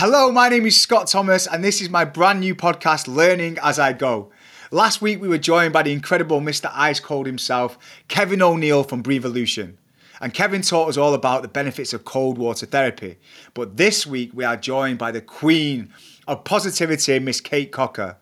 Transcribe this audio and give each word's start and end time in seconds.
Hello, 0.00 0.30
my 0.30 0.48
name 0.48 0.64
is 0.64 0.80
Scott 0.80 1.08
Thomas, 1.08 1.48
and 1.48 1.64
this 1.64 1.82
is 1.82 1.90
my 1.90 2.04
brand 2.04 2.38
new 2.38 2.54
podcast, 2.54 3.08
Learning 3.08 3.58
as 3.60 3.80
I 3.80 3.92
Go. 3.92 4.30
Last 4.70 5.02
week, 5.02 5.20
we 5.20 5.26
were 5.26 5.38
joined 5.38 5.72
by 5.72 5.82
the 5.82 5.92
incredible 5.92 6.40
Mr. 6.40 6.70
Ice 6.72 7.00
Cold 7.00 7.26
himself, 7.26 7.76
Kevin 8.06 8.40
O'Neill 8.40 8.84
from 8.84 9.02
Breathevolution. 9.02 9.74
And 10.20 10.32
Kevin 10.32 10.62
taught 10.62 10.88
us 10.88 10.96
all 10.96 11.14
about 11.14 11.42
the 11.42 11.48
benefits 11.48 11.92
of 11.92 12.04
cold 12.04 12.38
water 12.38 12.64
therapy. 12.64 13.16
But 13.54 13.76
this 13.76 14.06
week, 14.06 14.30
we 14.32 14.44
are 14.44 14.56
joined 14.56 14.98
by 14.98 15.10
the 15.10 15.20
queen 15.20 15.92
of 16.28 16.44
positivity, 16.44 17.18
Miss 17.18 17.40
Kate 17.40 17.72
Cocker. 17.72 18.18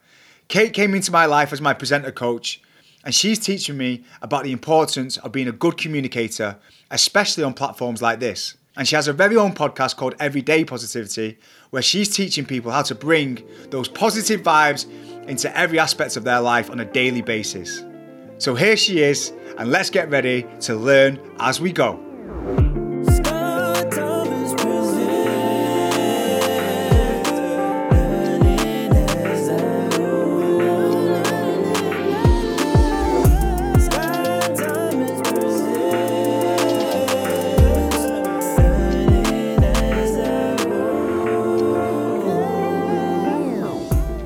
Kate 0.48 0.72
came 0.72 0.95
into 0.95 1.12
my 1.12 1.27
life 1.27 1.52
as 1.52 1.61
my 1.61 1.74
presenter 1.74 2.11
coach, 2.11 2.62
and 3.04 3.14
she's 3.14 3.38
teaching 3.38 3.77
me 3.77 4.02
about 4.22 4.45
the 4.45 4.52
importance 4.52 5.18
of 5.18 5.30
being 5.30 5.46
a 5.46 5.52
good 5.52 5.77
communicator, 5.77 6.56
especially 6.90 7.45
on 7.45 7.52
platforms 7.52 8.00
like 8.00 8.18
this. 8.18 8.54
And 8.77 8.86
she 8.86 8.95
has 8.95 9.06
her 9.06 9.12
very 9.12 9.36
own 9.36 9.52
podcast 9.54 9.96
called 9.96 10.14
Everyday 10.20 10.64
Positivity, 10.64 11.38
where 11.70 11.82
she's 11.82 12.14
teaching 12.14 12.45
people 12.45 12.70
how 12.70 12.82
to 12.82 12.95
bring 12.95 13.42
those 13.70 13.88
positive 13.88 14.42
vibes 14.42 14.87
into 15.27 15.56
every 15.56 15.78
aspect 15.78 16.16
of 16.16 16.24
their 16.24 16.41
life 16.41 16.70
on 16.70 16.80
a 16.80 16.84
daily 16.84 17.23
basis. 17.23 17.84
So 18.38 18.55
here 18.55 18.77
she 18.77 19.00
is, 19.00 19.33
and 19.56 19.70
let's 19.70 19.88
get 19.88 20.10
ready 20.10 20.47
to 20.60 20.77
learn 20.77 21.19
as 21.38 21.60
we 21.60 21.73
go. 21.73 22.05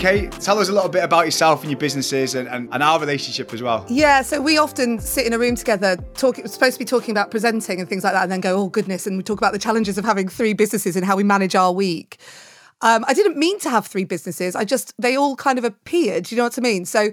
Kate, 0.01 0.33
tell 0.33 0.59
us 0.59 0.71
a 0.71 0.73
little 0.73 0.89
bit 0.89 1.05
about 1.05 1.27
yourself 1.27 1.61
and 1.61 1.71
your 1.71 1.79
businesses 1.79 2.35
and, 2.35 2.49
and, 2.49 2.71
and, 2.73 2.83
our 2.83 2.99
relationship 2.99 3.53
as 3.53 3.61
well. 3.61 3.85
Yeah, 3.87 4.23
so 4.23 4.41
we 4.41 4.57
often 4.57 4.99
sit 4.99 5.27
in 5.27 5.35
a 5.35 5.39
room 5.39 5.57
together, 5.57 5.99
talking, 6.15 6.49
supposed 6.49 6.77
to 6.77 6.79
be 6.79 6.87
talking 6.87 7.13
about 7.13 7.31
presenting 7.31 7.81
and 7.81 7.87
things 7.87 8.03
like 8.03 8.15
that, 8.15 8.23
and 8.23 8.33
then 8.33 8.41
go, 8.41 8.57
oh 8.57 8.69
goodness, 8.69 9.07
and 9.07 9.19
we 9.19 9.23
talk 9.23 9.37
about 9.37 9.53
the 9.53 9.59
challenges 9.59 9.99
of 9.99 10.07
having 10.07 10.27
three 10.27 10.55
businesses 10.55 10.97
and 10.97 11.05
how 11.05 11.19
we 11.19 11.23
manage 11.23 11.55
our 11.55 11.71
week. 11.71 12.19
Um, 12.81 13.05
I 13.09 13.13
didn't 13.13 13.37
mean 13.37 13.59
to 13.59 13.69
have 13.69 13.87
three 13.87 14.05
businesses. 14.05 14.57
I 14.57 14.65
just, 14.65 14.95
they 14.99 15.17
all 15.17 15.37
kind 15.37 15.59
of 15.59 15.65
appeared. 15.65 16.31
You 16.31 16.39
know 16.39 16.45
what 16.45 16.57
I 16.57 16.63
mean? 16.63 16.87
So 16.87 17.11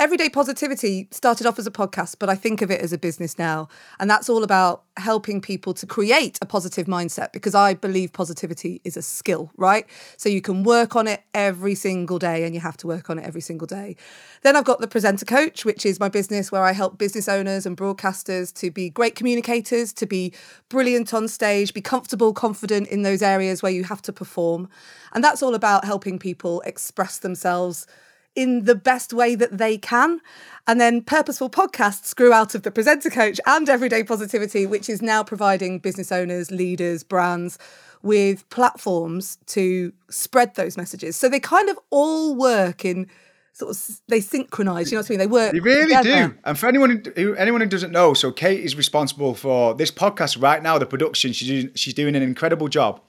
Everyday 0.00 0.30
Positivity 0.30 1.08
started 1.10 1.46
off 1.46 1.58
as 1.58 1.66
a 1.66 1.70
podcast, 1.70 2.16
but 2.18 2.30
I 2.30 2.34
think 2.34 2.62
of 2.62 2.70
it 2.70 2.80
as 2.80 2.90
a 2.90 2.96
business 2.96 3.38
now. 3.38 3.68
And 3.98 4.08
that's 4.08 4.30
all 4.30 4.42
about 4.42 4.84
helping 4.96 5.42
people 5.42 5.74
to 5.74 5.84
create 5.84 6.38
a 6.40 6.46
positive 6.46 6.86
mindset 6.86 7.34
because 7.34 7.54
I 7.54 7.74
believe 7.74 8.14
positivity 8.14 8.80
is 8.82 8.96
a 8.96 9.02
skill, 9.02 9.50
right? 9.58 9.84
So 10.16 10.30
you 10.30 10.40
can 10.40 10.62
work 10.62 10.96
on 10.96 11.06
it 11.06 11.22
every 11.34 11.74
single 11.74 12.18
day 12.18 12.44
and 12.44 12.54
you 12.54 12.62
have 12.62 12.78
to 12.78 12.86
work 12.86 13.10
on 13.10 13.18
it 13.18 13.26
every 13.26 13.42
single 13.42 13.66
day. 13.66 13.94
Then 14.40 14.56
I've 14.56 14.64
got 14.64 14.80
the 14.80 14.88
Presenter 14.88 15.26
Coach, 15.26 15.66
which 15.66 15.84
is 15.84 16.00
my 16.00 16.08
business 16.08 16.50
where 16.50 16.64
I 16.64 16.72
help 16.72 16.96
business 16.96 17.28
owners 17.28 17.66
and 17.66 17.76
broadcasters 17.76 18.54
to 18.54 18.70
be 18.70 18.88
great 18.88 19.16
communicators, 19.16 19.92
to 19.92 20.06
be 20.06 20.32
brilliant 20.70 21.12
on 21.12 21.28
stage, 21.28 21.74
be 21.74 21.82
comfortable, 21.82 22.32
confident 22.32 22.88
in 22.88 23.02
those 23.02 23.20
areas 23.20 23.62
where 23.62 23.70
you 23.70 23.84
have 23.84 24.00
to 24.00 24.14
perform. 24.14 24.70
And 25.12 25.22
that's 25.22 25.42
all 25.42 25.54
about 25.54 25.84
helping 25.84 26.18
people 26.18 26.62
express 26.62 27.18
themselves 27.18 27.86
in 28.34 28.64
the 28.64 28.74
best 28.74 29.12
way 29.12 29.34
that 29.34 29.58
they 29.58 29.76
can. 29.76 30.20
And 30.66 30.80
then 30.80 31.02
Purposeful 31.02 31.50
Podcasts 31.50 32.14
grew 32.14 32.32
out 32.32 32.54
of 32.54 32.62
the 32.62 32.70
Presenter 32.70 33.10
Coach 33.10 33.40
and 33.46 33.68
Everyday 33.68 34.04
Positivity, 34.04 34.66
which 34.66 34.88
is 34.88 35.02
now 35.02 35.24
providing 35.24 35.78
business 35.78 36.12
owners, 36.12 36.50
leaders, 36.50 37.02
brands 37.02 37.58
with 38.02 38.48
platforms 38.50 39.38
to 39.46 39.92
spread 40.08 40.54
those 40.54 40.76
messages. 40.76 41.16
So 41.16 41.28
they 41.28 41.40
kind 41.40 41.68
of 41.68 41.78
all 41.90 42.34
work 42.34 42.84
in 42.84 43.08
sort 43.52 43.76
of 43.76 44.00
they 44.08 44.20
synchronize. 44.20 44.90
You 44.90 44.96
know 44.96 45.02
what 45.02 45.10
I 45.10 45.12
mean? 45.12 45.18
They 45.18 45.26
work. 45.26 45.52
They 45.52 45.60
really 45.60 45.94
together. 45.94 46.28
do. 46.28 46.34
And 46.44 46.58
for 46.58 46.66
anyone 46.66 47.02
who 47.16 47.34
anyone 47.34 47.60
who 47.60 47.66
doesn't 47.66 47.92
know, 47.92 48.14
so 48.14 48.32
Kate 48.32 48.60
is 48.60 48.76
responsible 48.76 49.34
for 49.34 49.74
this 49.74 49.90
podcast 49.90 50.40
right 50.40 50.62
now, 50.62 50.78
the 50.78 50.86
production. 50.86 51.32
She's 51.32 51.48
doing, 51.48 51.74
she's 51.74 51.94
doing 51.94 52.16
an 52.16 52.22
incredible 52.22 52.68
job. 52.68 53.00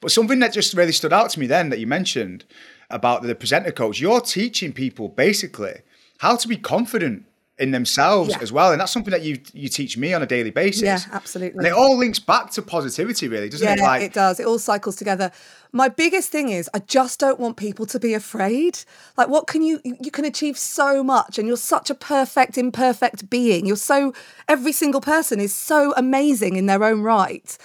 But 0.00 0.10
something 0.10 0.38
that 0.38 0.52
just 0.52 0.72
really 0.74 0.92
stood 0.92 1.12
out 1.12 1.30
to 1.30 1.40
me 1.40 1.46
then 1.46 1.68
that 1.68 1.78
you 1.78 1.86
mentioned 1.86 2.44
about 2.90 3.22
the 3.22 3.34
presenter 3.34 3.72
coach, 3.72 4.00
you're 4.00 4.20
teaching 4.20 4.72
people 4.72 5.08
basically 5.08 5.80
how 6.18 6.36
to 6.36 6.48
be 6.48 6.56
confident 6.56 7.24
in 7.60 7.72
themselves 7.72 8.30
yeah. 8.30 8.38
as 8.40 8.50
well. 8.50 8.72
And 8.72 8.80
that's 8.80 8.90
something 8.90 9.10
that 9.10 9.22
you 9.22 9.38
you 9.52 9.68
teach 9.68 9.98
me 9.98 10.14
on 10.14 10.22
a 10.22 10.26
daily 10.26 10.50
basis. 10.50 10.82
Yeah, 10.82 11.00
absolutely. 11.12 11.58
And 11.58 11.66
it 11.66 11.74
all 11.74 11.96
links 11.96 12.18
back 12.18 12.50
to 12.52 12.62
positivity, 12.62 13.28
really, 13.28 13.50
doesn't 13.50 13.66
yeah, 13.66 13.74
it? 13.74 13.80
Like 13.80 14.02
it 14.02 14.14
does. 14.14 14.40
It 14.40 14.46
all 14.46 14.58
cycles 14.58 14.96
together. 14.96 15.30
My 15.70 15.88
biggest 15.88 16.30
thing 16.30 16.48
is 16.48 16.70
I 16.72 16.78
just 16.80 17.20
don't 17.20 17.38
want 17.38 17.58
people 17.58 17.84
to 17.86 18.00
be 18.00 18.14
afraid. 18.14 18.78
Like 19.18 19.28
what 19.28 19.46
can 19.46 19.62
you 19.62 19.80
you 19.84 20.10
can 20.10 20.24
achieve 20.24 20.58
so 20.58 21.04
much 21.04 21.38
and 21.38 21.46
you're 21.46 21.58
such 21.58 21.90
a 21.90 21.94
perfect, 21.94 22.56
imperfect 22.56 23.28
being. 23.28 23.66
You're 23.66 23.76
so 23.76 24.14
every 24.48 24.72
single 24.72 25.02
person 25.02 25.38
is 25.38 25.54
so 25.54 25.92
amazing 25.96 26.56
in 26.56 26.64
their 26.64 26.82
own 26.82 27.02
right. 27.02 27.56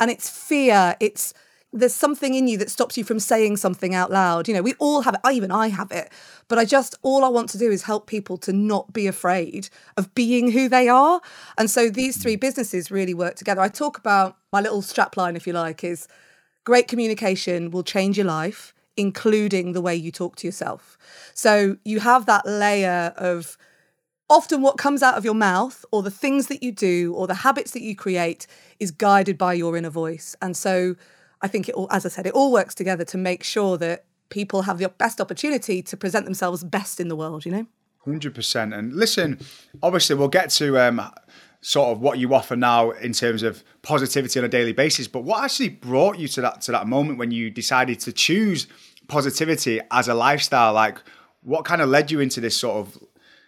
And 0.00 0.10
it's 0.10 0.28
fear, 0.28 0.96
it's 0.98 1.32
there's 1.74 1.92
something 1.94 2.34
in 2.34 2.46
you 2.46 2.56
that 2.58 2.70
stops 2.70 2.96
you 2.96 3.02
from 3.02 3.18
saying 3.18 3.56
something 3.56 3.94
out 3.94 4.10
loud. 4.10 4.46
You 4.46 4.54
know, 4.54 4.62
we 4.62 4.74
all 4.74 5.02
have 5.02 5.14
it. 5.14 5.20
I, 5.24 5.32
even 5.32 5.50
I 5.50 5.68
have 5.68 5.90
it. 5.90 6.12
But 6.46 6.58
I 6.58 6.64
just, 6.64 6.94
all 7.02 7.24
I 7.24 7.28
want 7.28 7.48
to 7.50 7.58
do 7.58 7.70
is 7.70 7.82
help 7.82 8.06
people 8.06 8.36
to 8.38 8.52
not 8.52 8.92
be 8.92 9.08
afraid 9.08 9.68
of 9.96 10.14
being 10.14 10.52
who 10.52 10.68
they 10.68 10.88
are. 10.88 11.20
And 11.58 11.68
so 11.68 11.90
these 11.90 12.16
three 12.16 12.36
businesses 12.36 12.92
really 12.92 13.12
work 13.12 13.34
together. 13.34 13.60
I 13.60 13.68
talk 13.68 13.98
about 13.98 14.36
my 14.52 14.60
little 14.60 14.82
strapline, 14.82 15.36
if 15.36 15.48
you 15.48 15.52
like, 15.52 15.82
is 15.82 16.06
great 16.62 16.86
communication 16.86 17.72
will 17.72 17.82
change 17.82 18.16
your 18.16 18.26
life, 18.26 18.72
including 18.96 19.72
the 19.72 19.82
way 19.82 19.96
you 19.96 20.12
talk 20.12 20.36
to 20.36 20.46
yourself. 20.46 20.96
So 21.34 21.76
you 21.84 21.98
have 22.00 22.26
that 22.26 22.46
layer 22.46 23.12
of, 23.16 23.58
often 24.30 24.62
what 24.62 24.78
comes 24.78 25.02
out 25.02 25.18
of 25.18 25.24
your 25.24 25.34
mouth 25.34 25.84
or 25.90 26.02
the 26.02 26.10
things 26.10 26.46
that 26.46 26.62
you 26.62 26.72
do 26.72 27.12
or 27.14 27.26
the 27.26 27.34
habits 27.34 27.72
that 27.72 27.82
you 27.82 27.96
create 27.96 28.46
is 28.78 28.90
guided 28.90 29.36
by 29.36 29.52
your 29.52 29.76
inner 29.76 29.90
voice. 29.90 30.36
And 30.40 30.56
so 30.56 30.94
I 31.44 31.46
think 31.46 31.68
it 31.68 31.74
all, 31.74 31.88
as 31.90 32.06
I 32.06 32.08
said, 32.08 32.26
it 32.26 32.32
all 32.32 32.50
works 32.50 32.74
together 32.74 33.04
to 33.04 33.18
make 33.18 33.44
sure 33.44 33.76
that 33.76 34.06
people 34.30 34.62
have 34.62 34.78
the 34.78 34.88
best 34.88 35.20
opportunity 35.20 35.82
to 35.82 35.94
present 35.94 36.24
themselves 36.24 36.64
best 36.64 37.00
in 37.00 37.08
the 37.08 37.14
world, 37.14 37.44
you 37.44 37.52
know? 37.52 37.66
100%. 38.06 38.76
And 38.76 38.94
listen, 38.94 39.38
obviously, 39.82 40.16
we'll 40.16 40.28
get 40.28 40.48
to 40.52 40.78
um, 40.78 41.02
sort 41.60 41.90
of 41.90 42.00
what 42.00 42.18
you 42.18 42.32
offer 42.32 42.56
now 42.56 42.92
in 42.92 43.12
terms 43.12 43.42
of 43.42 43.62
positivity 43.82 44.38
on 44.38 44.46
a 44.46 44.48
daily 44.48 44.72
basis. 44.72 45.06
But 45.06 45.24
what 45.24 45.44
actually 45.44 45.68
brought 45.68 46.18
you 46.18 46.28
to 46.28 46.40
that 46.40 46.62
to 46.62 46.72
that 46.72 46.86
moment 46.86 47.18
when 47.18 47.30
you 47.30 47.50
decided 47.50 48.00
to 48.00 48.12
choose 48.12 48.66
positivity 49.08 49.82
as 49.90 50.08
a 50.08 50.14
lifestyle? 50.14 50.72
Like, 50.72 50.96
what 51.42 51.66
kind 51.66 51.82
of 51.82 51.90
led 51.90 52.10
you 52.10 52.20
into 52.20 52.40
this 52.40 52.56
sort 52.56 52.76
of 52.76 52.98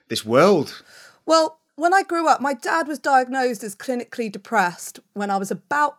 this 0.09 0.23
world? 0.23 0.83
Well, 1.25 1.61
when 1.77 1.95
I 1.95 2.03
grew 2.03 2.29
up, 2.29 2.43
my 2.43 2.53
dad 2.53 2.89
was 2.89 2.99
diagnosed 2.99 3.65
as 3.65 3.75
clinically 3.75 4.31
depressed 4.31 5.01
when 5.15 5.31
I 5.31 5.39
was 5.39 5.51
about 5.51 5.97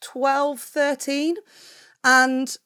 12, 0.00 0.60
13. 0.60 1.36
And 2.04 2.56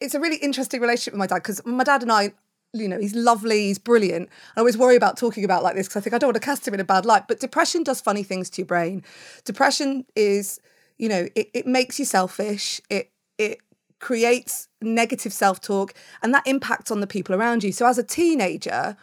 it's 0.00 0.14
a 0.14 0.20
really 0.20 0.36
interesting 0.36 0.80
relationship 0.80 1.14
with 1.14 1.18
my 1.18 1.26
dad 1.26 1.36
because 1.36 1.64
my 1.64 1.84
dad 1.84 2.02
and 2.02 2.12
I, 2.12 2.32
you 2.72 2.88
know, 2.88 2.98
he's 2.98 3.14
lovely, 3.14 3.66
he's 3.66 3.78
brilliant. 3.78 4.28
I 4.56 4.60
always 4.60 4.76
worry 4.76 4.96
about 4.96 5.16
talking 5.16 5.44
about 5.44 5.62
like 5.62 5.74
this 5.74 5.88
because 5.88 6.00
I 6.00 6.04
think 6.04 6.14
I 6.14 6.18
don't 6.18 6.28
want 6.28 6.36
to 6.36 6.40
cast 6.40 6.66
him 6.66 6.74
in 6.74 6.80
a 6.80 6.84
bad 6.84 7.04
light. 7.04 7.28
But 7.28 7.40
depression 7.40 7.82
does 7.82 8.00
funny 8.00 8.22
things 8.22 8.50
to 8.50 8.62
your 8.62 8.66
brain. 8.66 9.02
Depression 9.44 10.04
is, 10.14 10.60
you 10.98 11.08
know, 11.08 11.28
it, 11.34 11.50
it 11.54 11.66
makes 11.66 11.98
you 11.98 12.04
selfish. 12.04 12.80
It 12.90 13.10
it 13.38 13.58
creates 14.00 14.68
negative 14.80 15.32
self-talk 15.32 15.92
and 16.22 16.32
that 16.32 16.46
impacts 16.46 16.90
on 16.90 17.00
the 17.00 17.06
people 17.06 17.34
around 17.34 17.64
you. 17.64 17.72
So 17.72 17.86
as 17.86 17.98
a 17.98 18.04
teenager, 18.04 18.96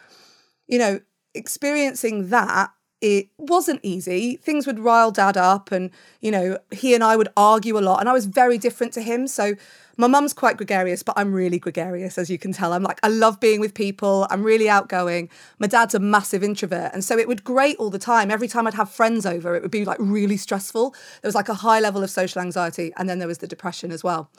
you 0.66 0.78
know, 0.78 1.00
experiencing 1.34 2.30
that 2.30 2.70
it 3.00 3.28
wasn't 3.38 3.80
easy. 3.82 4.36
Things 4.36 4.66
would 4.66 4.78
rile 4.78 5.10
dad 5.10 5.36
up, 5.36 5.70
and 5.70 5.90
you 6.20 6.30
know, 6.30 6.58
he 6.70 6.94
and 6.94 7.04
I 7.04 7.16
would 7.16 7.28
argue 7.36 7.78
a 7.78 7.80
lot. 7.80 8.00
And 8.00 8.08
I 8.08 8.12
was 8.12 8.26
very 8.26 8.58
different 8.58 8.92
to 8.94 9.02
him. 9.02 9.26
So 9.26 9.54
my 9.98 10.06
mum's 10.06 10.32
quite 10.32 10.56
gregarious, 10.56 11.02
but 11.02 11.14
I'm 11.16 11.32
really 11.32 11.58
gregarious, 11.58 12.18
as 12.18 12.28
you 12.30 12.38
can 12.38 12.52
tell. 12.52 12.72
I'm 12.72 12.82
like, 12.82 13.00
I 13.02 13.08
love 13.08 13.40
being 13.40 13.60
with 13.60 13.74
people. 13.74 14.26
I'm 14.30 14.42
really 14.42 14.68
outgoing. 14.68 15.30
My 15.58 15.66
dad's 15.66 15.94
a 15.94 15.98
massive 15.98 16.42
introvert. 16.42 16.92
And 16.92 17.02
so 17.02 17.18
it 17.18 17.28
would 17.28 17.44
grate 17.44 17.76
all 17.78 17.90
the 17.90 17.98
time. 17.98 18.30
Every 18.30 18.48
time 18.48 18.66
I'd 18.66 18.74
have 18.74 18.90
friends 18.90 19.24
over, 19.24 19.54
it 19.54 19.62
would 19.62 19.70
be 19.70 19.84
like 19.84 19.98
really 19.98 20.36
stressful. 20.36 20.90
There 21.22 21.28
was 21.28 21.34
like 21.34 21.48
a 21.48 21.54
high 21.54 21.80
level 21.80 22.02
of 22.02 22.10
social 22.10 22.42
anxiety. 22.42 22.92
And 22.96 23.08
then 23.08 23.18
there 23.18 23.28
was 23.28 23.38
the 23.38 23.46
depression 23.46 23.90
as 23.90 24.04
well. 24.04 24.30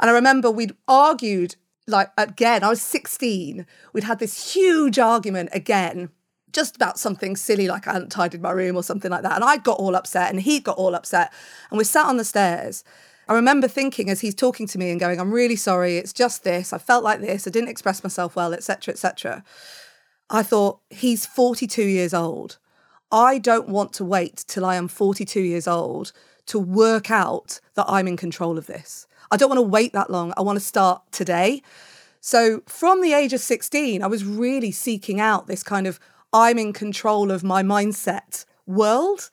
And 0.00 0.10
I 0.10 0.14
remember 0.14 0.50
we'd 0.50 0.76
argued 0.88 1.56
like 1.86 2.10
again, 2.16 2.62
I 2.62 2.68
was 2.68 2.80
16. 2.80 3.66
We'd 3.92 4.04
had 4.04 4.18
this 4.18 4.54
huge 4.54 4.98
argument 4.98 5.50
again 5.52 6.10
just 6.52 6.76
about 6.76 6.98
something 6.98 7.36
silly 7.36 7.68
like 7.68 7.86
I 7.86 7.92
hadn't 7.94 8.10
tidied 8.10 8.42
my 8.42 8.50
room 8.50 8.76
or 8.76 8.82
something 8.82 9.10
like 9.10 9.22
that. 9.22 9.34
And 9.34 9.44
I 9.44 9.56
got 9.56 9.78
all 9.78 9.96
upset 9.96 10.30
and 10.30 10.40
he 10.40 10.60
got 10.60 10.76
all 10.76 10.94
upset. 10.94 11.32
And 11.70 11.78
we 11.78 11.84
sat 11.84 12.06
on 12.06 12.16
the 12.16 12.24
stairs. 12.24 12.84
I 13.28 13.34
remember 13.34 13.68
thinking 13.68 14.10
as 14.10 14.20
he's 14.20 14.34
talking 14.34 14.66
to 14.68 14.78
me 14.78 14.90
and 14.90 15.00
going, 15.00 15.20
I'm 15.20 15.32
really 15.32 15.56
sorry, 15.56 15.96
it's 15.96 16.12
just 16.12 16.44
this. 16.44 16.72
I 16.72 16.78
felt 16.78 17.04
like 17.04 17.20
this, 17.20 17.46
I 17.46 17.50
didn't 17.50 17.70
express 17.70 18.02
myself 18.02 18.36
well, 18.36 18.52
etc., 18.52 18.92
etc. 18.92 19.44
I 20.28 20.42
thought, 20.42 20.80
he's 20.90 21.24
42 21.24 21.82
years 21.82 22.12
old. 22.12 22.58
I 23.10 23.38
don't 23.38 23.68
want 23.68 23.92
to 23.94 24.04
wait 24.04 24.44
till 24.48 24.64
I 24.64 24.76
am 24.76 24.88
42 24.88 25.40
years 25.40 25.68
old 25.68 26.12
to 26.46 26.58
work 26.58 27.10
out 27.10 27.60
that 27.74 27.86
I'm 27.88 28.08
in 28.08 28.16
control 28.16 28.58
of 28.58 28.66
this. 28.66 29.06
I 29.30 29.36
don't 29.36 29.48
want 29.48 29.58
to 29.58 29.62
wait 29.62 29.92
that 29.92 30.10
long. 30.10 30.32
I 30.36 30.42
want 30.42 30.56
to 30.56 30.64
start 30.64 31.02
today. 31.12 31.62
So 32.20 32.62
from 32.66 33.02
the 33.02 33.12
age 33.12 33.32
of 33.32 33.40
16, 33.40 34.02
I 34.02 34.06
was 34.06 34.24
really 34.24 34.70
seeking 34.70 35.20
out 35.20 35.46
this 35.46 35.62
kind 35.62 35.86
of 35.86 35.98
I'm 36.32 36.58
in 36.58 36.72
control 36.72 37.30
of 37.30 37.44
my 37.44 37.62
mindset 37.62 38.44
world. 38.66 39.30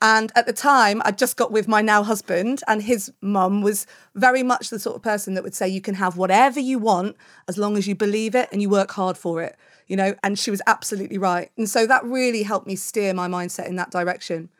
And 0.00 0.30
at 0.36 0.46
the 0.46 0.52
time, 0.52 1.02
I 1.04 1.10
just 1.10 1.36
got 1.36 1.50
with 1.50 1.66
my 1.66 1.82
now 1.82 2.04
husband, 2.04 2.62
and 2.68 2.82
his 2.82 3.12
mum 3.20 3.62
was 3.62 3.84
very 4.14 4.44
much 4.44 4.70
the 4.70 4.78
sort 4.78 4.94
of 4.94 5.02
person 5.02 5.34
that 5.34 5.42
would 5.42 5.56
say, 5.56 5.66
You 5.66 5.80
can 5.80 5.96
have 5.96 6.16
whatever 6.16 6.60
you 6.60 6.78
want 6.78 7.16
as 7.48 7.58
long 7.58 7.76
as 7.76 7.88
you 7.88 7.96
believe 7.96 8.36
it 8.36 8.48
and 8.52 8.62
you 8.62 8.68
work 8.68 8.92
hard 8.92 9.18
for 9.18 9.42
it, 9.42 9.56
you 9.88 9.96
know? 9.96 10.14
And 10.22 10.38
she 10.38 10.52
was 10.52 10.62
absolutely 10.68 11.18
right. 11.18 11.50
And 11.56 11.68
so 11.68 11.84
that 11.86 12.04
really 12.04 12.44
helped 12.44 12.68
me 12.68 12.76
steer 12.76 13.12
my 13.12 13.26
mindset 13.26 13.66
in 13.66 13.74
that 13.76 13.90
direction. 13.90 14.50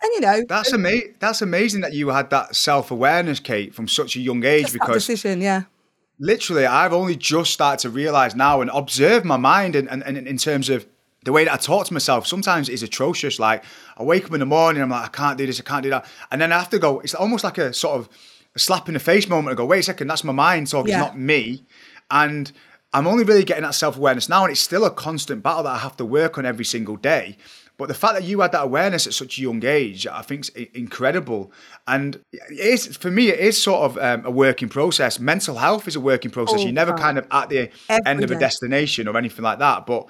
And 0.00 0.12
you 0.14 0.20
know, 0.20 0.44
that's 0.48 0.72
amazing. 0.72 1.14
That's 1.18 1.42
amazing 1.42 1.80
that 1.80 1.92
you 1.92 2.08
had 2.08 2.30
that 2.30 2.54
self 2.54 2.90
awareness, 2.90 3.40
Kate, 3.40 3.74
from 3.74 3.88
such 3.88 4.16
a 4.16 4.20
young 4.20 4.44
age. 4.44 4.72
because 4.72 4.94
decision, 4.94 5.40
yeah. 5.40 5.64
Literally, 6.20 6.66
I've 6.66 6.92
only 6.92 7.14
just 7.14 7.52
started 7.52 7.80
to 7.82 7.90
realize 7.90 8.34
now 8.34 8.60
and 8.60 8.70
observe 8.74 9.24
my 9.24 9.36
mind, 9.36 9.76
and, 9.76 9.88
and, 9.88 10.02
and 10.02 10.16
in 10.16 10.36
terms 10.36 10.68
of 10.68 10.86
the 11.24 11.32
way 11.32 11.44
that 11.44 11.52
I 11.52 11.56
talk 11.56 11.86
to 11.86 11.92
myself 11.92 12.26
sometimes 12.26 12.68
is 12.68 12.82
atrocious. 12.82 13.38
Like 13.38 13.64
I 13.96 14.02
wake 14.02 14.24
up 14.24 14.32
in 14.32 14.40
the 14.40 14.46
morning, 14.46 14.82
I'm 14.82 14.90
like, 14.90 15.04
I 15.04 15.08
can't 15.08 15.38
do 15.38 15.46
this, 15.46 15.60
I 15.60 15.64
can't 15.64 15.82
do 15.82 15.90
that, 15.90 16.06
and 16.30 16.40
then 16.40 16.52
I 16.52 16.58
have 16.58 16.70
to 16.70 16.78
go. 16.78 17.00
It's 17.00 17.14
almost 17.14 17.44
like 17.44 17.58
a 17.58 17.72
sort 17.72 17.98
of 17.98 18.08
a 18.54 18.58
slap 18.58 18.88
in 18.88 18.94
the 18.94 19.00
face 19.00 19.28
moment. 19.28 19.52
I 19.52 19.56
go, 19.56 19.66
wait 19.66 19.80
a 19.80 19.82
second, 19.82 20.08
that's 20.08 20.24
my 20.24 20.32
mind 20.32 20.68
talking, 20.68 20.90
yeah. 20.90 21.04
it's 21.04 21.08
not 21.08 21.18
me, 21.18 21.64
and 22.10 22.50
I'm 22.92 23.06
only 23.06 23.24
really 23.24 23.44
getting 23.44 23.64
that 23.64 23.74
self 23.74 23.96
awareness 23.96 24.28
now, 24.28 24.44
and 24.44 24.50
it's 24.50 24.60
still 24.60 24.84
a 24.84 24.90
constant 24.90 25.42
battle 25.42 25.64
that 25.64 25.74
I 25.74 25.78
have 25.78 25.96
to 25.98 26.04
work 26.04 26.38
on 26.38 26.46
every 26.46 26.64
single 26.64 26.96
day. 26.96 27.36
But 27.78 27.86
the 27.86 27.94
fact 27.94 28.14
that 28.14 28.24
you 28.24 28.40
had 28.40 28.50
that 28.52 28.64
awareness 28.64 29.06
at 29.06 29.14
such 29.14 29.38
a 29.38 29.40
young 29.40 29.64
age, 29.64 30.04
I 30.04 30.20
think 30.22 30.40
is 30.40 30.66
incredible. 30.74 31.52
And 31.86 32.20
it 32.32 32.58
is, 32.58 32.96
for 32.96 33.08
me, 33.08 33.28
it 33.28 33.38
is 33.38 33.62
sort 33.62 33.82
of 33.82 33.98
um, 33.98 34.26
a 34.26 34.32
working 34.32 34.68
process. 34.68 35.20
Mental 35.20 35.54
health 35.54 35.86
is 35.86 35.94
a 35.94 36.00
working 36.00 36.32
process. 36.32 36.58
Oh, 36.58 36.64
You're 36.64 36.72
never 36.72 36.90
God. 36.90 37.00
kind 37.00 37.18
of 37.18 37.28
at 37.30 37.50
the 37.50 37.70
Every 37.88 38.04
end 38.04 38.24
of 38.24 38.32
a 38.32 38.38
destination 38.38 39.06
or 39.06 39.16
anything 39.16 39.44
like 39.44 39.60
that. 39.60 39.86
But 39.86 40.08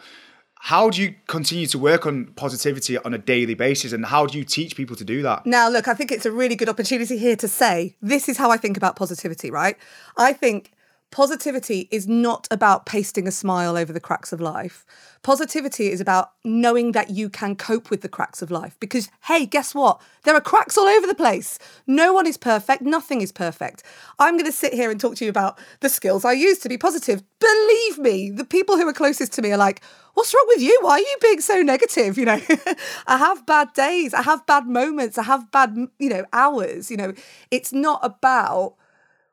how 0.60 0.90
do 0.90 1.00
you 1.02 1.14
continue 1.26 1.66
to 1.66 1.78
work 1.78 2.06
on 2.06 2.26
positivity 2.34 2.98
on 2.98 3.14
a 3.14 3.18
daily 3.18 3.54
basis 3.54 3.92
and 3.92 4.06
how 4.06 4.26
do 4.26 4.36
you 4.36 4.44
teach 4.44 4.76
people 4.76 4.96
to 4.96 5.04
do 5.04 5.22
that 5.22 5.44
now 5.46 5.68
look 5.68 5.88
i 5.88 5.94
think 5.94 6.12
it's 6.12 6.26
a 6.26 6.32
really 6.32 6.56
good 6.56 6.68
opportunity 6.68 7.16
here 7.16 7.36
to 7.36 7.48
say 7.48 7.96
this 8.02 8.28
is 8.28 8.36
how 8.36 8.50
i 8.50 8.56
think 8.56 8.76
about 8.76 8.96
positivity 8.96 9.50
right 9.50 9.76
i 10.16 10.32
think 10.32 10.72
positivity 11.10 11.88
is 11.90 12.06
not 12.06 12.46
about 12.50 12.86
pasting 12.86 13.26
a 13.26 13.30
smile 13.30 13.76
over 13.76 13.92
the 13.92 14.00
cracks 14.00 14.32
of 14.32 14.40
life. 14.40 14.84
Positivity 15.22 15.90
is 15.90 16.00
about 16.00 16.32
knowing 16.44 16.92
that 16.92 17.10
you 17.10 17.28
can 17.28 17.56
cope 17.56 17.90
with 17.90 18.02
the 18.02 18.08
cracks 18.08 18.40
of 18.40 18.50
life 18.50 18.76
because, 18.80 19.10
hey, 19.24 19.46
guess 19.46 19.74
what? 19.74 20.00
There 20.24 20.34
are 20.34 20.40
cracks 20.40 20.78
all 20.78 20.86
over 20.86 21.06
the 21.06 21.14
place. 21.14 21.58
No 21.86 22.12
one 22.12 22.26
is 22.26 22.36
perfect. 22.36 22.82
Nothing 22.82 23.20
is 23.20 23.32
perfect. 23.32 23.82
I'm 24.18 24.34
going 24.34 24.46
to 24.46 24.52
sit 24.52 24.72
here 24.72 24.90
and 24.90 25.00
talk 25.00 25.16
to 25.16 25.24
you 25.24 25.30
about 25.30 25.58
the 25.80 25.88
skills 25.88 26.24
I 26.24 26.32
use 26.32 26.58
to 26.60 26.68
be 26.68 26.78
positive. 26.78 27.22
Believe 27.40 27.98
me, 27.98 28.30
the 28.30 28.44
people 28.44 28.76
who 28.76 28.86
are 28.86 28.92
closest 28.92 29.32
to 29.34 29.42
me 29.42 29.52
are 29.52 29.58
like, 29.58 29.82
what's 30.14 30.32
wrong 30.32 30.46
with 30.48 30.62
you? 30.62 30.78
Why 30.82 30.92
are 30.92 30.98
you 31.00 31.16
being 31.20 31.40
so 31.40 31.62
negative? 31.62 32.16
You 32.16 32.26
know, 32.26 32.40
I 33.06 33.16
have 33.18 33.44
bad 33.46 33.72
days. 33.72 34.14
I 34.14 34.22
have 34.22 34.46
bad 34.46 34.66
moments. 34.66 35.18
I 35.18 35.24
have 35.24 35.50
bad, 35.50 35.76
you 35.98 36.08
know, 36.08 36.24
hours. 36.32 36.90
You 36.90 36.96
know, 36.96 37.14
it's 37.50 37.72
not 37.72 38.00
about 38.02 38.74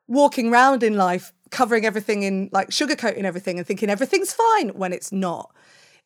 walking 0.08 0.52
around 0.52 0.84
in 0.84 0.96
life 0.96 1.32
covering 1.52 1.86
everything 1.86 2.24
in 2.24 2.50
like 2.52 2.70
sugarcoating 2.70 3.24
everything 3.24 3.58
and 3.58 3.68
thinking 3.68 3.90
everything's 3.90 4.34
fine 4.34 4.70
when 4.70 4.92
it's 4.92 5.12
not. 5.12 5.52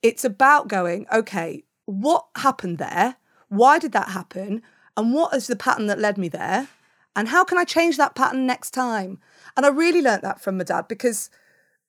It's 0.01 0.23
about 0.23 0.67
going, 0.67 1.05
okay, 1.11 1.63
what 1.85 2.27
happened 2.37 2.77
there? 2.77 3.17
Why 3.49 3.79
did 3.79 3.91
that 3.93 4.09
happen? 4.09 4.61
And 4.95 5.13
what 5.13 5.33
is 5.33 5.47
the 5.47 5.55
pattern 5.55 5.87
that 5.87 5.99
led 5.99 6.17
me 6.17 6.29
there? 6.29 6.67
And 7.15 7.29
how 7.29 7.43
can 7.43 7.57
I 7.57 7.63
change 7.63 7.97
that 7.97 8.15
pattern 8.15 8.45
next 8.45 8.71
time? 8.71 9.19
And 9.57 9.65
I 9.65 9.69
really 9.69 10.01
learnt 10.01 10.21
that 10.21 10.41
from 10.41 10.57
my 10.57 10.63
dad 10.63 10.87
because, 10.87 11.29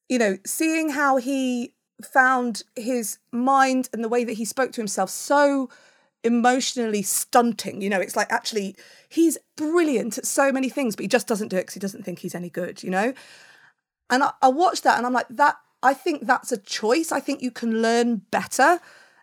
you 0.08 0.18
know, 0.18 0.38
seeing 0.44 0.90
how 0.90 1.18
he 1.18 1.74
found 2.02 2.62
his 2.76 3.18
mind 3.30 3.88
and 3.92 4.02
the 4.02 4.08
way 4.08 4.24
that 4.24 4.34
he 4.34 4.44
spoke 4.44 4.72
to 4.72 4.80
himself 4.80 5.10
so 5.10 5.68
emotionally 6.24 7.02
stunting. 7.02 7.80
You 7.80 7.90
know, 7.90 8.00
it's 8.00 8.16
like 8.16 8.30
actually 8.32 8.76
he's 9.08 9.38
brilliant 9.56 10.18
at 10.18 10.26
so 10.26 10.50
many 10.50 10.68
things, 10.68 10.96
but 10.96 11.04
he 11.04 11.08
just 11.08 11.28
doesn't 11.28 11.48
do 11.48 11.56
it 11.56 11.62
because 11.62 11.74
he 11.74 11.80
doesn't 11.80 12.04
think 12.04 12.20
he's 12.20 12.34
any 12.34 12.50
good, 12.50 12.82
you 12.82 12.90
know? 12.90 13.12
And 14.08 14.24
I, 14.24 14.32
I 14.42 14.48
watched 14.48 14.84
that 14.84 14.98
and 14.98 15.06
I'm 15.06 15.12
like, 15.12 15.28
that 15.30 15.56
I 15.82 15.94
think 15.94 16.26
that's 16.26 16.52
a 16.52 16.58
choice. 16.58 17.12
I 17.12 17.20
think 17.20 17.42
you 17.42 17.50
can 17.50 17.82
learn 17.82 18.22
better. 18.30 18.80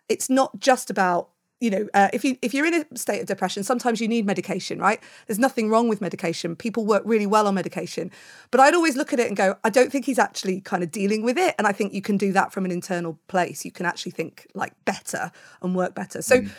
It's 0.08 0.28
not 0.28 0.58
just 0.60 0.90
about 0.90 1.30
you 1.60 1.70
know, 1.70 1.88
uh, 1.92 2.08
if 2.12 2.24
you 2.24 2.38
if 2.40 2.54
you're 2.54 2.66
in 2.66 2.74
a 2.74 2.96
state 2.96 3.20
of 3.20 3.26
depression, 3.26 3.64
sometimes 3.64 4.00
you 4.00 4.06
need 4.06 4.24
medication, 4.24 4.78
right? 4.78 5.00
There's 5.26 5.40
nothing 5.40 5.68
wrong 5.68 5.88
with 5.88 6.00
medication. 6.00 6.54
People 6.54 6.86
work 6.86 7.02
really 7.04 7.26
well 7.26 7.48
on 7.48 7.54
medication, 7.56 8.12
but 8.52 8.60
I'd 8.60 8.74
always 8.74 8.96
look 8.96 9.12
at 9.12 9.18
it 9.18 9.26
and 9.26 9.36
go, 9.36 9.56
I 9.64 9.70
don't 9.70 9.90
think 9.90 10.04
he's 10.04 10.20
actually 10.20 10.60
kind 10.60 10.84
of 10.84 10.92
dealing 10.92 11.24
with 11.24 11.36
it, 11.36 11.56
and 11.58 11.66
I 11.66 11.72
think 11.72 11.92
you 11.92 12.00
can 12.00 12.16
do 12.16 12.30
that 12.32 12.52
from 12.52 12.64
an 12.64 12.70
internal 12.70 13.18
place. 13.26 13.64
You 13.64 13.72
can 13.72 13.86
actually 13.86 14.12
think 14.12 14.46
like 14.54 14.72
better 14.84 15.32
and 15.60 15.74
work 15.74 15.96
better. 15.96 16.22
So, 16.22 16.42
mm 16.42 16.50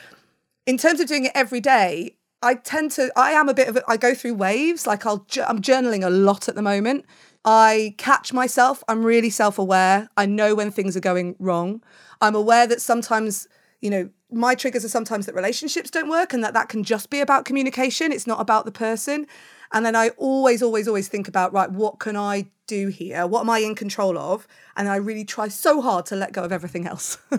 in 0.65 0.77
terms 0.77 0.99
of 0.99 1.07
doing 1.07 1.25
it 1.25 1.31
every 1.33 1.59
day, 1.59 2.15
I 2.43 2.53
tend 2.53 2.91
to, 2.91 3.11
I 3.15 3.31
am 3.31 3.49
a 3.49 3.55
bit 3.55 3.67
of, 3.67 3.77
a, 3.77 3.83
I 3.87 3.97
go 3.97 4.13
through 4.13 4.35
waves. 4.35 4.85
Like 4.85 5.03
I'll, 5.03 5.25
I'm 5.47 5.61
journaling 5.61 6.05
a 6.05 6.11
lot 6.11 6.47
at 6.47 6.53
the 6.53 6.61
moment. 6.61 7.05
I 7.45 7.95
catch 7.97 8.33
myself. 8.33 8.83
I'm 8.87 9.03
really 9.05 9.29
self 9.29 9.57
aware. 9.57 10.09
I 10.17 10.25
know 10.25 10.55
when 10.55 10.71
things 10.71 10.95
are 10.97 11.01
going 11.01 11.35
wrong. 11.39 11.81
I'm 12.21 12.35
aware 12.35 12.67
that 12.67 12.81
sometimes, 12.81 13.47
you 13.81 13.89
know, 13.89 14.09
my 14.31 14.55
triggers 14.55 14.85
are 14.85 14.89
sometimes 14.89 15.25
that 15.25 15.35
relationships 15.35 15.89
don't 15.89 16.09
work 16.09 16.33
and 16.33 16.43
that 16.43 16.53
that 16.53 16.69
can 16.69 16.83
just 16.83 17.09
be 17.09 17.19
about 17.19 17.45
communication. 17.45 18.11
It's 18.11 18.27
not 18.27 18.39
about 18.39 18.65
the 18.65 18.71
person. 18.71 19.25
And 19.71 19.85
then 19.85 19.95
I 19.95 20.09
always, 20.17 20.61
always, 20.61 20.87
always 20.87 21.07
think 21.07 21.27
about, 21.27 21.53
right, 21.53 21.71
what 21.71 21.99
can 21.99 22.15
I 22.15 22.49
do 22.67 22.87
here? 22.87 23.25
What 23.25 23.41
am 23.41 23.49
I 23.49 23.59
in 23.59 23.75
control 23.75 24.17
of? 24.17 24.47
And 24.75 24.87
I 24.87 24.95
really 24.95 25.25
try 25.25 25.47
so 25.47 25.81
hard 25.81 26.05
to 26.07 26.15
let 26.15 26.33
go 26.33 26.43
of 26.43 26.51
everything 26.51 26.87
else. 26.87 27.17
you 27.31 27.37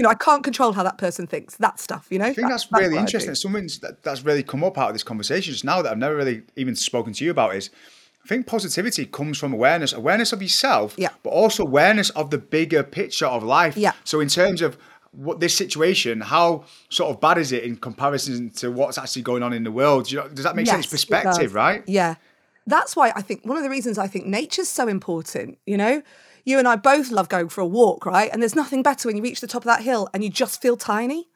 know, 0.00 0.08
I 0.08 0.14
can't 0.14 0.44
control 0.44 0.72
how 0.72 0.82
that 0.84 0.98
person 0.98 1.26
thinks, 1.26 1.56
that 1.56 1.80
stuff, 1.80 2.06
you 2.10 2.18
know? 2.18 2.26
I 2.26 2.32
think 2.34 2.48
that's, 2.48 2.66
that's 2.66 2.82
really 2.82 2.98
interesting. 2.98 3.34
Something 3.34 3.68
that, 3.82 4.02
that's 4.02 4.24
really 4.24 4.42
come 4.42 4.64
up 4.64 4.78
out 4.78 4.88
of 4.88 4.94
this 4.94 5.02
conversation 5.02 5.52
just 5.52 5.64
now 5.64 5.82
that 5.82 5.92
I've 5.92 5.98
never 5.98 6.16
really 6.16 6.42
even 6.56 6.76
spoken 6.76 7.12
to 7.14 7.24
you 7.24 7.30
about 7.30 7.54
is 7.54 7.70
I 8.24 8.28
think 8.28 8.46
positivity 8.46 9.06
comes 9.06 9.38
from 9.38 9.52
awareness, 9.52 9.92
awareness 9.92 10.32
of 10.32 10.40
yourself, 10.40 10.94
yeah. 10.96 11.08
but 11.22 11.30
also 11.30 11.64
awareness 11.64 12.10
of 12.10 12.30
the 12.30 12.38
bigger 12.38 12.82
picture 12.84 13.26
of 13.26 13.42
life. 13.42 13.76
Yeah. 13.76 13.92
So 14.04 14.20
in 14.20 14.28
terms 14.28 14.62
of 14.62 14.78
what 15.10 15.40
this 15.40 15.56
situation, 15.56 16.20
how 16.20 16.64
sort 16.88 17.10
of 17.10 17.20
bad 17.20 17.38
is 17.38 17.52
it 17.52 17.64
in 17.64 17.76
comparison 17.76 18.50
to 18.50 18.70
what's 18.70 18.96
actually 18.96 19.22
going 19.22 19.42
on 19.42 19.52
in 19.52 19.64
the 19.64 19.72
world? 19.72 20.10
You 20.10 20.20
know, 20.20 20.28
does 20.28 20.44
that 20.44 20.54
make 20.54 20.66
yes, 20.66 20.76
sense? 20.76 20.86
Perspective, 20.86 21.54
right? 21.54 21.82
Yeah. 21.86 22.14
That's 22.66 22.94
why 22.94 23.12
I 23.16 23.22
think 23.22 23.44
one 23.44 23.56
of 23.56 23.64
the 23.64 23.70
reasons 23.70 23.98
I 23.98 24.06
think 24.06 24.26
nature's 24.26 24.68
so 24.68 24.86
important, 24.86 25.58
you 25.66 25.76
know? 25.76 26.02
You 26.44 26.58
and 26.58 26.66
I 26.66 26.76
both 26.76 27.10
love 27.10 27.28
going 27.28 27.48
for 27.48 27.60
a 27.60 27.66
walk, 27.66 28.06
right? 28.06 28.30
And 28.32 28.40
there's 28.40 28.54
nothing 28.54 28.82
better 28.82 29.08
when 29.08 29.16
you 29.16 29.22
reach 29.22 29.40
the 29.40 29.46
top 29.46 29.62
of 29.62 29.66
that 29.66 29.82
hill 29.82 30.08
and 30.14 30.24
you 30.24 30.30
just 30.30 30.62
feel 30.62 30.76
tiny. 30.76 31.28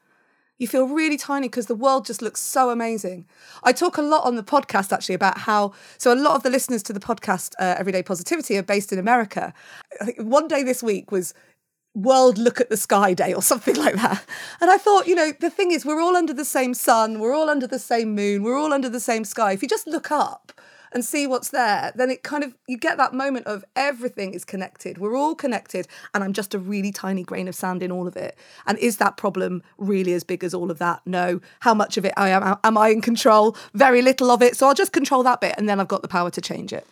You 0.57 0.67
feel 0.67 0.87
really 0.87 1.17
tiny 1.17 1.47
because 1.47 1.67
the 1.67 1.75
world 1.75 2.05
just 2.05 2.21
looks 2.21 2.41
so 2.41 2.71
amazing. 2.71 3.25
I 3.63 3.73
talk 3.73 3.97
a 3.97 4.01
lot 4.01 4.25
on 4.25 4.35
the 4.35 4.43
podcast 4.43 4.91
actually 4.91 5.15
about 5.15 5.37
how, 5.37 5.73
so 5.99 6.11
a 6.11 6.15
lot 6.15 6.35
of 6.35 6.43
the 6.43 6.49
listeners 6.49 6.81
to 6.83 6.93
the 6.93 6.99
podcast, 6.99 7.53
uh, 7.59 7.75
Everyday 7.77 8.01
Positivity, 8.01 8.57
are 8.57 8.63
based 8.63 8.91
in 8.91 8.97
America. 8.97 9.53
I 10.01 10.05
think 10.05 10.17
one 10.19 10.47
day 10.47 10.63
this 10.63 10.81
week 10.81 11.11
was 11.11 11.35
World 11.93 12.39
Look 12.39 12.59
at 12.59 12.69
the 12.69 12.77
Sky 12.77 13.13
Day 13.13 13.33
or 13.33 13.43
something 13.43 13.75
like 13.83 13.95
that. 13.95 14.25
And 14.59 14.71
I 14.71 14.77
thought, 14.77 15.07
you 15.07 15.15
know, 15.15 15.31
the 15.39 15.49
thing 15.51 15.71
is, 15.71 15.85
we're 15.85 16.01
all 16.01 16.15
under 16.15 16.33
the 16.33 16.45
same 16.45 16.73
sun, 16.73 17.19
we're 17.19 17.33
all 17.33 17.49
under 17.49 17.67
the 17.67 17.79
same 17.79 18.15
moon, 18.15 18.41
we're 18.41 18.57
all 18.57 18.73
under 18.73 18.89
the 18.89 18.99
same 18.99 19.25
sky. 19.25 19.51
If 19.51 19.61
you 19.61 19.69
just 19.69 19.87
look 19.87 20.11
up 20.11 20.51
and 20.97 21.05
see 21.05 21.27
what's 21.27 21.49
there, 21.49 21.91
then 21.93 22.09
it 22.09 22.23
kind 22.23 22.43
of, 22.43 22.55
you 22.67 22.75
get 22.75 22.97
that 22.97 23.13
moment 23.13 23.45
of 23.45 23.63
everything 23.75 24.33
is 24.33 24.43
connected. 24.43 24.97
We're 24.97 25.15
all 25.15 25.35
connected. 25.35 25.87
And 26.15 26.23
I'm 26.23 26.33
just 26.33 26.55
a 26.55 26.59
really 26.59 26.91
tiny 26.91 27.23
grain 27.23 27.47
of 27.47 27.53
sand 27.53 27.83
in 27.83 27.91
all 27.91 28.07
of 28.07 28.17
it. 28.17 28.35
And 28.65 28.79
is 28.79 28.97
that 28.97 29.15
problem 29.15 29.61
really 29.77 30.13
as 30.13 30.23
big 30.23 30.43
as 30.43 30.55
all 30.55 30.71
of 30.71 30.79
that? 30.79 31.01
No. 31.05 31.39
How 31.59 31.75
much 31.75 31.97
of 31.97 32.05
it 32.05 32.13
I 32.17 32.29
am, 32.29 32.57
am 32.63 32.77
I 32.79 32.89
in 32.89 33.01
control? 33.01 33.55
Very 33.75 34.01
little 34.01 34.31
of 34.31 34.41
it. 34.41 34.57
So 34.57 34.67
I'll 34.67 34.73
just 34.73 34.91
control 34.91 35.21
that 35.21 35.39
bit 35.39 35.53
and 35.55 35.69
then 35.69 35.79
I've 35.79 35.87
got 35.87 36.01
the 36.01 36.07
power 36.07 36.31
to 36.31 36.41
change 36.41 36.73
it. 36.73 36.87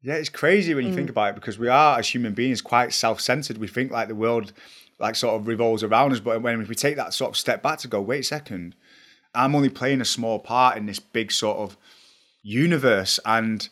Yeah, 0.00 0.14
it's 0.14 0.28
crazy 0.28 0.72
when 0.72 0.86
you 0.86 0.92
mm. 0.92 0.94
think 0.94 1.10
about 1.10 1.30
it 1.30 1.34
because 1.34 1.58
we 1.58 1.66
are, 1.66 1.98
as 1.98 2.06
human 2.06 2.32
beings, 2.32 2.62
quite 2.62 2.92
self-centered. 2.92 3.58
We 3.58 3.66
think 3.66 3.90
like 3.90 4.06
the 4.06 4.14
world, 4.14 4.52
like 5.00 5.16
sort 5.16 5.40
of 5.40 5.48
revolves 5.48 5.82
around 5.82 6.12
us. 6.12 6.20
But 6.20 6.40
when 6.40 6.64
we 6.68 6.76
take 6.76 6.94
that 6.94 7.14
sort 7.14 7.30
of 7.30 7.36
step 7.36 7.64
back 7.64 7.80
to 7.80 7.88
go, 7.88 8.00
wait 8.00 8.20
a 8.20 8.22
second, 8.22 8.76
I'm 9.34 9.56
only 9.56 9.70
playing 9.70 10.00
a 10.00 10.04
small 10.04 10.38
part 10.38 10.76
in 10.76 10.86
this 10.86 11.00
big 11.00 11.32
sort 11.32 11.58
of 11.58 11.76
universe. 12.42 13.20
And 13.24 13.68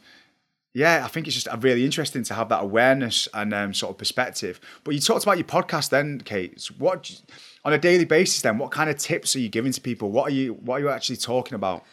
yeah, 0.75 1.03
I 1.05 1.09
think 1.09 1.27
it's 1.27 1.35
just 1.35 1.49
really 1.63 1.85
interesting 1.85 2.23
to 2.25 2.35
have 2.35 2.49
that 2.51 2.63
awareness 2.63 3.29
and 3.35 3.53
um, 3.55 3.75
sort 3.75 3.91
of 3.91 3.99
perspective. 3.99 4.61
But 4.85 4.95
you 4.95 5.01
talked 5.01 5.25
about 5.25 5.39
your 5.39 5.47
podcast, 5.47 5.91
then, 5.91 6.21
Kate. 6.21 6.69
What 6.79 7.21
on 7.65 7.73
a 7.73 7.79
daily 7.79 8.05
basis, 8.05 8.43
then, 8.43 8.59
what 8.59 8.71
kind 8.71 8.91
of 8.91 8.97
tips 8.97 9.35
are 9.37 9.41
you 9.41 9.49
giving 9.49 9.73
to 9.73 9.81
people? 9.81 10.11
What 10.11 10.29
are 10.31 10.35
you 10.35 10.55
What 10.55 10.77
are 10.77 10.81
you 10.81 10.89
actually 10.91 11.17
talking 11.17 11.55
about? 11.55 11.85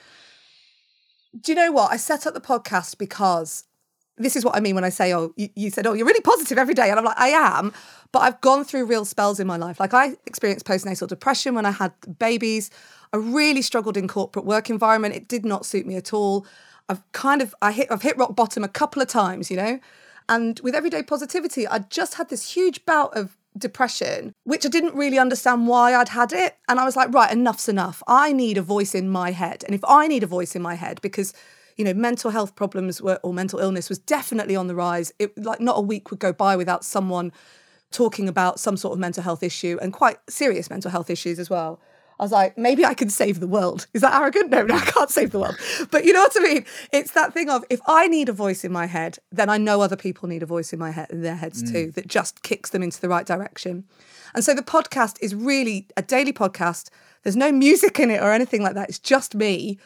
Do 1.39 1.51
you 1.51 1.55
know 1.55 1.71
what? 1.71 1.91
I 1.91 1.97
set 1.97 2.25
up 2.27 2.33
the 2.33 2.41
podcast 2.41 2.97
because 2.97 3.65
this 4.17 4.35
is 4.35 4.45
what 4.45 4.55
I 4.55 4.59
mean 4.61 4.75
when 4.75 4.83
I 4.85 4.89
say, 4.89 5.13
oh, 5.13 5.33
you, 5.35 5.49
you, 5.55 5.69
said, 5.69 5.85
oh, 5.85 5.93
you're 5.93 6.05
really 6.05 6.21
positive 6.21 6.57
every 6.57 6.73
day. 6.73 6.89
And 6.89 6.97
I'm 6.97 7.03
like, 7.03 7.19
I 7.19 7.29
am, 7.29 7.73
but 8.13 8.19
I've 8.19 8.39
gone 8.39 8.63
through 8.63 8.85
real 8.85 9.03
spells 9.03 9.39
in 9.39 9.47
my 9.47 9.57
life. 9.57 9.79
Like 9.79 9.93
I 9.93 10.15
experienced 10.25 10.65
postnatal 10.65 11.07
depression 11.07 11.53
when 11.55 11.65
I 11.65 11.71
had 11.71 11.91
babies. 12.17 12.69
I 13.15 13.17
really 13.17 13.61
struggled 13.61 13.95
in 13.95 14.09
corporate 14.09 14.43
work 14.43 14.69
environment. 14.69 15.15
It 15.15 15.29
did 15.29 15.45
not 15.45 15.65
suit 15.65 15.85
me 15.85 15.95
at 15.95 16.13
all. 16.13 16.45
I've 16.89 17.01
kind 17.13 17.41
of 17.41 17.55
I 17.61 17.71
hit 17.71 17.87
I've 17.89 18.01
hit 18.01 18.17
rock 18.17 18.35
bottom 18.35 18.61
a 18.61 18.67
couple 18.67 19.01
of 19.01 19.07
times, 19.07 19.49
you 19.49 19.55
know. 19.55 19.79
And 20.27 20.59
with 20.61 20.75
everyday 20.75 21.01
positivity, 21.01 21.65
I 21.65 21.79
just 21.79 22.15
had 22.15 22.27
this 22.29 22.51
huge 22.51 22.85
bout 22.85 23.15
of 23.15 23.37
depression, 23.57 24.33
which 24.43 24.65
I 24.65 24.69
didn't 24.69 24.95
really 24.95 25.17
understand 25.17 25.65
why 25.65 25.95
I'd 25.95 26.09
had 26.09 26.33
it. 26.33 26.57
And 26.67 26.77
I 26.77 26.83
was 26.83 26.97
like, 26.97 27.13
right, 27.13 27.31
enough's 27.31 27.69
enough. 27.69 28.03
I 28.05 28.33
need 28.33 28.57
a 28.57 28.61
voice 28.61 28.93
in 28.93 29.07
my 29.07 29.31
head. 29.31 29.63
And 29.65 29.73
if 29.73 29.85
I 29.87 30.07
need 30.07 30.23
a 30.23 30.27
voice 30.27 30.53
in 30.53 30.61
my 30.61 30.73
head, 30.73 30.99
because 31.01 31.33
you 31.77 31.85
know, 31.85 31.93
mental 31.93 32.31
health 32.31 32.55
problems 32.57 33.01
were, 33.01 33.19
or 33.23 33.33
mental 33.33 33.59
illness 33.59 33.87
was 33.87 33.99
definitely 33.99 34.57
on 34.57 34.67
the 34.67 34.75
rise. 34.75 35.13
It 35.19 35.37
like 35.41 35.61
not 35.61 35.77
a 35.77 35.81
week 35.81 36.11
would 36.11 36.19
go 36.19 36.33
by 36.33 36.57
without 36.57 36.83
someone 36.83 37.31
talking 37.91 38.27
about 38.27 38.59
some 38.59 38.75
sort 38.75 38.91
of 38.91 38.99
mental 38.99 39.23
health 39.23 39.41
issue 39.41 39.77
and 39.81 39.93
quite 39.93 40.17
serious 40.29 40.69
mental 40.69 40.91
health 40.91 41.09
issues 41.09 41.39
as 41.39 41.49
well. 41.49 41.79
I 42.19 42.23
was 42.23 42.31
like, 42.31 42.57
maybe 42.57 42.85
I 42.85 42.93
can 42.93 43.09
save 43.09 43.39
the 43.39 43.47
world. 43.47 43.87
Is 43.93 44.01
that 44.01 44.19
arrogant? 44.19 44.49
No, 44.49 44.63
no, 44.63 44.75
I 44.75 44.85
can't 44.85 45.09
save 45.09 45.31
the 45.31 45.39
world. 45.39 45.57
But 45.91 46.05
you 46.05 46.13
know 46.13 46.21
what 46.21 46.35
I 46.37 46.39
mean? 46.39 46.65
It's 46.93 47.11
that 47.11 47.33
thing 47.33 47.49
of 47.49 47.65
if 47.69 47.81
I 47.87 48.07
need 48.07 48.29
a 48.29 48.33
voice 48.33 48.63
in 48.63 48.71
my 48.71 48.85
head, 48.85 49.19
then 49.31 49.49
I 49.49 49.57
know 49.57 49.81
other 49.81 49.97
people 49.97 50.29
need 50.29 50.41
a 50.41 50.45
voice 50.45 50.71
in 50.71 50.79
my 50.79 50.91
head 50.91 51.09
in 51.09 51.21
their 51.21 51.35
heads 51.35 51.61
mm. 51.61 51.71
too 51.71 51.91
that 51.91 52.07
just 52.07 52.41
kicks 52.41 52.69
them 52.69 52.83
into 52.83 53.01
the 53.01 53.09
right 53.09 53.25
direction. 53.25 53.83
And 54.33 54.43
so 54.43 54.53
the 54.53 54.61
podcast 54.61 55.17
is 55.21 55.35
really 55.35 55.87
a 55.97 56.01
daily 56.01 56.33
podcast. 56.33 56.89
There's 57.23 57.35
no 57.35 57.51
music 57.51 57.99
in 57.99 58.11
it 58.11 58.21
or 58.21 58.31
anything 58.31 58.61
like 58.61 58.75
that. 58.75 58.89
It's 58.89 58.99
just 58.99 59.35
me, 59.35 59.77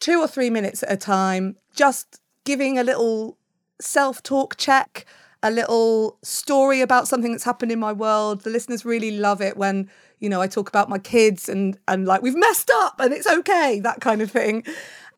two 0.00 0.20
or 0.20 0.28
three 0.28 0.50
minutes 0.50 0.82
at 0.82 0.92
a 0.92 0.96
time, 0.96 1.56
just 1.74 2.20
giving 2.44 2.78
a 2.78 2.84
little 2.84 3.38
self 3.80 4.22
talk 4.22 4.56
check, 4.56 5.06
a 5.42 5.50
little 5.50 6.18
story 6.22 6.80
about 6.80 7.08
something 7.08 7.32
that's 7.32 7.44
happened 7.44 7.72
in 7.72 7.78
my 7.78 7.92
world. 7.92 8.42
The 8.42 8.50
listeners 8.50 8.84
really 8.84 9.18
love 9.18 9.40
it 9.40 9.56
when 9.56 9.90
you 10.18 10.28
know, 10.28 10.40
I 10.40 10.46
talk 10.46 10.68
about 10.68 10.88
my 10.88 10.98
kids 10.98 11.48
and 11.48 11.78
and 11.88 12.06
like 12.06 12.22
we've 12.22 12.36
messed 12.36 12.70
up 12.70 13.00
and 13.00 13.12
it's 13.12 13.26
okay, 13.26 13.80
that 13.80 14.00
kind 14.00 14.22
of 14.22 14.30
thing. 14.30 14.64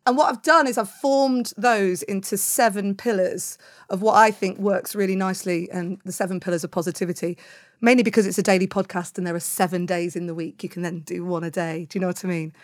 And 0.06 0.16
what 0.16 0.30
I've 0.30 0.42
done 0.42 0.66
is 0.66 0.78
I've 0.78 0.90
formed 0.90 1.52
those 1.58 2.02
into 2.02 2.38
seven 2.38 2.94
pillars 2.94 3.58
of 3.90 4.00
what 4.00 4.14
I 4.14 4.30
think 4.30 4.58
works 4.58 4.94
really 4.94 5.16
nicely 5.16 5.68
and 5.70 5.98
the 6.06 6.12
seven 6.12 6.40
pillars 6.40 6.64
of 6.64 6.70
positivity. 6.70 7.36
Mainly 7.80 8.02
because 8.02 8.26
it's 8.26 8.38
a 8.38 8.42
daily 8.42 8.66
podcast 8.66 9.18
and 9.18 9.26
there 9.26 9.34
are 9.34 9.40
seven 9.40 9.86
days 9.86 10.16
in 10.16 10.26
the 10.26 10.34
week. 10.34 10.62
You 10.62 10.68
can 10.70 10.82
then 10.82 11.00
do 11.00 11.24
one 11.24 11.44
a 11.44 11.50
day. 11.50 11.86
Do 11.88 11.98
you 11.98 12.00
know 12.00 12.06
what 12.06 12.24
I 12.24 12.28
mean? 12.28 12.54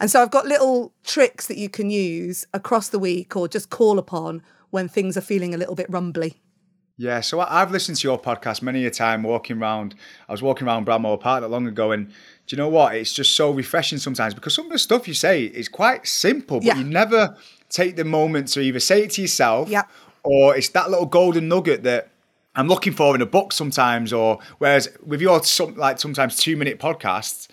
And 0.00 0.10
so 0.10 0.22
I've 0.22 0.30
got 0.30 0.46
little 0.46 0.92
tricks 1.04 1.46
that 1.48 1.58
you 1.58 1.68
can 1.68 1.90
use 1.90 2.46
across 2.54 2.88
the 2.88 2.98
week 2.98 3.36
or 3.36 3.48
just 3.48 3.68
call 3.68 3.98
upon 3.98 4.42
when 4.70 4.88
things 4.88 5.16
are 5.16 5.22
feeling 5.22 5.54
a 5.54 5.58
little 5.58 5.74
bit 5.74 5.90
rumbly. 5.90 6.40
Yeah, 7.02 7.20
so 7.20 7.40
I've 7.40 7.72
listened 7.72 7.98
to 7.98 8.06
your 8.06 8.16
podcast 8.16 8.62
many 8.62 8.86
a 8.86 8.90
time 8.92 9.24
walking 9.24 9.60
around. 9.60 9.96
I 10.28 10.32
was 10.32 10.40
walking 10.40 10.68
around 10.68 10.86
Bramhall 10.86 11.18
Park 11.18 11.40
not 11.40 11.50
long 11.50 11.66
ago, 11.66 11.90
and 11.90 12.06
do 12.06 12.14
you 12.50 12.56
know 12.56 12.68
what? 12.68 12.94
It's 12.94 13.12
just 13.12 13.34
so 13.34 13.50
refreshing 13.50 13.98
sometimes 13.98 14.34
because 14.34 14.54
some 14.54 14.66
of 14.66 14.70
the 14.70 14.78
stuff 14.78 15.08
you 15.08 15.14
say 15.14 15.42
is 15.46 15.68
quite 15.68 16.06
simple, 16.06 16.60
but 16.60 16.66
yeah. 16.66 16.76
you 16.76 16.84
never 16.84 17.36
take 17.68 17.96
the 17.96 18.04
moment 18.04 18.46
to 18.52 18.60
either 18.60 18.78
say 18.78 19.02
it 19.02 19.10
to 19.12 19.22
yourself 19.22 19.68
yeah. 19.68 19.82
or 20.22 20.56
it's 20.56 20.68
that 20.68 20.90
little 20.90 21.06
golden 21.06 21.48
nugget 21.48 21.82
that 21.82 22.10
I'm 22.54 22.68
looking 22.68 22.92
for 22.92 23.16
in 23.16 23.20
a 23.20 23.26
book 23.26 23.52
sometimes. 23.52 24.12
Or 24.12 24.38
whereas 24.58 24.88
with 25.04 25.20
your 25.20 25.42
some, 25.42 25.74
like 25.74 25.98
sometimes 25.98 26.36
two 26.36 26.56
minute 26.56 26.78
podcasts, 26.78 27.48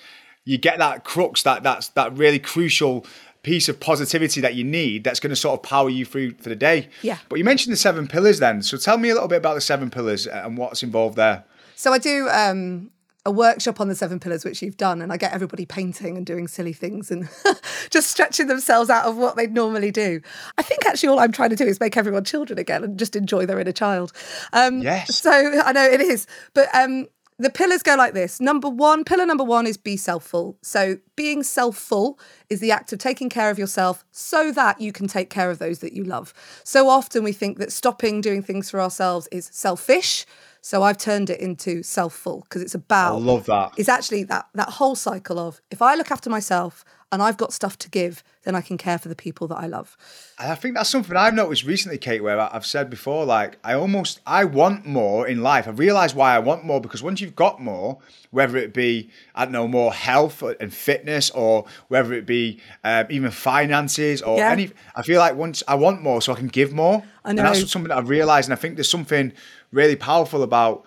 you 0.45 0.59
get 0.59 0.77
that 0.77 1.03
crux, 1.03 1.41
that 1.41 1.63
that's 1.63 1.87
that 1.89 2.15
really 2.15 2.37
crucial 2.37 3.03
piece 3.49 3.67
of 3.67 3.79
positivity 3.79 4.39
that 4.41 4.53
you 4.53 4.63
need 4.63 5.03
that's 5.03 5.19
going 5.19 5.31
to 5.31 5.35
sort 5.35 5.59
of 5.59 5.63
power 5.63 5.89
you 5.89 6.05
through 6.05 6.31
for 6.35 6.49
the 6.49 6.55
day. 6.55 6.87
Yeah. 7.01 7.17
But 7.29 7.39
you 7.39 7.43
mentioned 7.43 7.73
the 7.73 7.77
seven 7.77 8.07
pillars 8.07 8.37
then. 8.37 8.61
So 8.61 8.77
tell 8.77 8.99
me 8.99 9.09
a 9.09 9.15
little 9.15 9.27
bit 9.27 9.37
about 9.37 9.55
the 9.55 9.61
seven 9.61 9.89
pillars 9.89 10.27
and 10.27 10.55
what's 10.55 10.83
involved 10.83 11.15
there. 11.15 11.43
So 11.75 11.91
I 11.91 11.97
do 11.97 12.29
um, 12.29 12.91
a 13.25 13.31
workshop 13.31 13.81
on 13.81 13.87
the 13.87 13.95
seven 13.95 14.19
pillars, 14.19 14.45
which 14.45 14.61
you've 14.61 14.77
done, 14.77 15.01
and 15.01 15.11
I 15.11 15.17
get 15.17 15.33
everybody 15.33 15.65
painting 15.65 16.15
and 16.15 16.27
doing 16.27 16.47
silly 16.47 16.73
things 16.73 17.09
and 17.09 17.27
just 17.89 18.11
stretching 18.11 18.45
themselves 18.45 18.91
out 18.91 19.05
of 19.05 19.17
what 19.17 19.35
they'd 19.35 19.51
normally 19.51 19.89
do. 19.89 20.21
I 20.59 20.61
think 20.61 20.85
actually 20.85 21.09
all 21.09 21.19
I'm 21.19 21.31
trying 21.31 21.49
to 21.49 21.55
do 21.55 21.65
is 21.65 21.79
make 21.79 21.97
everyone 21.97 22.25
children 22.25 22.59
again 22.59 22.83
and 22.83 22.99
just 22.99 23.15
enjoy 23.15 23.47
their 23.47 23.59
inner 23.59 23.71
child. 23.71 24.13
Um, 24.53 24.83
yes. 24.83 25.15
So 25.15 25.31
I 25.31 25.71
know 25.71 25.85
it 25.85 26.01
is, 26.01 26.27
but 26.53 26.67
um, 26.75 27.07
the 27.39 27.49
pillars 27.49 27.81
go 27.81 27.95
like 27.95 28.13
this. 28.13 28.41
Number 28.41 28.69
one, 28.69 29.03
pillar 29.03 29.25
number 29.25 29.43
one 29.43 29.65
is 29.65 29.77
be 29.77 29.95
selfful. 29.95 30.55
So, 30.61 30.97
being 31.15 31.41
selfful 31.41 32.19
is 32.49 32.59
the 32.59 32.71
act 32.71 32.91
of 32.93 32.99
taking 32.99 33.29
care 33.29 33.49
of 33.49 33.57
yourself 33.57 34.05
so 34.11 34.51
that 34.51 34.81
you 34.81 34.91
can 34.91 35.07
take 35.07 35.29
care 35.29 35.49
of 35.49 35.59
those 35.59 35.79
that 35.79 35.93
you 35.93 36.03
love. 36.03 36.33
So 36.63 36.89
often 36.89 37.23
we 37.23 37.31
think 37.31 37.57
that 37.59 37.71
stopping 37.71 38.21
doing 38.21 38.41
things 38.41 38.69
for 38.69 38.81
ourselves 38.81 39.27
is 39.31 39.49
selfish. 39.51 40.25
So 40.61 40.83
I've 40.83 40.97
turned 40.97 41.29
it 41.29 41.39
into 41.39 41.81
selfful 41.81 42.43
because 42.43 42.61
it's 42.61 42.75
about. 42.75 43.15
I 43.15 43.19
love 43.19 43.45
that. 43.45 43.73
It's 43.77 43.89
actually 43.89 44.23
that 44.25 44.47
that 44.55 44.69
whole 44.69 44.95
cycle 44.95 45.39
of 45.39 45.61
if 45.71 45.81
I 45.81 45.95
look 45.95 46.11
after 46.11 46.29
myself, 46.29 46.83
and 47.11 47.23
I've 47.23 47.37
got 47.37 47.53
stuff 47.53 47.77
to 47.79 47.89
give, 47.89 48.23
then 48.43 48.55
I 48.55 48.61
can 48.61 48.77
care 48.77 48.99
for 48.99 49.09
the 49.09 49.15
people 49.15 49.47
that 49.47 49.57
I 49.57 49.65
love. 49.65 49.97
I 50.37 50.53
think 50.55 50.75
that's 50.75 50.89
something 50.89 51.15
I've 51.17 51.33
noticed 51.33 51.65
recently, 51.65 51.97
Kate, 51.97 52.21
where 52.21 52.39
I've 52.39 52.65
said 52.65 52.89
before, 52.89 53.25
like, 53.25 53.57
I 53.63 53.73
almost, 53.73 54.21
I 54.27 54.45
want 54.45 54.85
more 54.85 55.27
in 55.27 55.41
life. 55.41 55.67
I 55.67 55.71
realize 55.71 56.13
why 56.13 56.35
I 56.35 56.39
want 56.39 56.65
more 56.65 56.79
because 56.79 57.01
once 57.01 57.19
you've 57.19 57.35
got 57.35 57.59
more, 57.59 57.97
whether 58.29 58.57
it 58.57 58.73
be, 58.73 59.09
I 59.33 59.45
don't 59.45 59.51
know, 59.51 59.67
more 59.67 59.91
health 59.91 60.43
and 60.43 60.71
fitness 60.71 61.31
or 61.31 61.65
whether 61.87 62.13
it 62.13 62.27
be 62.27 62.59
um, 62.83 63.07
even 63.09 63.31
finances 63.31 64.21
or 64.21 64.37
yeah. 64.37 64.51
any, 64.51 64.69
I 64.95 65.01
feel 65.01 65.19
like 65.19 65.35
once 65.35 65.63
I 65.67 65.75
want 65.75 66.03
more 66.03 66.21
so 66.21 66.33
I 66.33 66.35
can 66.35 66.47
give 66.47 66.71
more. 66.71 67.03
I 67.25 67.33
know. 67.33 67.43
And 67.43 67.55
that's 67.55 67.71
something 67.71 67.89
that 67.89 67.97
I've 67.97 68.09
realized. 68.09 68.49
And 68.49 68.53
I 68.53 68.61
think 68.61 68.75
there's 68.75 68.89
something 68.89 69.33
really 69.71 69.95
powerful 69.95 70.43
about 70.43 70.85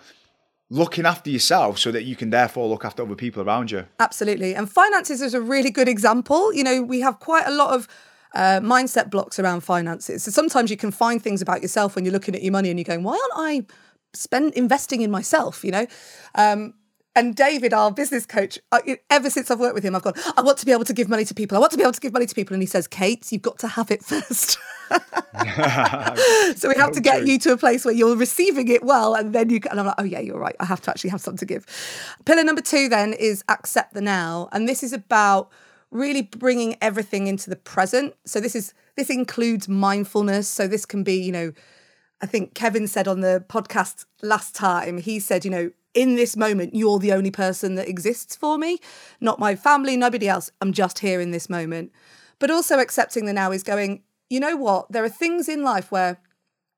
looking 0.69 1.05
after 1.05 1.29
yourself 1.29 1.77
so 1.77 1.91
that 1.91 2.03
you 2.03 2.15
can 2.15 2.31
therefore 2.31 2.67
look 2.67 2.83
after 2.83 3.03
other 3.03 3.15
people 3.15 3.43
around 3.43 3.69
you. 3.69 3.85
Absolutely. 3.99 4.55
And 4.55 4.69
finances 4.69 5.21
is 5.21 5.33
a 5.33 5.41
really 5.41 5.69
good 5.69 5.87
example. 5.87 6.53
You 6.53 6.63
know, 6.63 6.81
we 6.81 7.01
have 7.01 7.19
quite 7.19 7.45
a 7.45 7.51
lot 7.51 7.75
of 7.75 7.87
uh, 8.33 8.59
mindset 8.59 9.11
blocks 9.11 9.37
around 9.37 9.61
finances. 9.61 10.23
So 10.23 10.31
sometimes 10.31 10.71
you 10.71 10.77
can 10.77 10.91
find 10.91 11.21
things 11.21 11.41
about 11.41 11.61
yourself 11.61 11.95
when 11.95 12.05
you're 12.05 12.13
looking 12.13 12.35
at 12.35 12.41
your 12.41 12.51
money 12.51 12.69
and 12.71 12.79
you're 12.79 12.85
going, 12.85 13.03
why 13.03 13.11
aren't 13.11 13.33
I 13.35 13.65
spend 14.13 14.53
investing 14.53 15.01
in 15.01 15.11
myself? 15.11 15.63
You 15.63 15.71
know, 15.71 15.87
um, 16.35 16.73
and 17.15 17.35
David, 17.35 17.73
our 17.73 17.91
business 17.91 18.25
coach, 18.25 18.57
uh, 18.71 18.79
ever 19.09 19.29
since 19.29 19.51
I've 19.51 19.59
worked 19.59 19.75
with 19.75 19.83
him, 19.83 19.95
I've 19.95 20.01
gone, 20.01 20.13
I 20.35 20.41
want 20.41 20.57
to 20.59 20.65
be 20.65 20.71
able 20.71 20.85
to 20.85 20.93
give 20.93 21.09
money 21.09 21.25
to 21.25 21.33
people. 21.33 21.55
I 21.55 21.59
want 21.59 21.71
to 21.71 21.77
be 21.77 21.83
able 21.83 21.93
to 21.93 21.99
give 21.99 22.13
money 22.13 22.25
to 22.25 22.33
people. 22.33 22.53
And 22.53 22.63
he 22.63 22.67
says, 22.67 22.87
Kate, 22.87 23.31
you've 23.31 23.43
got 23.43 23.59
to 23.59 23.67
have 23.67 23.91
it 23.91 24.03
first. 24.03 24.57
so 26.57 26.69
we 26.69 26.75
have 26.75 26.91
to 26.93 27.01
get 27.01 27.27
you 27.27 27.37
to 27.39 27.53
a 27.53 27.57
place 27.57 27.85
where 27.85 27.93
you're 27.93 28.15
receiving 28.15 28.67
it 28.67 28.83
well. 28.83 29.13
And 29.13 29.33
then 29.33 29.51
you 29.51 29.59
can, 29.59 29.71
and 29.71 29.79
I'm 29.79 29.85
like, 29.85 29.95
oh, 29.99 30.03
yeah, 30.03 30.19
you're 30.19 30.39
right. 30.39 30.55
I 30.59 30.65
have 30.65 30.81
to 30.81 30.89
actually 30.89 31.11
have 31.11 31.21
something 31.21 31.37
to 31.39 31.45
give. 31.45 31.67
Pillar 32.25 32.43
number 32.43 32.61
two 32.61 32.89
then 32.89 33.13
is 33.13 33.43
accept 33.47 33.93
the 33.93 34.01
now. 34.01 34.49
And 34.51 34.67
this 34.67 34.81
is 34.81 34.91
about 34.91 35.51
really 35.91 36.23
bringing 36.23 36.77
everything 36.81 37.27
into 37.27 37.51
the 37.51 37.55
present. 37.55 38.15
So 38.25 38.39
this 38.39 38.55
is, 38.55 38.73
this 38.95 39.11
includes 39.11 39.69
mindfulness. 39.69 40.47
So 40.47 40.67
this 40.67 40.85
can 40.85 41.03
be, 41.03 41.21
you 41.21 41.31
know, 41.31 41.53
I 42.23 42.25
think 42.25 42.55
Kevin 42.55 42.87
said 42.87 43.07
on 43.07 43.19
the 43.19 43.45
podcast 43.49 44.05
last 44.23 44.55
time, 44.55 44.97
he 44.97 45.19
said, 45.19 45.45
you 45.45 45.51
know, 45.51 45.71
in 45.93 46.15
this 46.15 46.35
moment, 46.35 46.75
you're 46.75 46.99
the 46.99 47.13
only 47.13 47.31
person 47.31 47.75
that 47.75 47.87
exists 47.87 48.35
for 48.35 48.57
me, 48.57 48.79
not 49.21 49.39
my 49.39 49.55
family, 49.55 49.95
nobody 49.95 50.27
else. 50.27 50.51
I'm 50.61 50.73
just 50.73 50.99
here 50.99 51.21
in 51.21 51.31
this 51.31 51.49
moment. 51.49 51.91
But 52.39 52.51
also 52.51 52.79
accepting 52.79 53.25
the 53.25 53.33
now 53.33 53.51
is 53.51 53.63
going, 53.63 54.03
you 54.29 54.39
know 54.39 54.57
what? 54.57 54.91
There 54.91 55.03
are 55.03 55.09
things 55.09 55.47
in 55.47 55.63
life 55.63 55.91
where 55.91 56.17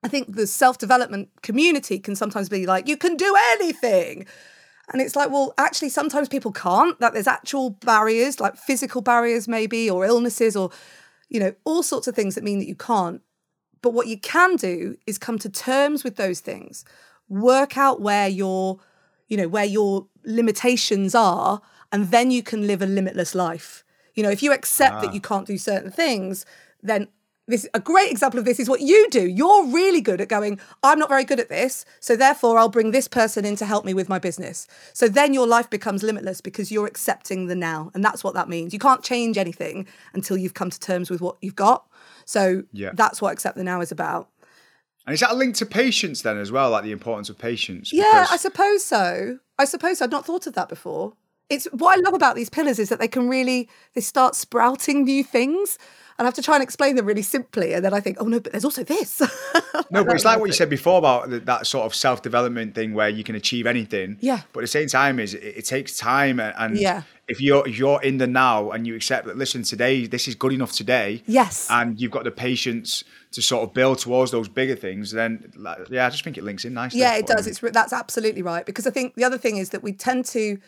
I 0.03 0.07
think 0.07 0.35
the 0.35 0.47
self 0.47 0.77
development 0.77 1.29
community 1.41 1.97
can 1.97 2.15
sometimes 2.15 2.49
be 2.49 2.65
like, 2.65 2.87
you 2.87 2.97
can 2.97 3.15
do 3.15 3.35
anything. 3.51 4.25
And 4.91 5.01
it's 5.01 5.15
like, 5.15 5.31
well, 5.31 5.53
actually, 5.57 5.89
sometimes 5.89 6.29
people 6.29 6.51
can't, 6.51 6.99
that 6.99 7.13
there's 7.13 7.25
actual 7.25 7.71
barriers, 7.71 8.39
like 8.39 8.55
physical 8.55 9.01
barriers, 9.01 9.47
maybe, 9.47 9.89
or 9.89 10.05
illnesses, 10.05 10.55
or, 10.55 10.69
you 11.27 11.39
know, 11.39 11.55
all 11.63 11.81
sorts 11.81 12.07
of 12.07 12.15
things 12.15 12.35
that 12.35 12.43
mean 12.43 12.59
that 12.59 12.67
you 12.67 12.75
can't. 12.75 13.21
But 13.81 13.93
what 13.93 14.07
you 14.07 14.19
can 14.19 14.57
do 14.57 14.97
is 15.07 15.17
come 15.17 15.39
to 15.39 15.49
terms 15.49 16.03
with 16.03 16.17
those 16.17 16.39
things, 16.39 16.85
work 17.27 17.77
out 17.77 17.99
where 17.99 18.27
you're 18.27 18.79
you 19.27 19.37
know, 19.37 19.47
where 19.47 19.65
your 19.65 20.07
limitations 20.23 21.15
are, 21.15 21.61
and 21.91 22.11
then 22.11 22.31
you 22.31 22.43
can 22.43 22.67
live 22.67 22.81
a 22.81 22.85
limitless 22.85 23.35
life. 23.35 23.83
You 24.15 24.23
know, 24.23 24.29
if 24.29 24.41
you 24.41 24.53
accept 24.53 24.95
ah. 24.95 25.01
that 25.01 25.13
you 25.13 25.21
can't 25.21 25.47
do 25.47 25.57
certain 25.57 25.91
things, 25.91 26.45
then 26.81 27.07
this 27.47 27.67
a 27.73 27.79
great 27.79 28.11
example 28.11 28.39
of 28.39 28.45
this 28.45 28.59
is 28.59 28.67
what 28.67 28.81
you 28.81 29.07
do. 29.09 29.27
You're 29.27 29.67
really 29.67 30.01
good 30.01 30.19
at 30.19 30.27
going, 30.27 30.59
I'm 30.81 30.97
not 30.97 31.09
very 31.09 31.23
good 31.23 31.39
at 31.39 31.49
this, 31.49 31.85
so 31.99 32.15
therefore 32.15 32.57
I'll 32.57 32.69
bring 32.69 32.91
this 32.91 33.07
person 33.07 33.45
in 33.45 33.55
to 33.57 33.65
help 33.65 33.85
me 33.85 33.93
with 33.93 34.09
my 34.09 34.17
business. 34.17 34.67
So 34.93 35.07
then 35.07 35.33
your 35.33 35.45
life 35.45 35.69
becomes 35.69 36.01
limitless 36.01 36.41
because 36.41 36.71
you're 36.71 36.87
accepting 36.87 37.47
the 37.47 37.55
now. 37.55 37.91
And 37.93 38.03
that's 38.03 38.23
what 38.23 38.33
that 38.33 38.49
means. 38.49 38.73
You 38.73 38.79
can't 38.79 39.03
change 39.03 39.37
anything 39.37 39.87
until 40.13 40.37
you've 40.37 40.55
come 40.55 40.69
to 40.69 40.79
terms 40.79 41.09
with 41.09 41.21
what 41.21 41.37
you've 41.41 41.55
got. 41.55 41.85
So 42.25 42.63
yeah. 42.73 42.91
that's 42.93 43.21
what 43.21 43.31
accept 43.31 43.57
the 43.57 43.63
now 43.63 43.81
is 43.81 43.91
about. 43.91 44.29
And 45.05 45.13
is 45.13 45.19
that 45.19 45.31
a 45.31 45.35
link 45.35 45.55
to 45.55 45.65
patience 45.65 46.21
then 46.23 46.37
as 46.37 46.51
well, 46.51 46.71
like 46.71 46.83
the 46.83 46.91
importance 46.91 47.29
of 47.29 47.37
patience? 47.37 47.93
Yeah, 47.93 48.25
I 48.29 48.37
suppose 48.37 48.83
so. 48.83 49.39
I 49.57 49.65
suppose 49.65 50.01
I'd 50.01 50.11
not 50.11 50.25
thought 50.25 50.47
of 50.47 50.53
that 50.53 50.67
before. 50.67 51.13
It's 51.49 51.65
what 51.71 51.97
I 51.97 52.01
love 52.01 52.13
about 52.13 52.35
these 52.35 52.49
pillars 52.49 52.79
is 52.79 52.89
that 52.89 52.99
they 52.99 53.07
can 53.07 53.29
really 53.29 53.69
they 53.93 54.01
start 54.01 54.35
sprouting 54.35 55.03
new 55.03 55.23
things. 55.23 55.77
And 56.17 56.25
I 56.25 56.27
have 56.29 56.35
to 56.35 56.41
try 56.41 56.55
and 56.55 56.63
explain 56.63 56.95
them 56.95 57.05
really 57.05 57.21
simply. 57.21 57.73
And 57.73 57.83
then 57.83 57.93
I 57.93 57.99
think, 57.99 58.17
oh 58.21 58.25
no, 58.25 58.39
but 58.39 58.53
there's 58.53 58.63
also 58.63 58.85
this. 58.85 59.19
no, 59.91 60.05
but 60.05 60.15
it's 60.15 60.23
like 60.23 60.39
what 60.39 60.45
you 60.45 60.53
said 60.53 60.69
before 60.69 60.97
about 60.97 61.29
that 61.45 61.67
sort 61.67 61.85
of 61.85 61.93
self 61.93 62.21
development 62.21 62.73
thing 62.73 62.93
where 62.93 63.09
you 63.09 63.21
can 63.21 63.35
achieve 63.35 63.67
anything. 63.67 64.17
Yeah. 64.21 64.41
But 64.53 64.61
at 64.61 64.63
the 64.63 64.67
same 64.67 64.87
time, 64.87 65.19
is 65.19 65.33
it, 65.33 65.43
it 65.43 65.65
takes 65.65 65.97
time, 65.97 66.39
and, 66.39 66.77
yeah. 66.77 67.01
if 67.27 67.41
you're 67.41 67.67
if 67.67 67.77
you're 67.77 68.01
in 68.01 68.17
the 68.17 68.27
now 68.27 68.71
and 68.71 68.87
you 68.87 68.95
accept 68.95 69.27
that, 69.27 69.37
listen, 69.37 69.63
today 69.63 70.07
this 70.07 70.29
is 70.29 70.35
good 70.35 70.53
enough 70.53 70.71
today. 70.71 71.21
Yes. 71.25 71.67
And 71.69 71.99
you've 71.99 72.11
got 72.11 72.23
the 72.23 72.31
patience 72.31 73.03
to 73.31 73.41
sort 73.41 73.67
of 73.67 73.73
build 73.73 73.99
towards 73.99 74.31
those 74.31 74.47
bigger 74.47 74.77
things, 74.77 75.11
then 75.11 75.51
yeah, 75.89 76.07
I 76.07 76.09
just 76.11 76.23
think 76.23 76.37
it 76.37 76.45
links 76.45 76.63
in 76.63 76.73
nicely. 76.73 77.01
Yeah, 77.01 77.15
it 77.15 77.27
does. 77.27 77.45
It's 77.45 77.59
that's 77.59 77.91
absolutely 77.91 78.41
right 78.41 78.65
because 78.65 78.87
I 78.87 78.91
think 78.91 79.15
the 79.15 79.25
other 79.25 79.37
thing 79.37 79.57
is 79.57 79.71
that 79.71 79.83
we 79.83 79.91
tend 79.91 80.23
to 80.27 80.59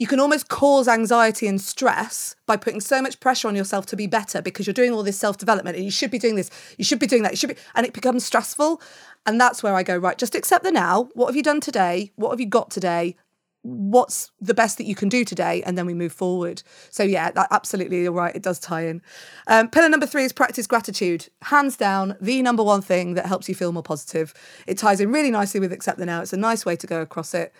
you 0.00 0.06
can 0.06 0.18
almost 0.18 0.48
cause 0.48 0.88
anxiety 0.88 1.46
and 1.46 1.60
stress 1.60 2.34
by 2.46 2.56
putting 2.56 2.80
so 2.80 3.02
much 3.02 3.20
pressure 3.20 3.46
on 3.46 3.54
yourself 3.54 3.84
to 3.84 3.96
be 3.96 4.06
better 4.06 4.40
because 4.40 4.66
you're 4.66 4.72
doing 4.72 4.92
all 4.92 5.02
this 5.02 5.18
self 5.18 5.36
development 5.36 5.76
and 5.76 5.84
you 5.84 5.90
should 5.90 6.10
be 6.10 6.18
doing 6.18 6.36
this, 6.36 6.50
you 6.78 6.84
should 6.84 6.98
be 6.98 7.06
doing 7.06 7.22
that, 7.22 7.32
you 7.32 7.36
should 7.36 7.50
be, 7.50 7.56
and 7.74 7.86
it 7.86 7.92
becomes 7.92 8.24
stressful. 8.24 8.80
And 9.26 9.38
that's 9.38 9.62
where 9.62 9.74
I 9.74 9.82
go, 9.82 9.98
right, 9.98 10.16
just 10.16 10.34
accept 10.34 10.64
the 10.64 10.72
now. 10.72 11.10
What 11.12 11.26
have 11.26 11.36
you 11.36 11.42
done 11.42 11.60
today? 11.60 12.12
What 12.16 12.30
have 12.30 12.40
you 12.40 12.46
got 12.46 12.70
today? 12.70 13.14
What's 13.60 14.30
the 14.40 14.54
best 14.54 14.78
that 14.78 14.84
you 14.84 14.94
can 14.94 15.10
do 15.10 15.22
today? 15.22 15.62
And 15.64 15.76
then 15.76 15.84
we 15.84 15.92
move 15.92 16.14
forward. 16.14 16.62
So, 16.88 17.02
yeah, 17.02 17.30
that 17.32 17.48
absolutely, 17.50 18.00
you're 18.00 18.12
right. 18.12 18.34
It 18.34 18.42
does 18.42 18.58
tie 18.58 18.86
in. 18.86 19.02
Um, 19.48 19.68
pillar 19.68 19.90
number 19.90 20.06
three 20.06 20.24
is 20.24 20.32
practice 20.32 20.66
gratitude. 20.66 21.28
Hands 21.42 21.76
down, 21.76 22.16
the 22.22 22.40
number 22.40 22.62
one 22.62 22.80
thing 22.80 23.12
that 23.14 23.26
helps 23.26 23.50
you 23.50 23.54
feel 23.54 23.70
more 23.70 23.82
positive. 23.82 24.32
It 24.66 24.78
ties 24.78 25.02
in 25.02 25.12
really 25.12 25.30
nicely 25.30 25.60
with 25.60 25.74
accept 25.74 25.98
the 25.98 26.06
now. 26.06 26.22
It's 26.22 26.32
a 26.32 26.38
nice 26.38 26.64
way 26.64 26.74
to 26.76 26.86
go 26.86 27.02
across 27.02 27.34
it. 27.34 27.52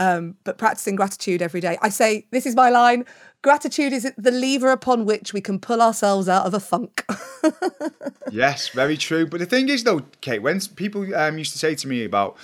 Um, 0.00 0.36
but 0.44 0.58
practicing 0.58 0.94
gratitude 0.94 1.42
every 1.42 1.60
day. 1.60 1.76
I 1.82 1.88
say, 1.88 2.28
this 2.30 2.46
is 2.46 2.54
my 2.54 2.70
line 2.70 3.04
gratitude 3.42 3.92
is 3.92 4.10
the 4.16 4.30
lever 4.30 4.70
upon 4.70 5.04
which 5.04 5.32
we 5.32 5.40
can 5.40 5.58
pull 5.58 5.80
ourselves 5.80 6.28
out 6.28 6.46
of 6.46 6.54
a 6.54 6.60
funk. 6.60 7.04
yes, 8.30 8.68
very 8.68 8.96
true. 8.96 9.26
But 9.26 9.40
the 9.40 9.46
thing 9.46 9.68
is, 9.68 9.84
though, 9.84 10.00
Kate, 10.20 10.40
when 10.40 10.60
people 10.76 11.14
um, 11.14 11.38
used 11.38 11.52
to 11.52 11.58
say 11.58 11.74
to 11.76 11.88
me 11.88 12.04
about 12.04 12.36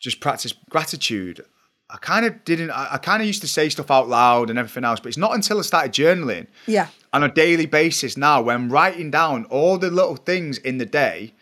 just 0.00 0.20
practice 0.20 0.54
gratitude, 0.70 1.44
I 1.90 1.96
kind 1.98 2.24
of 2.24 2.44
didn't, 2.44 2.70
I, 2.70 2.94
I 2.94 2.98
kind 2.98 3.20
of 3.20 3.26
used 3.26 3.42
to 3.42 3.48
say 3.48 3.68
stuff 3.68 3.90
out 3.90 4.08
loud 4.08 4.48
and 4.48 4.58
everything 4.58 4.84
else, 4.84 5.00
but 5.00 5.08
it's 5.08 5.18
not 5.18 5.34
until 5.34 5.58
I 5.58 5.62
started 5.62 5.92
journaling 5.92 6.46
yeah. 6.66 6.88
on 7.12 7.22
a 7.22 7.30
daily 7.30 7.66
basis 7.66 8.16
now 8.16 8.40
when 8.42 8.68
writing 8.68 9.10
down 9.10 9.44
all 9.46 9.78
the 9.78 9.90
little 9.90 10.16
things 10.16 10.58
in 10.58 10.78
the 10.78 10.86
day 10.86 11.34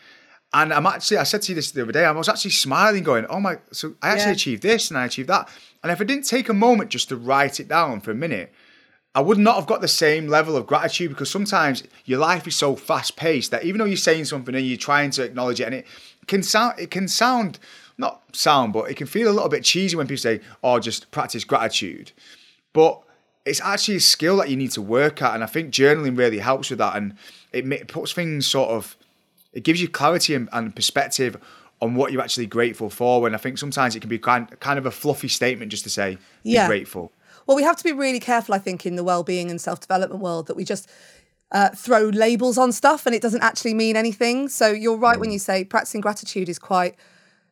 and 0.53 0.73
I'm 0.73 0.87
actually, 0.87 1.19
I 1.19 1.25
said 1.25 1.43
to 1.43 1.53
you 1.53 1.57
this 1.57 1.71
the 1.71 1.83
other 1.83 1.93
day, 1.93 2.05
I 2.05 2.11
was 2.11 2.29
actually 2.29 2.51
smiling, 2.51 3.05
going, 3.05 3.27
oh 3.27 3.41
my, 3.41 3.59
so 3.71 3.95
I 4.03 4.11
actually 4.11 4.31
yeah. 4.31 4.33
achieved 4.33 4.63
this 4.63 4.91
and 4.91 4.99
I 4.99 5.05
achieved 5.05 5.29
that. 5.29 5.49
And 5.83 5.93
if 5.93 6.01
I 6.01 6.05
didn't 6.05 6.27
take 6.27 6.49
a 6.49 6.55
moment 6.55 6.91
just 6.91 7.09
to 7.11 7.17
write 7.17 7.61
it 7.61 7.69
down 7.69 8.01
for 8.01 8.11
a 8.11 8.15
minute, 8.15 8.53
I 9.15 9.21
would 9.21 9.39
not 9.39 9.57
have 9.57 9.67
got 9.67 9.81
the 9.81 9.89
same 9.89 10.29
level 10.29 10.57
of 10.57 10.67
gratitude 10.67 11.11
because 11.11 11.31
sometimes 11.31 11.83
your 12.05 12.19
life 12.19 12.47
is 12.47 12.55
so 12.57 12.77
fast 12.77 13.17
paced 13.17 13.51
that 13.51 13.65
even 13.65 13.79
though 13.79 13.85
you're 13.85 13.97
saying 13.97 14.27
something 14.27 14.55
and 14.55 14.65
you're 14.65 14.77
trying 14.77 15.11
to 15.13 15.25
acknowledge 15.25 15.61
it, 15.61 15.65
and 15.65 15.75
it 15.75 15.87
can 16.27 16.43
sound, 16.43 16.79
it 16.79 16.91
can 16.91 17.09
sound, 17.09 17.59
not 17.99 18.23
sound, 18.33 18.73
but 18.73 18.91
it 18.91 18.97
can 18.97 19.07
feel 19.07 19.29
a 19.29 19.33
little 19.33 19.49
bit 19.49 19.65
cheesy 19.65 19.97
when 19.97 20.07
people 20.07 20.19
say, 20.19 20.41
oh, 20.63 20.79
just 20.79 21.11
practice 21.11 21.45
gratitude. 21.45 22.13
But 22.73 23.01
it's 23.45 23.61
actually 23.61 23.97
a 23.97 24.01
skill 24.01 24.37
that 24.37 24.49
you 24.49 24.57
need 24.57 24.71
to 24.73 24.83
work 24.83 25.23
at. 25.23 25.35
And 25.35 25.43
I 25.43 25.47
think 25.47 25.73
journaling 25.73 26.17
really 26.17 26.39
helps 26.39 26.71
with 26.71 26.79
that. 26.79 26.97
And 26.97 27.15
it 27.53 27.89
puts 27.89 28.13
things 28.13 28.47
sort 28.47 28.71
of, 28.71 28.97
it 29.53 29.65
gives 29.65 29.81
you 29.81 29.89
clarity 29.89 30.35
and, 30.35 30.49
and 30.53 30.75
perspective 30.75 31.37
on 31.81 31.95
what 31.95 32.13
you're 32.13 32.23
actually 32.23 32.47
grateful 32.47 32.91
for. 32.91 33.27
And 33.27 33.35
I 33.35 33.39
think 33.39 33.59
sometimes 33.59 33.97
it 33.97 34.01
can 34.01 34.11
be 34.11 34.19
kind 34.19 34.59
kind 34.61 34.79
of 34.79 34.87
a 34.87 34.91
fluffy 34.91 35.29
statement 35.29 35.71
just 35.71 35.85
to 35.85 35.91
say 35.91 36.17
be 36.45 36.51
yeah. 36.51 36.67
grateful. 36.67 37.13
Well, 37.47 37.57
we 37.57 37.63
have 37.63 37.77
to 37.77 37.85
be 37.85 37.93
really 37.93 38.21
careful, 38.21 38.55
I 38.55 38.59
think, 38.59 38.87
in 38.87 38.97
the 38.97 39.03
well-being 39.03 39.51
and 39.51 39.61
self-development 39.61 40.21
world 40.21 40.47
that 40.47 40.57
we 40.57 40.65
just 40.65 40.89
uh, 41.53 41.71
throw 41.71 42.05
labels 42.11 42.59
on 42.59 42.71
stuff 42.71 43.07
and 43.07 43.15
it 43.15 43.23
doesn't 43.23 43.43
actually 43.43 43.75
mean 43.75 43.97
anything. 43.97 44.49
So 44.49 44.71
you're 44.71 44.97
right 44.97 45.17
mm. 45.17 45.21
when 45.21 45.33
you 45.33 45.39
say 45.39 45.65
practicing 45.65 46.01
gratitude 46.01 46.49
is 46.49 46.59
quite 46.59 46.97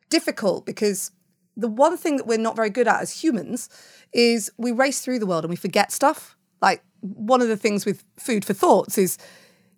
difficult 0.09 0.65
because 0.65 1.11
the 1.57 1.67
one 1.67 1.97
thing 1.97 2.17
that 2.17 2.27
we're 2.27 2.37
not 2.37 2.55
very 2.55 2.69
good 2.69 2.87
at 2.87 3.01
as 3.01 3.23
humans 3.23 3.67
is 4.13 4.49
we 4.57 4.71
race 4.71 5.01
through 5.01 5.19
the 5.19 5.25
world 5.25 5.43
and 5.43 5.49
we 5.49 5.57
forget 5.57 5.91
stuff. 5.91 6.37
Like 6.61 6.83
one 7.01 7.41
of 7.41 7.47
the 7.47 7.57
things 7.57 7.85
with 7.85 8.03
food 8.17 8.45
for 8.45 8.53
thoughts 8.53 8.97
is 8.97 9.17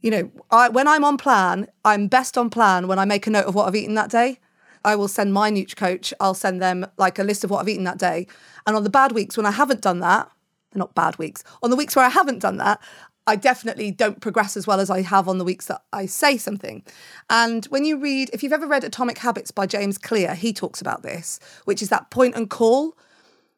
you 0.01 0.11
know, 0.11 0.31
I, 0.49 0.69
when 0.69 0.87
I'm 0.87 1.03
on 1.03 1.17
plan, 1.17 1.67
I'm 1.85 2.07
best 2.07 2.37
on 2.37 2.49
plan 2.49 2.87
when 2.87 2.99
I 2.99 3.05
make 3.05 3.27
a 3.27 3.29
note 3.29 3.45
of 3.45 3.55
what 3.55 3.67
I've 3.67 3.75
eaten 3.75 3.95
that 3.95 4.09
day. 4.09 4.39
I 4.83 4.95
will 4.95 5.07
send 5.07 5.33
my 5.33 5.51
Nooch 5.51 5.75
coach, 5.75 6.13
I'll 6.19 6.33
send 6.33 6.61
them 6.61 6.87
like 6.97 7.19
a 7.19 7.23
list 7.23 7.43
of 7.43 7.51
what 7.51 7.59
I've 7.59 7.69
eaten 7.69 7.83
that 7.83 7.99
day. 7.99 8.25
And 8.65 8.75
on 8.75 8.83
the 8.83 8.89
bad 8.89 9.11
weeks 9.11 9.37
when 9.37 9.45
I 9.45 9.51
haven't 9.51 9.81
done 9.81 9.99
that, 9.99 10.31
they're 10.71 10.79
not 10.79 10.95
bad 10.95 11.17
weeks, 11.17 11.43
on 11.61 11.69
the 11.69 11.75
weeks 11.75 11.95
where 11.95 12.05
I 12.05 12.09
haven't 12.09 12.39
done 12.39 12.57
that, 12.57 12.81
I 13.27 13.35
definitely 13.35 13.91
don't 13.91 14.19
progress 14.19 14.57
as 14.57 14.65
well 14.65 14.79
as 14.79 14.89
I 14.89 15.03
have 15.03 15.27
on 15.27 15.37
the 15.37 15.43
weeks 15.43 15.67
that 15.67 15.83
I 15.93 16.07
say 16.07 16.37
something. 16.37 16.83
And 17.29 17.65
when 17.65 17.85
you 17.85 17.99
read, 17.99 18.31
if 18.33 18.41
you've 18.41 18.53
ever 18.53 18.65
read 18.65 18.83
Atomic 18.83 19.19
Habits 19.19 19.51
by 19.51 19.67
James 19.67 19.99
Clear, 19.99 20.33
he 20.33 20.51
talks 20.51 20.81
about 20.81 21.03
this, 21.03 21.39
which 21.65 21.83
is 21.83 21.89
that 21.89 22.09
point 22.09 22.35
and 22.35 22.49
call. 22.49 22.97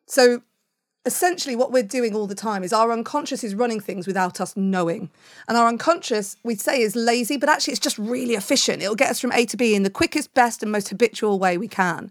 So 0.06 0.41
essentially 1.05 1.55
what 1.55 1.71
we're 1.71 1.83
doing 1.83 2.15
all 2.15 2.27
the 2.27 2.35
time 2.35 2.63
is 2.63 2.71
our 2.71 2.91
unconscious 2.91 3.43
is 3.43 3.55
running 3.55 3.79
things 3.79 4.07
without 4.07 4.39
us 4.39 4.55
knowing. 4.55 5.09
And 5.47 5.57
our 5.57 5.67
unconscious, 5.67 6.37
we'd 6.43 6.61
say, 6.61 6.81
is 6.81 6.95
lazy, 6.95 7.37
but 7.37 7.49
actually 7.49 7.73
it's 7.73 7.79
just 7.79 7.97
really 7.97 8.35
efficient. 8.35 8.81
It'll 8.81 8.95
get 8.95 9.11
us 9.11 9.19
from 9.19 9.33
A 9.33 9.45
to 9.47 9.57
B 9.57 9.75
in 9.75 9.83
the 9.83 9.89
quickest, 9.89 10.33
best, 10.33 10.63
and 10.63 10.71
most 10.71 10.89
habitual 10.89 11.39
way 11.39 11.57
we 11.57 11.67
can. 11.67 12.09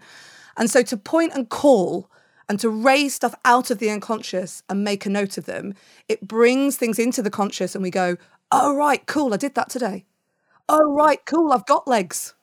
And 0.56 0.70
so 0.70 0.82
to 0.82 0.96
point 0.96 1.32
and 1.34 1.48
call 1.48 2.10
and 2.48 2.60
to 2.60 2.68
raise 2.68 3.14
stuff 3.14 3.34
out 3.44 3.70
of 3.70 3.78
the 3.78 3.88
unconscious 3.88 4.62
and 4.68 4.84
make 4.84 5.06
a 5.06 5.10
note 5.10 5.38
of 5.38 5.46
them, 5.46 5.74
it 6.08 6.28
brings 6.28 6.76
things 6.76 6.98
into 6.98 7.22
the 7.22 7.30
conscious 7.30 7.74
and 7.74 7.82
we 7.82 7.90
go, 7.90 8.16
oh, 8.50 8.76
right, 8.76 9.06
cool, 9.06 9.32
I 9.32 9.38
did 9.38 9.54
that 9.54 9.70
today. 9.70 10.04
Oh, 10.68 10.92
right, 10.92 11.24
cool, 11.24 11.52
I've 11.52 11.66
got 11.66 11.88
legs. 11.88 12.34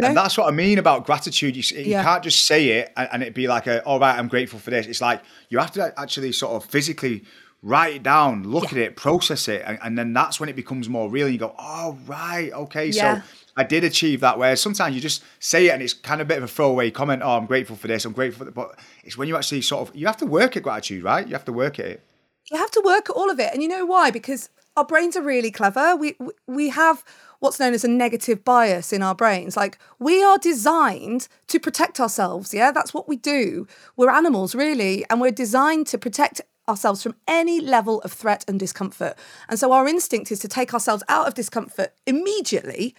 Know? 0.00 0.08
And 0.08 0.16
that's 0.16 0.38
what 0.38 0.48
I 0.48 0.50
mean 0.52 0.78
about 0.78 1.04
gratitude. 1.04 1.54
You, 1.54 1.78
you 1.78 1.90
yeah. 1.90 2.02
can't 2.02 2.24
just 2.24 2.46
say 2.46 2.68
it 2.68 2.92
and, 2.96 3.08
and 3.12 3.22
it 3.22 3.34
be 3.34 3.46
like, 3.46 3.66
a, 3.66 3.82
all 3.84 4.00
right, 4.00 4.18
I'm 4.18 4.28
grateful 4.28 4.58
for 4.58 4.70
this. 4.70 4.86
It's 4.86 5.00
like 5.00 5.22
you 5.50 5.58
have 5.58 5.72
to 5.72 5.92
actually 5.98 6.32
sort 6.32 6.54
of 6.54 6.70
physically 6.70 7.24
write 7.62 7.96
it 7.96 8.02
down, 8.02 8.42
look 8.42 8.64
yeah. 8.64 8.70
at 8.70 8.76
it, 8.78 8.96
process 8.96 9.48
it, 9.48 9.62
and, 9.64 9.78
and, 9.82 9.96
then 9.96 10.12
that's 10.12 10.40
when 10.40 10.48
it 10.48 10.56
becomes 10.56 10.88
more 10.88 11.08
real. 11.08 11.26
And 11.26 11.32
you 11.32 11.38
go, 11.38 11.54
oh, 11.58 11.96
right, 12.06 12.50
okay, 12.52 12.88
yeah. 12.88 13.20
so 13.20 13.28
I 13.56 13.64
did 13.64 13.84
achieve 13.84 14.20
that. 14.20 14.38
Whereas 14.38 14.60
sometimes 14.60 14.94
you 14.94 15.00
just 15.00 15.22
say 15.38 15.68
it 15.68 15.70
and 15.70 15.82
it's 15.82 15.92
kind 15.92 16.20
of 16.20 16.26
a 16.26 16.28
bit 16.28 16.38
of 16.38 16.44
a 16.44 16.48
throwaway 16.48 16.90
comment. 16.90 17.22
Oh, 17.22 17.36
I'm 17.36 17.46
grateful 17.46 17.76
for 17.76 17.86
this. 17.86 18.04
I'm 18.04 18.12
grateful 18.12 18.38
for 18.38 18.44
that. 18.46 18.54
But 18.54 18.78
it's 19.04 19.16
when 19.16 19.28
you 19.28 19.36
actually 19.36 19.62
sort 19.62 19.88
of 19.88 19.94
you 19.94 20.06
have 20.06 20.16
to 20.18 20.26
work 20.26 20.56
at 20.56 20.62
gratitude, 20.62 21.04
right? 21.04 21.26
You 21.26 21.34
have 21.34 21.44
to 21.44 21.52
work 21.52 21.78
at 21.78 21.86
it. 21.86 22.02
You 22.50 22.58
have 22.58 22.70
to 22.72 22.82
work 22.84 23.08
at 23.08 23.16
all 23.16 23.30
of 23.30 23.38
it, 23.38 23.52
and 23.52 23.62
you 23.62 23.68
know 23.68 23.86
why? 23.86 24.10
Because 24.10 24.48
our 24.76 24.84
brains 24.84 25.16
are 25.16 25.22
really 25.22 25.50
clever. 25.50 25.96
We 25.96 26.16
we 26.46 26.70
have 26.70 27.04
what's 27.40 27.58
known 27.58 27.74
as 27.74 27.84
a 27.84 27.88
negative 27.88 28.44
bias 28.44 28.92
in 28.92 29.02
our 29.02 29.14
brains. 29.14 29.56
Like 29.56 29.78
we 29.98 30.22
are 30.22 30.38
designed 30.38 31.28
to 31.48 31.58
protect 31.58 32.00
ourselves. 32.00 32.54
Yeah, 32.54 32.70
that's 32.72 32.94
what 32.94 33.08
we 33.08 33.16
do. 33.16 33.66
We're 33.96 34.10
animals, 34.10 34.54
really, 34.54 35.04
and 35.10 35.20
we're 35.20 35.32
designed 35.32 35.86
to 35.88 35.98
protect 35.98 36.40
ourselves 36.68 37.02
from 37.02 37.16
any 37.26 37.60
level 37.60 38.00
of 38.02 38.12
threat 38.12 38.44
and 38.46 38.58
discomfort. 38.58 39.14
And 39.48 39.58
so 39.58 39.72
our 39.72 39.88
instinct 39.88 40.30
is 40.30 40.38
to 40.40 40.48
take 40.48 40.72
ourselves 40.72 41.02
out 41.08 41.26
of 41.26 41.34
discomfort 41.34 41.92
immediately 42.06 42.94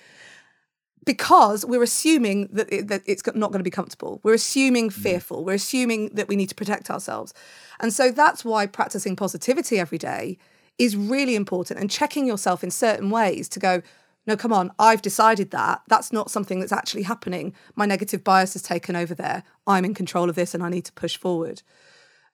because 1.05 1.65
we're 1.65 1.83
assuming 1.83 2.47
that, 2.51 2.71
it, 2.71 2.87
that 2.87 3.01
it's 3.05 3.25
not 3.25 3.51
going 3.51 3.59
to 3.59 3.63
be 3.63 3.69
comfortable. 3.69 4.19
We're 4.23 4.35
assuming 4.35 4.89
mm. 4.89 4.93
fearful. 4.93 5.43
We're 5.43 5.53
assuming 5.53 6.09
that 6.09 6.27
we 6.27 6.35
need 6.35 6.49
to 6.49 6.55
protect 6.55 6.89
ourselves. 6.89 7.33
And 7.79 7.93
so 7.93 8.11
that's 8.11 8.45
why 8.45 8.67
practicing 8.67 9.15
positivity 9.15 9.79
every 9.79 9.97
day 9.97 10.37
is 10.77 10.95
really 10.95 11.35
important 11.35 11.79
and 11.79 11.89
checking 11.89 12.25
yourself 12.25 12.63
in 12.63 12.71
certain 12.71 13.09
ways 13.09 13.47
to 13.49 13.59
go, 13.59 13.81
no, 14.25 14.37
come 14.37 14.53
on, 14.53 14.71
I've 14.79 15.01
decided 15.01 15.51
that. 15.51 15.81
That's 15.87 16.13
not 16.13 16.31
something 16.31 16.59
that's 16.59 16.71
actually 16.71 17.03
happening. 17.03 17.53
My 17.75 17.85
negative 17.85 18.23
bias 18.23 18.53
has 18.53 18.61
taken 18.61 18.95
over 18.95 19.13
there. 19.13 19.43
I'm 19.67 19.85
in 19.85 19.93
control 19.93 20.29
of 20.29 20.35
this 20.35 20.53
and 20.53 20.63
I 20.63 20.69
need 20.69 20.85
to 20.85 20.93
push 20.93 21.17
forward. 21.17 21.61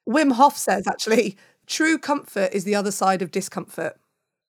Wim 0.07 0.33
Hof 0.33 0.55
says, 0.57 0.87
actually, 0.87 1.37
true 1.65 1.97
comfort 1.97 2.51
is 2.53 2.63
the 2.63 2.75
other 2.75 2.91
side 2.91 3.21
of 3.21 3.31
discomfort. 3.31 3.99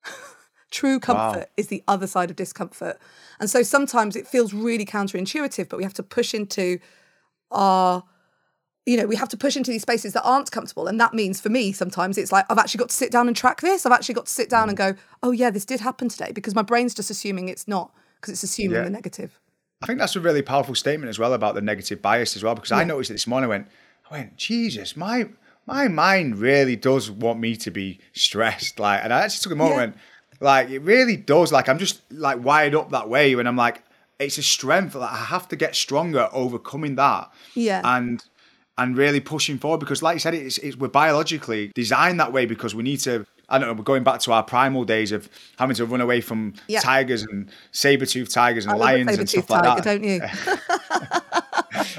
true 0.71 1.01
comfort 1.01 1.41
wow. 1.41 1.47
is 1.57 1.69
the 1.69 1.83
other 1.89 2.07
side 2.07 2.31
of 2.31 2.37
discomfort. 2.37 2.99
And 3.39 3.49
so 3.49 3.63
sometimes 3.63 4.17
it 4.17 4.27
feels 4.27 4.53
really 4.53 4.85
counterintuitive, 4.85 5.69
but 5.69 5.79
we 5.79 5.83
have 5.83 5.95
to 5.95 6.03
push 6.03 6.35
into 6.35 6.79
our 7.51 8.05
you 8.87 8.97
know, 8.97 9.07
we 9.07 9.17
have 9.17 9.29
to 9.29 9.37
push 9.37 9.57
into 9.57 9.71
these 9.71 9.83
spaces 9.83 10.15
that 10.15 10.23
aren't 10.23 10.51
comfortable. 10.51 10.87
And 10.87 10.99
that 11.01 11.15
means 11.15 11.41
for 11.41 11.51
me, 11.51 11.73
sometimes 11.73 12.17
it's 12.17 12.33
like, 12.33 12.47
I've 12.49 12.59
actually 12.59 12.79
got 12.79 12.89
to 12.89 12.95
sit 12.95 13.13
down 13.13 13.29
and 13.29 13.37
track 13.37 13.61
this. 13.61 13.85
I've 13.85 13.93
actually 13.93 14.15
got 14.15 14.27
to 14.27 14.33
sit 14.33 14.49
down 14.49 14.69
and 14.69 14.79
mm. 14.79 14.95
go, 14.95 15.01
oh, 15.23 15.33
yeah, 15.33 15.51
this 15.51 15.65
did 15.65 15.81
happen 15.81 16.09
today 16.09 16.33
because 16.33 16.55
my 16.55 16.63
brain's 16.63 16.95
just 16.95 17.11
assuming 17.11 17.49
it's 17.49 17.69
not 17.69 17.93
because 18.17 18.33
it's 18.33 18.43
assuming 18.43 18.79
yeah. 18.79 18.85
the 18.85 18.91
negative. 18.91 19.39
I 19.83 19.87
think 19.87 19.99
that's 19.99 20.17
a 20.17 20.21
really 20.21 20.43
powerful 20.43 20.75
statement 20.75 21.09
as 21.09 21.19
well 21.19 21.33
about 21.33 21.55
the 21.55 21.63
negative 21.63 22.03
bias 22.03 22.37
as 22.37 22.43
well, 22.43 22.55
because 22.55 22.71
yeah. 22.71 22.79
I 22.79 22.85
noticed 22.85 23.11
it 23.11 23.15
this 23.15 23.27
morning. 23.27 23.47
I 23.47 23.49
went, 23.49 23.69
I 24.11 24.15
went, 24.15 24.37
Jesus, 24.37 24.97
my 24.97 25.29
my 25.67 25.89
mind 25.89 26.39
really 26.39 26.77
does 26.77 27.11
want 27.11 27.39
me 27.39 27.57
to 27.57 27.71
be 27.71 28.01
stressed. 28.13 28.79
Like, 28.79 29.03
and 29.05 29.13
I 29.13 29.23
actually 29.23 29.43
took 29.43 29.53
a 29.53 29.57
moment, 29.57 29.97
yeah. 29.97 30.37
like, 30.41 30.71
it 30.71 30.81
really 30.81 31.17
does. 31.17 31.53
Like, 31.53 31.69
I'm 31.69 31.79
just 31.79 32.01
like 32.11 32.43
wired 32.43 32.75
up 32.75 32.91
that 32.91 33.09
way 33.09 33.35
when 33.35 33.47
I'm 33.47 33.57
like, 33.57 33.83
it's 34.19 34.37
a 34.37 34.43
strength. 34.43 34.95
Like, 34.95 35.13
I 35.13 35.17
have 35.17 35.49
to 35.49 35.57
get 35.57 35.75
stronger 35.75 36.29
overcoming 36.33 36.97
that. 36.97 37.31
Yeah. 37.55 37.81
And 37.85 38.23
and 38.81 38.97
really 38.97 39.21
pushing 39.21 39.59
forward 39.59 39.79
because, 39.79 40.03
like 40.03 40.15
you 40.17 40.21
said, 40.21 40.35
it's, 40.35 40.59
it's 40.59 40.77
we're 40.77 40.89
biologically 40.89 41.71
designed 41.77 42.19
that 42.19 42.33
way 42.33 42.47
because 42.47 42.75
we 42.75 42.83
need 42.83 42.99
to. 43.01 43.25
I 43.49 43.59
don't 43.59 43.67
know. 43.69 43.75
We're 43.75 43.83
going 43.83 44.05
back 44.05 44.21
to 44.21 44.33
our 44.33 44.43
primal 44.45 44.85
days 44.85 45.11
of 45.13 45.29
having 45.59 45.75
to 45.77 45.85
run 45.85 46.01
away 46.01 46.21
from 46.21 46.55
Yeah. 46.69 46.81
tigers 46.81 47.23
and 47.23 47.51
saber-toothed 47.73 48.31
tigers 48.33 48.65
and 48.65 48.73
I 48.75 48.77
lions 48.77 49.19
and 49.19 49.29
stuff 49.29 49.51
like 49.51 49.63
tiger, 49.65 49.83
that. 49.83 49.85
don't 49.85 50.05
you? 50.05 50.21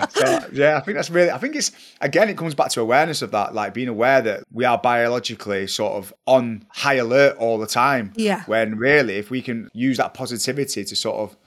So, 0.09 0.47
yeah, 0.51 0.77
I 0.77 0.81
think 0.81 0.95
that's 0.97 1.09
really. 1.09 1.31
I 1.31 1.37
think 1.37 1.55
it's 1.55 1.71
again, 2.01 2.29
it 2.29 2.37
comes 2.37 2.53
back 2.53 2.69
to 2.71 2.81
awareness 2.81 3.21
of 3.21 3.31
that, 3.31 3.53
like 3.55 3.73
being 3.73 3.87
aware 3.87 4.21
that 4.21 4.43
we 4.51 4.65
are 4.65 4.77
biologically 4.77 5.65
sort 5.67 5.93
of 5.93 6.13
on 6.25 6.65
high 6.69 6.95
alert 6.95 7.37
all 7.37 7.57
the 7.57 7.65
time. 7.67 8.11
Yeah. 8.15 8.43
When 8.45 8.75
really, 8.77 9.15
if 9.17 9.31
we 9.31 9.41
can 9.41 9.69
use 9.73 9.97
that 9.97 10.13
positivity 10.13 10.83
to 10.83 10.95
sort 10.95 11.17
of 11.17 11.37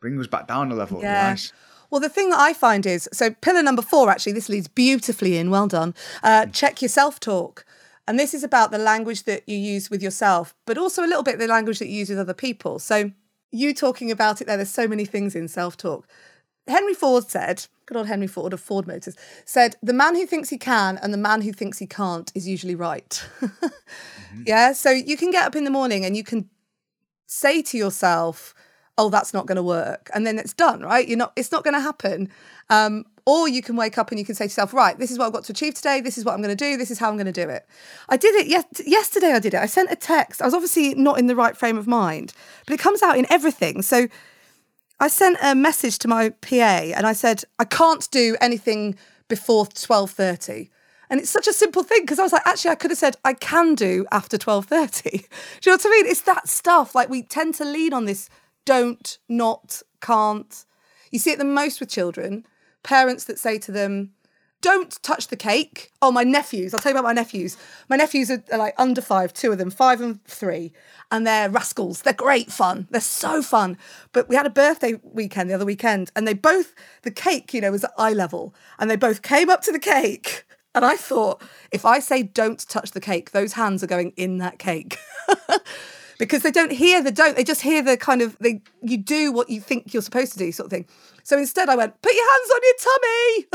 bring 0.00 0.18
us 0.18 0.26
back 0.26 0.48
down 0.48 0.72
a 0.72 0.74
level, 0.74 1.00
Yeah. 1.02 1.28
nice. 1.30 1.52
Well, 1.90 2.00
the 2.00 2.08
thing 2.08 2.30
that 2.30 2.38
I 2.38 2.52
find 2.52 2.84
is 2.86 3.08
so 3.12 3.30
pillar 3.30 3.62
number 3.62 3.82
four, 3.82 4.10
actually, 4.10 4.32
this 4.32 4.48
leads 4.48 4.68
beautifully 4.68 5.36
in. 5.36 5.50
Well 5.50 5.68
done. 5.68 5.94
Uh, 6.22 6.46
check 6.46 6.82
your 6.82 6.88
self 6.88 7.20
talk. 7.20 7.64
And 8.08 8.18
this 8.18 8.34
is 8.34 8.44
about 8.44 8.70
the 8.70 8.78
language 8.78 9.24
that 9.24 9.48
you 9.48 9.56
use 9.56 9.90
with 9.90 10.02
yourself, 10.02 10.54
but 10.64 10.78
also 10.78 11.02
a 11.02 11.08
little 11.08 11.24
bit 11.24 11.38
the 11.38 11.48
language 11.48 11.80
that 11.80 11.88
you 11.88 11.98
use 11.98 12.08
with 12.08 12.18
other 12.18 12.34
people. 12.34 12.78
So, 12.78 13.10
you 13.50 13.74
talking 13.74 14.10
about 14.10 14.40
it 14.40 14.46
there, 14.46 14.56
there's 14.56 14.70
so 14.70 14.86
many 14.86 15.04
things 15.04 15.34
in 15.34 15.48
self 15.48 15.76
talk. 15.76 16.06
Henry 16.68 16.94
Ford 16.94 17.28
said, 17.28 17.66
good 17.86 17.96
old 17.96 18.06
Henry 18.08 18.26
Ford 18.26 18.52
of 18.52 18.60
Ford 18.60 18.86
Motors, 18.86 19.16
said, 19.44 19.76
the 19.82 19.92
man 19.92 20.16
who 20.16 20.26
thinks 20.26 20.50
he 20.50 20.58
can 20.58 20.98
and 20.98 21.12
the 21.12 21.18
man 21.18 21.42
who 21.42 21.52
thinks 21.52 21.78
he 21.78 21.86
can't 21.86 22.30
is 22.34 22.46
usually 22.46 22.74
right. 22.74 23.24
Yeah. 24.44 24.72
So, 24.72 24.90
you 24.90 25.16
can 25.16 25.30
get 25.30 25.46
up 25.46 25.56
in 25.56 25.64
the 25.64 25.70
morning 25.70 26.04
and 26.04 26.16
you 26.16 26.22
can 26.22 26.50
say 27.26 27.62
to 27.62 27.78
yourself, 27.78 28.54
"Oh, 28.98 29.08
that's 29.08 29.34
not 29.34 29.46
going 29.46 29.56
to 29.56 29.62
work," 29.62 30.10
and 30.14 30.26
then 30.26 30.38
it's 30.38 30.52
done, 30.52 30.80
right? 30.80 31.06
You're 31.06 31.18
not. 31.18 31.32
It's 31.36 31.52
not 31.52 31.64
going 31.64 31.74
to 31.74 31.80
happen. 31.80 32.28
Um, 32.70 33.04
or 33.24 33.48
you 33.48 33.60
can 33.60 33.74
wake 33.74 33.98
up 33.98 34.10
and 34.10 34.20
you 34.20 34.24
can 34.24 34.34
say 34.34 34.44
to 34.44 34.48
yourself, 34.48 34.72
"Right, 34.72 34.98
this 34.98 35.10
is 35.10 35.18
what 35.18 35.26
I've 35.26 35.32
got 35.32 35.44
to 35.44 35.52
achieve 35.52 35.74
today. 35.74 36.00
This 36.00 36.18
is 36.18 36.24
what 36.24 36.32
I'm 36.32 36.42
going 36.42 36.56
to 36.56 36.64
do. 36.64 36.76
This 36.76 36.90
is 36.90 36.98
how 36.98 37.08
I'm 37.08 37.16
going 37.16 37.26
to 37.26 37.32
do 37.32 37.48
it." 37.48 37.66
I 38.08 38.16
did 38.16 38.34
it. 38.34 38.46
Yes, 38.46 38.64
yesterday 38.86 39.32
I 39.32 39.38
did 39.38 39.54
it. 39.54 39.60
I 39.60 39.66
sent 39.66 39.90
a 39.90 39.96
text. 39.96 40.42
I 40.42 40.44
was 40.44 40.54
obviously 40.54 40.94
not 40.94 41.18
in 41.18 41.26
the 41.26 41.36
right 41.36 41.56
frame 41.56 41.78
of 41.78 41.86
mind, 41.86 42.32
but 42.66 42.74
it 42.74 42.80
comes 42.80 43.02
out 43.02 43.18
in 43.18 43.26
everything. 43.30 43.82
So. 43.82 44.08
I 44.98 45.08
sent 45.08 45.36
a 45.42 45.54
message 45.54 45.98
to 45.98 46.08
my 46.08 46.30
PA 46.30 46.56
and 46.96 47.06
I 47.06 47.12
said, 47.12 47.44
I 47.58 47.66
can't 47.66 48.10
do 48.10 48.34
anything 48.40 48.96
before 49.28 49.66
12.30. 49.66 50.70
And 51.08 51.20
it's 51.20 51.30
such 51.30 51.46
a 51.46 51.52
simple 51.52 51.82
thing 51.82 52.02
because 52.02 52.18
I 52.18 52.22
was 52.22 52.32
like, 52.32 52.46
actually, 52.46 52.72
I 52.72 52.76
could 52.76 52.90
have 52.90 52.98
said 52.98 53.16
I 53.24 53.34
can 53.34 53.74
do 53.74 54.06
after 54.10 54.36
12.30. 54.36 55.02
do 55.02 55.10
you 55.10 55.20
know 55.66 55.72
what 55.72 55.86
I 55.86 55.90
mean? 55.90 56.06
It's 56.06 56.22
that 56.22 56.48
stuff. 56.48 56.94
Like 56.94 57.08
we 57.08 57.22
tend 57.22 57.54
to 57.56 57.64
lean 57.64 57.92
on 57.92 58.06
this 58.06 58.28
don't, 58.66 59.16
not, 59.28 59.80
can't. 60.02 60.64
You 61.10 61.18
see 61.18 61.30
it 61.30 61.38
the 61.38 61.44
most 61.44 61.80
with 61.80 61.88
children. 61.88 62.44
Parents 62.82 63.24
that 63.24 63.38
say 63.38 63.58
to 63.60 63.72
them, 63.72 64.12
don't 64.62 65.00
touch 65.02 65.28
the 65.28 65.36
cake. 65.36 65.92
Oh, 66.02 66.10
my 66.10 66.24
nephews. 66.24 66.74
I'll 66.74 66.80
tell 66.80 66.90
you 66.90 66.98
about 66.98 67.06
my 67.06 67.12
nephews. 67.12 67.56
My 67.88 67.96
nephews 67.96 68.30
are, 68.30 68.42
are 68.50 68.58
like 68.58 68.74
under 68.78 69.00
five, 69.00 69.32
two 69.32 69.52
of 69.52 69.58
them, 69.58 69.70
five 69.70 70.00
and 70.00 70.22
three. 70.24 70.72
And 71.10 71.26
they're 71.26 71.48
rascals. 71.48 72.02
They're 72.02 72.12
great 72.12 72.50
fun. 72.50 72.88
They're 72.90 73.00
so 73.00 73.42
fun. 73.42 73.78
But 74.12 74.28
we 74.28 74.34
had 74.34 74.46
a 74.46 74.50
birthday 74.50 74.98
weekend 75.02 75.48
the 75.48 75.54
other 75.54 75.64
weekend, 75.64 76.10
and 76.16 76.26
they 76.26 76.34
both, 76.34 76.74
the 77.02 77.10
cake, 77.10 77.54
you 77.54 77.60
know, 77.60 77.70
was 77.70 77.84
at 77.84 77.92
eye 77.96 78.12
level. 78.12 78.54
And 78.78 78.90
they 78.90 78.96
both 78.96 79.22
came 79.22 79.50
up 79.50 79.62
to 79.62 79.72
the 79.72 79.78
cake. 79.78 80.44
And 80.74 80.84
I 80.84 80.96
thought, 80.96 81.40
if 81.70 81.84
I 81.84 82.00
say 82.00 82.22
don't 82.22 82.66
touch 82.68 82.90
the 82.90 83.00
cake, 83.00 83.30
those 83.30 83.52
hands 83.52 83.84
are 83.84 83.86
going 83.86 84.12
in 84.16 84.38
that 84.38 84.58
cake. 84.58 84.98
because 86.18 86.42
they 86.42 86.50
don't 86.50 86.72
hear 86.72 87.02
the 87.02 87.10
don't, 87.10 87.36
they 87.36 87.44
just 87.44 87.62
hear 87.62 87.82
the 87.82 87.96
kind 87.96 88.22
of, 88.22 88.36
they 88.38 88.62
you 88.82 88.96
do 88.96 89.32
what 89.32 89.50
you 89.50 89.60
think 89.60 89.92
you're 89.92 90.02
supposed 90.02 90.32
to 90.32 90.38
do, 90.38 90.52
sort 90.52 90.66
of 90.66 90.70
thing. 90.70 90.86
So 91.22 91.38
instead, 91.38 91.68
I 91.68 91.76
went, 91.76 92.00
put 92.02 92.12
your 92.14 92.30
hands 92.30 92.50
on 92.54 92.60
your 92.62 92.76
tummy. 92.86 93.46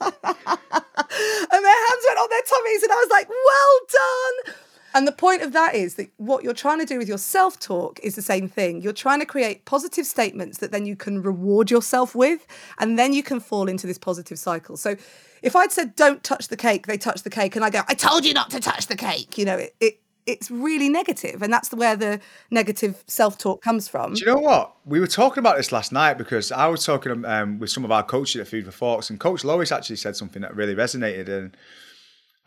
and 0.00 1.64
their 1.64 1.88
hands 1.88 2.04
went 2.06 2.18
on 2.18 2.28
their 2.30 2.42
tummies, 2.42 2.82
and 2.82 2.92
I 2.92 2.96
was 2.96 3.08
like, 3.10 3.28
well 3.28 3.80
done. 3.90 4.54
And 4.94 5.06
the 5.06 5.12
point 5.12 5.42
of 5.42 5.52
that 5.52 5.74
is 5.74 5.96
that 5.96 6.08
what 6.16 6.42
you're 6.42 6.54
trying 6.54 6.78
to 6.78 6.86
do 6.86 6.98
with 6.98 7.08
your 7.08 7.18
self 7.18 7.60
talk 7.60 8.00
is 8.02 8.14
the 8.14 8.22
same 8.22 8.48
thing. 8.48 8.80
You're 8.80 8.92
trying 8.92 9.20
to 9.20 9.26
create 9.26 9.64
positive 9.64 10.06
statements 10.06 10.58
that 10.58 10.72
then 10.72 10.86
you 10.86 10.96
can 10.96 11.22
reward 11.22 11.70
yourself 11.70 12.14
with, 12.14 12.46
and 12.78 12.98
then 12.98 13.12
you 13.12 13.22
can 13.22 13.40
fall 13.40 13.68
into 13.68 13.86
this 13.86 13.98
positive 13.98 14.38
cycle. 14.38 14.76
So 14.76 14.96
if 15.42 15.54
I'd 15.54 15.72
said, 15.72 15.94
don't 15.94 16.22
touch 16.22 16.48
the 16.48 16.56
cake, 16.56 16.86
they 16.86 16.96
touch 16.96 17.22
the 17.22 17.30
cake, 17.30 17.54
and 17.54 17.64
I 17.64 17.70
go, 17.70 17.82
I 17.86 17.94
told 17.94 18.24
you 18.24 18.32
not 18.32 18.50
to 18.50 18.60
touch 18.60 18.86
the 18.86 18.96
cake, 18.96 19.36
you 19.36 19.44
know, 19.44 19.56
it, 19.56 19.74
it 19.80 20.00
it's 20.28 20.50
really 20.50 20.88
negative, 20.88 21.42
and 21.42 21.52
that's 21.52 21.72
where 21.72 21.96
the 21.96 22.20
negative 22.50 23.02
self 23.06 23.38
talk 23.38 23.62
comes 23.62 23.88
from. 23.88 24.14
Do 24.14 24.20
you 24.20 24.26
know 24.26 24.40
what? 24.40 24.74
We 24.84 25.00
were 25.00 25.06
talking 25.06 25.40
about 25.40 25.56
this 25.56 25.72
last 25.72 25.90
night 25.92 26.18
because 26.18 26.52
I 26.52 26.66
was 26.68 26.84
talking 26.84 27.24
um, 27.24 27.58
with 27.58 27.70
some 27.70 27.84
of 27.84 27.90
our 27.90 28.02
coaches 28.02 28.40
at 28.42 28.48
Food 28.48 28.66
for 28.66 28.70
Thoughts, 28.72 29.10
and 29.10 29.18
Coach 29.18 29.44
Lois 29.44 29.72
actually 29.72 29.96
said 29.96 30.14
something 30.16 30.42
that 30.42 30.54
really 30.54 30.74
resonated. 30.74 31.28
And 31.28 31.56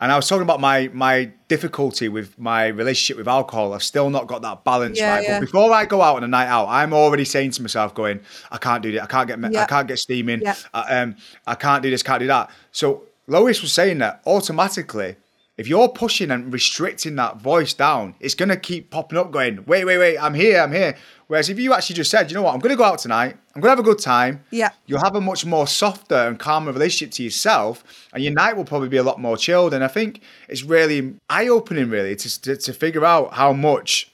and 0.00 0.10
I 0.10 0.16
was 0.16 0.28
talking 0.28 0.42
about 0.42 0.60
my 0.60 0.90
my 0.92 1.32
difficulty 1.48 2.08
with 2.08 2.38
my 2.38 2.66
relationship 2.68 3.16
with 3.18 3.28
alcohol. 3.28 3.72
I've 3.74 3.82
still 3.82 4.10
not 4.10 4.26
got 4.26 4.42
that 4.42 4.64
balance 4.64 4.98
Yeah, 4.98 5.14
right. 5.16 5.22
yeah. 5.24 5.38
But 5.40 5.46
before 5.46 5.72
I 5.72 5.84
go 5.84 6.02
out 6.02 6.16
on 6.16 6.24
a 6.24 6.28
night 6.28 6.48
out, 6.48 6.68
I'm 6.68 6.92
already 6.92 7.24
saying 7.24 7.52
to 7.52 7.62
myself, 7.62 7.94
going, 7.94 8.20
I 8.50 8.58
can't 8.58 8.82
do 8.82 8.92
that. 8.92 9.02
I 9.02 9.06
can't 9.06 9.28
get. 9.28 9.38
me- 9.38 9.50
Yeah. 9.52 9.62
I 9.62 9.66
can't 9.66 9.86
get 9.88 9.98
steaming. 9.98 10.42
I, 10.72 11.00
um, 11.00 11.16
I 11.46 11.54
can't 11.54 11.82
do 11.82 11.90
this. 11.90 12.02
Can't 12.02 12.20
do 12.20 12.26
that. 12.28 12.50
So 12.72 13.04
Lois 13.28 13.62
was 13.62 13.72
saying 13.72 13.98
that 13.98 14.22
automatically. 14.26 15.16
If 15.62 15.68
you're 15.68 15.88
pushing 15.88 16.32
and 16.32 16.52
restricting 16.52 17.14
that 17.14 17.36
voice 17.36 17.72
down, 17.72 18.16
it's 18.18 18.34
going 18.34 18.48
to 18.48 18.56
keep 18.56 18.90
popping 18.90 19.16
up 19.16 19.30
going, 19.30 19.64
wait, 19.64 19.84
wait, 19.84 19.96
wait, 19.96 20.18
I'm 20.18 20.34
here, 20.34 20.60
I'm 20.60 20.72
here. 20.72 20.96
Whereas 21.28 21.48
if 21.48 21.56
you 21.60 21.72
actually 21.72 21.94
just 21.94 22.10
said, 22.10 22.28
you 22.28 22.34
know 22.34 22.42
what, 22.42 22.52
I'm 22.52 22.58
going 22.58 22.72
to 22.72 22.76
go 22.76 22.82
out 22.82 22.98
tonight, 22.98 23.36
I'm 23.54 23.60
going 23.60 23.70
to 23.70 23.76
have 23.76 23.78
a 23.78 23.84
good 23.84 24.00
time. 24.00 24.42
Yeah. 24.50 24.70
You'll 24.86 25.04
have 25.04 25.14
a 25.14 25.20
much 25.20 25.46
more 25.46 25.68
softer 25.68 26.16
and 26.16 26.36
calmer 26.36 26.72
relationship 26.72 27.14
to 27.14 27.22
yourself, 27.22 27.84
and 28.12 28.24
your 28.24 28.32
night 28.32 28.56
will 28.56 28.64
probably 28.64 28.88
be 28.88 28.96
a 28.96 29.04
lot 29.04 29.20
more 29.20 29.36
chilled. 29.36 29.72
And 29.72 29.84
I 29.84 29.86
think 29.86 30.20
it's 30.48 30.64
really 30.64 31.14
eye 31.30 31.46
opening, 31.46 31.90
really, 31.90 32.16
to, 32.16 32.40
to, 32.40 32.56
to 32.56 32.72
figure 32.72 33.04
out 33.04 33.34
how 33.34 33.52
much 33.52 34.10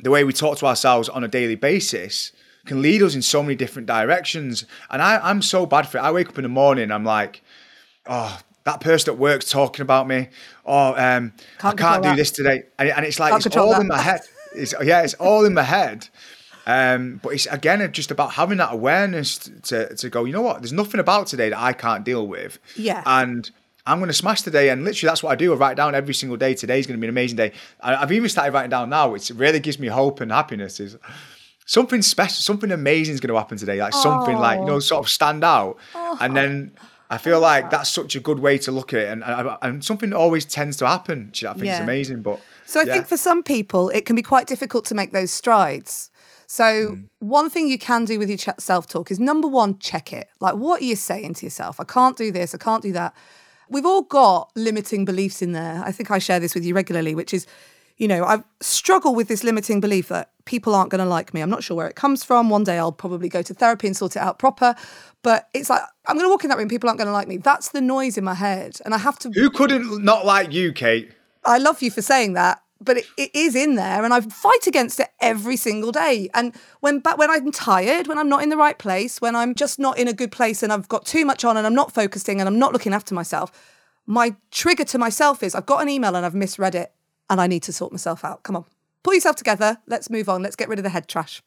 the 0.00 0.10
way 0.10 0.22
we 0.22 0.34
talk 0.34 0.58
to 0.58 0.66
ourselves 0.66 1.08
on 1.08 1.24
a 1.24 1.28
daily 1.28 1.54
basis 1.54 2.32
can 2.66 2.82
lead 2.82 3.02
us 3.02 3.14
in 3.14 3.22
so 3.22 3.42
many 3.42 3.54
different 3.54 3.86
directions. 3.86 4.66
And 4.90 5.00
I, 5.00 5.18
I'm 5.22 5.40
so 5.40 5.64
bad 5.64 5.88
for 5.88 5.96
it. 5.96 6.02
I 6.02 6.12
wake 6.12 6.28
up 6.28 6.36
in 6.36 6.42
the 6.42 6.50
morning, 6.50 6.90
I'm 6.90 7.06
like, 7.06 7.42
oh, 8.04 8.38
that 8.64 8.80
person 8.80 9.14
at 9.14 9.18
work's 9.18 9.50
talking 9.50 9.82
about 9.82 10.06
me. 10.06 10.28
Oh, 10.66 10.94
um, 10.94 11.32
I 11.58 11.60
Can't 11.60 11.78
can't 11.78 12.02
do 12.02 12.08
that. 12.10 12.16
this 12.16 12.30
today. 12.30 12.64
And, 12.78 12.90
and 12.90 13.04
it's 13.06 13.18
like, 13.18 13.32
Can't 13.32 13.46
it's 13.46 13.56
all 13.56 13.72
that. 13.72 13.80
in 13.80 13.88
my 13.88 13.98
head. 13.98 14.20
It's, 14.54 14.74
yeah, 14.82 15.02
it's 15.02 15.14
all 15.14 15.44
in 15.44 15.54
my 15.54 15.62
head. 15.62 16.08
Um, 16.66 17.20
but 17.22 17.30
it's 17.30 17.46
again 17.46 17.90
just 17.92 18.10
about 18.10 18.32
having 18.32 18.58
that 18.58 18.72
awareness 18.72 19.38
to, 19.38 19.94
to 19.96 20.10
go, 20.10 20.24
you 20.24 20.32
know 20.32 20.42
what, 20.42 20.60
there's 20.60 20.72
nothing 20.72 21.00
about 21.00 21.26
today 21.26 21.48
that 21.48 21.58
I 21.58 21.72
can't 21.72 22.04
deal 22.04 22.26
with. 22.26 22.58
Yeah. 22.76 23.02
And 23.06 23.50
I'm 23.86 23.98
going 23.98 24.08
to 24.08 24.14
smash 24.14 24.42
today. 24.42 24.68
And 24.68 24.84
literally, 24.84 25.08
that's 25.10 25.22
what 25.22 25.30
I 25.30 25.36
do. 25.36 25.52
I 25.52 25.56
write 25.56 25.76
down 25.76 25.94
every 25.94 26.14
single 26.14 26.36
day. 26.36 26.54
Today's 26.54 26.86
going 26.86 26.98
to 26.98 27.00
be 27.00 27.06
an 27.06 27.10
amazing 27.10 27.36
day. 27.36 27.52
I, 27.80 27.96
I've 27.96 28.12
even 28.12 28.28
started 28.28 28.52
writing 28.52 28.70
down 28.70 28.90
now, 28.90 29.10
which 29.10 29.30
really 29.30 29.58
gives 29.58 29.78
me 29.78 29.88
hope 29.88 30.20
and 30.20 30.30
happiness. 30.30 30.78
Is 30.80 30.96
something 31.66 32.02
special, 32.02 32.34
something 32.34 32.70
amazing 32.70 33.14
is 33.14 33.20
going 33.20 33.32
to 33.32 33.38
happen 33.38 33.56
today. 33.56 33.80
Like 33.80 33.94
something 33.94 34.36
like, 34.36 34.60
you 34.60 34.66
know, 34.66 34.80
sort 34.80 35.04
of 35.04 35.10
stand 35.10 35.42
out. 35.42 35.78
And 36.20 36.36
then 36.36 36.72
I 37.12 37.18
feel 37.18 37.40
like 37.40 37.70
that's 37.70 37.90
such 37.90 38.14
a 38.14 38.20
good 38.20 38.38
way 38.38 38.56
to 38.58 38.70
look 38.70 38.94
at 38.94 39.00
it. 39.00 39.08
And, 39.08 39.24
and, 39.24 39.50
and 39.62 39.84
something 39.84 40.12
always 40.12 40.44
tends 40.44 40.76
to 40.76 40.86
happen. 40.86 41.26
which 41.26 41.44
I 41.44 41.52
think 41.52 41.66
it's 41.66 41.78
Yeah. 41.78 41.82
amazing. 41.82 42.22
But 42.22 42.40
So 42.66 42.80
I 42.80 42.84
yeah. 42.84 42.92
think 42.94 43.08
for 43.08 43.16
some 43.16 43.42
people, 43.42 43.88
it 43.90 44.06
can 44.06 44.14
be 44.14 44.22
quite 44.22 44.46
difficult 44.46 44.84
to 44.86 44.94
make 44.94 45.12
those 45.12 45.32
strides. 45.32 46.10
So 46.46 46.94
hmm. 46.94 47.00
one 47.18 47.50
thing 47.50 47.68
you 47.68 47.78
can 47.78 48.04
do 48.04 48.18
with 48.18 48.28
your 48.28 48.38
ch- 48.38 48.58
self-talk 48.58 49.10
is 49.10 49.18
number 49.18 49.48
one, 49.48 49.78
check 49.78 50.12
it. 50.12 50.28
Like, 50.40 50.54
what 50.54 50.80
are 50.82 50.84
you 50.84 50.96
saying 50.96 51.34
to 51.34 51.46
yourself? 51.46 51.80
I 51.80 51.84
can't 51.84 52.16
do 52.16 52.30
this. 52.30 52.54
I 52.54 52.58
can't 52.58 52.82
do 52.82 52.92
that. 52.92 53.14
We've 53.68 53.86
all 53.86 54.02
got 54.02 54.50
limiting 54.56 55.04
beliefs 55.04 55.42
in 55.42 55.52
there. 55.52 55.82
I 55.84 55.92
think 55.92 56.10
I 56.10 56.18
share 56.18 56.40
this 56.40 56.54
with 56.54 56.64
you 56.64 56.74
regularly, 56.74 57.14
which 57.14 57.32
is, 57.34 57.46
you 58.00 58.08
know, 58.08 58.24
I 58.24 58.42
struggle 58.60 59.14
with 59.14 59.28
this 59.28 59.44
limiting 59.44 59.78
belief 59.78 60.08
that 60.08 60.30
people 60.46 60.74
aren't 60.74 60.90
going 60.90 61.04
to 61.04 61.08
like 61.08 61.34
me. 61.34 61.42
I'm 61.42 61.50
not 61.50 61.62
sure 61.62 61.76
where 61.76 61.86
it 61.86 61.96
comes 61.96 62.24
from. 62.24 62.48
One 62.48 62.64
day 62.64 62.78
I'll 62.78 62.92
probably 62.92 63.28
go 63.28 63.42
to 63.42 63.52
therapy 63.52 63.88
and 63.88 63.94
sort 63.94 64.16
it 64.16 64.20
out 64.20 64.38
proper. 64.38 64.74
But 65.22 65.50
it's 65.52 65.68
like, 65.68 65.82
I'm 66.06 66.16
going 66.16 66.24
to 66.24 66.30
walk 66.30 66.42
in 66.42 66.48
that 66.48 66.56
room, 66.56 66.70
people 66.70 66.88
aren't 66.88 66.98
going 66.98 67.08
to 67.08 67.12
like 67.12 67.28
me. 67.28 67.36
That's 67.36 67.68
the 67.68 67.82
noise 67.82 68.16
in 68.16 68.24
my 68.24 68.32
head. 68.32 68.78
And 68.86 68.94
I 68.94 68.98
have 68.98 69.18
to 69.18 69.30
who 69.34 69.50
couldn't 69.50 70.02
not 70.02 70.24
like 70.24 70.50
you, 70.50 70.72
Kate? 70.72 71.12
I 71.44 71.58
love 71.58 71.82
you 71.82 71.90
for 71.90 72.00
saying 72.00 72.32
that, 72.32 72.62
but 72.80 72.96
it, 72.96 73.04
it 73.18 73.30
is 73.34 73.54
in 73.54 73.74
there, 73.74 74.02
and 74.02 74.12
I 74.12 74.20
fight 74.20 74.66
against 74.66 74.98
it 74.98 75.08
every 75.20 75.56
single 75.56 75.92
day. 75.92 76.30
And 76.32 76.54
when 76.80 77.00
but 77.00 77.18
when 77.18 77.30
I'm 77.30 77.52
tired, 77.52 78.08
when 78.08 78.18
I'm 78.18 78.28
not 78.28 78.42
in 78.42 78.48
the 78.48 78.56
right 78.56 78.78
place, 78.78 79.20
when 79.20 79.36
I'm 79.36 79.54
just 79.54 79.78
not 79.78 79.98
in 79.98 80.08
a 80.08 80.12
good 80.12 80.32
place, 80.32 80.62
and 80.62 80.72
I've 80.72 80.88
got 80.88 81.06
too 81.06 81.24
much 81.24 81.44
on, 81.44 81.56
and 81.56 81.66
I'm 81.66 81.74
not 81.74 81.92
focusing, 81.92 82.40
and 82.40 82.48
I'm 82.48 82.58
not 82.58 82.72
looking 82.72 82.92
after 82.92 83.14
myself, 83.14 83.52
my 84.06 84.34
trigger 84.50 84.84
to 84.84 84.98
myself 84.98 85.42
is 85.42 85.54
I've 85.54 85.66
got 85.66 85.82
an 85.82 85.88
email 85.88 86.16
and 86.16 86.26
I've 86.26 86.34
misread 86.34 86.74
it, 86.74 86.92
and 87.30 87.40
I 87.40 87.46
need 87.46 87.62
to 87.62 87.72
sort 87.72 87.92
myself 87.92 88.24
out. 88.24 88.42
Come 88.42 88.56
on, 88.56 88.66
pull 89.02 89.14
yourself 89.14 89.36
together. 89.36 89.78
Let's 89.86 90.10
move 90.10 90.28
on. 90.28 90.42
Let's 90.42 90.56
get 90.56 90.68
rid 90.68 90.78
of 90.78 90.82
the 90.82 90.90
head 90.90 91.08
trash. 91.08 91.42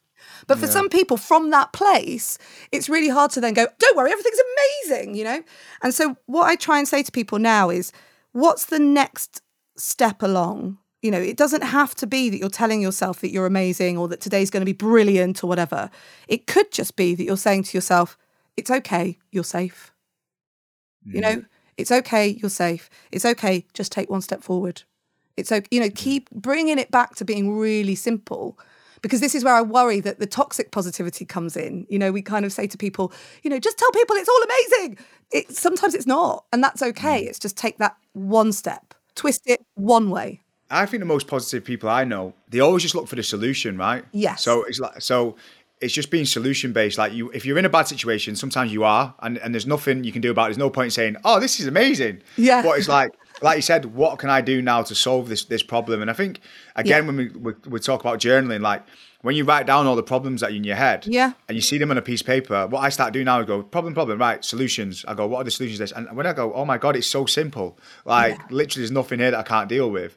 But 0.46 0.58
for 0.58 0.66
some 0.66 0.88
people 0.88 1.18
from 1.18 1.50
that 1.50 1.72
place, 1.74 2.38
it's 2.72 2.88
really 2.88 3.10
hard 3.10 3.30
to 3.32 3.40
then 3.42 3.52
go, 3.52 3.66
don't 3.78 3.96
worry, 3.96 4.10
everything's 4.10 4.38
amazing, 4.88 5.14
you 5.16 5.24
know? 5.24 5.42
And 5.82 5.92
so 5.92 6.16
what 6.24 6.46
I 6.46 6.56
try 6.56 6.78
and 6.78 6.88
say 6.88 7.02
to 7.02 7.12
people 7.12 7.38
now 7.38 7.68
is, 7.68 7.92
what's 8.32 8.64
the 8.66 8.78
next 8.78 9.42
step 9.76 10.22
along? 10.22 10.78
You 11.02 11.10
know, 11.10 11.20
it 11.20 11.36
doesn't 11.36 11.62
have 11.62 11.94
to 11.96 12.06
be 12.06 12.30
that 12.30 12.38
you're 12.38 12.48
telling 12.48 12.80
yourself 12.80 13.20
that 13.20 13.32
you're 13.32 13.44
amazing 13.44 13.98
or 13.98 14.08
that 14.08 14.22
today's 14.22 14.48
going 14.48 14.62
to 14.62 14.66
be 14.66 14.72
brilliant 14.72 15.44
or 15.44 15.46
whatever. 15.46 15.90
It 16.26 16.46
could 16.46 16.72
just 16.72 16.96
be 16.96 17.14
that 17.14 17.24
you're 17.24 17.36
saying 17.36 17.64
to 17.64 17.76
yourself, 17.76 18.16
it's 18.56 18.70
okay, 18.70 19.18
you're 19.30 19.44
safe. 19.44 19.92
You 21.04 21.20
know, 21.20 21.36
mm. 21.36 21.46
It's 21.76 21.90
okay, 21.90 22.28
you're 22.28 22.50
safe. 22.50 22.88
It's 23.10 23.24
okay, 23.24 23.66
just 23.74 23.92
take 23.92 24.08
one 24.08 24.22
step 24.22 24.42
forward. 24.42 24.84
It's 25.36 25.50
okay, 25.50 25.66
you 25.70 25.80
know, 25.80 25.86
mm-hmm. 25.86 25.94
keep 25.94 26.30
bringing 26.30 26.78
it 26.78 26.90
back 26.90 27.16
to 27.16 27.24
being 27.24 27.56
really 27.56 27.94
simple 27.94 28.58
because 29.04 29.20
this 29.20 29.34
is 29.34 29.44
where 29.44 29.54
I 29.54 29.60
worry 29.60 30.00
that 30.00 30.18
the 30.18 30.26
toxic 30.26 30.70
positivity 30.70 31.26
comes 31.26 31.58
in. 31.58 31.86
You 31.90 31.98
know, 31.98 32.10
we 32.10 32.22
kind 32.22 32.46
of 32.46 32.52
say 32.52 32.66
to 32.66 32.78
people, 32.78 33.12
you 33.42 33.50
know, 33.50 33.58
just 33.58 33.76
tell 33.76 33.90
people 33.92 34.16
it's 34.16 34.30
all 34.30 34.42
amazing. 34.42 34.98
It, 35.30 35.54
sometimes 35.54 35.94
it's 35.94 36.06
not, 36.06 36.46
and 36.52 36.64
that's 36.64 36.82
okay. 36.82 37.22
Mm. 37.22 37.28
It's 37.28 37.38
just 37.38 37.56
take 37.56 37.76
that 37.78 37.96
one 38.14 38.50
step, 38.50 38.94
twist 39.14 39.42
it 39.44 39.62
one 39.74 40.08
way. 40.08 40.40
I 40.70 40.86
think 40.86 41.02
the 41.02 41.06
most 41.06 41.26
positive 41.26 41.64
people 41.64 41.90
I 41.90 42.04
know, 42.04 42.32
they 42.48 42.60
always 42.60 42.82
just 42.82 42.94
look 42.94 43.06
for 43.06 43.16
the 43.16 43.22
solution, 43.22 43.76
right? 43.76 44.04
Yes. 44.12 44.42
So 44.42 44.64
it's 44.64 44.80
like 44.80 45.02
so 45.02 45.36
it's 45.82 45.92
just 45.92 46.10
being 46.10 46.24
solution 46.24 46.72
based. 46.72 46.96
Like 46.96 47.12
you, 47.12 47.30
if 47.32 47.44
you're 47.44 47.58
in 47.58 47.66
a 47.66 47.70
bad 47.70 47.86
situation, 47.86 48.36
sometimes 48.36 48.72
you 48.72 48.84
are, 48.84 49.14
and, 49.20 49.36
and 49.38 49.54
there's 49.54 49.66
nothing 49.66 50.04
you 50.04 50.12
can 50.12 50.22
do 50.22 50.30
about 50.30 50.44
it. 50.44 50.48
There's 50.48 50.58
no 50.58 50.70
point 50.70 50.86
in 50.86 50.90
saying, 50.92 51.16
"Oh, 51.24 51.40
this 51.40 51.60
is 51.60 51.66
amazing." 51.66 52.22
Yeah. 52.38 52.62
But 52.62 52.78
it's 52.78 52.88
like, 52.88 53.12
like 53.42 53.56
you 53.56 53.62
said, 53.62 53.86
what 53.94 54.18
can 54.18 54.30
I 54.30 54.40
do 54.40 54.62
now 54.62 54.82
to 54.82 54.94
solve 54.94 55.28
this 55.28 55.44
this 55.44 55.62
problem? 55.62 56.00
And 56.02 56.10
I 56.10 56.14
think 56.14 56.40
again, 56.76 57.02
Yeah. 57.02 57.06
when 57.06 57.16
we, 57.16 57.28
we 57.28 57.52
we 57.68 57.80
talk 57.80 58.00
about 58.00 58.18
journaling, 58.20 58.60
like 58.60 58.82
when 59.22 59.34
you 59.36 59.44
write 59.44 59.66
down 59.66 59.86
all 59.86 59.96
the 59.96 60.02
problems 60.02 60.40
that 60.42 60.50
are 60.50 60.54
in 60.54 60.64
your 60.64 60.76
head, 60.76 61.06
Yeah. 61.06 61.32
and 61.48 61.56
you 61.56 61.62
see 61.62 61.78
them 61.78 61.90
on 61.90 61.96
a 61.98 62.02
piece 62.02 62.20
of 62.20 62.26
paper, 62.26 62.66
what 62.66 62.80
I 62.80 62.90
start 62.90 63.12
doing 63.14 63.24
now 63.24 63.40
is 63.40 63.46
go 63.46 63.62
problem, 63.62 63.94
problem, 63.94 64.18
right? 64.18 64.44
Solutions. 64.44 65.04
I 65.08 65.14
go, 65.14 65.26
what 65.26 65.38
are 65.40 65.44
the 65.44 65.50
solutions? 65.50 65.78
to 65.78 65.82
This, 65.84 65.92
and 65.92 66.14
when 66.16 66.26
I 66.26 66.32
go, 66.34 66.52
oh 66.54 66.64
my 66.64 66.78
god, 66.78 66.94
it's 66.96 67.06
so 67.06 67.24
simple. 67.26 67.78
Like 68.04 68.36
Yeah. 68.36 68.44
literally, 68.50 68.82
there's 68.82 68.90
nothing 68.92 69.18
here 69.20 69.30
that 69.30 69.40
I 69.40 69.42
can't 69.42 69.68
deal 69.68 69.90
with. 69.90 70.16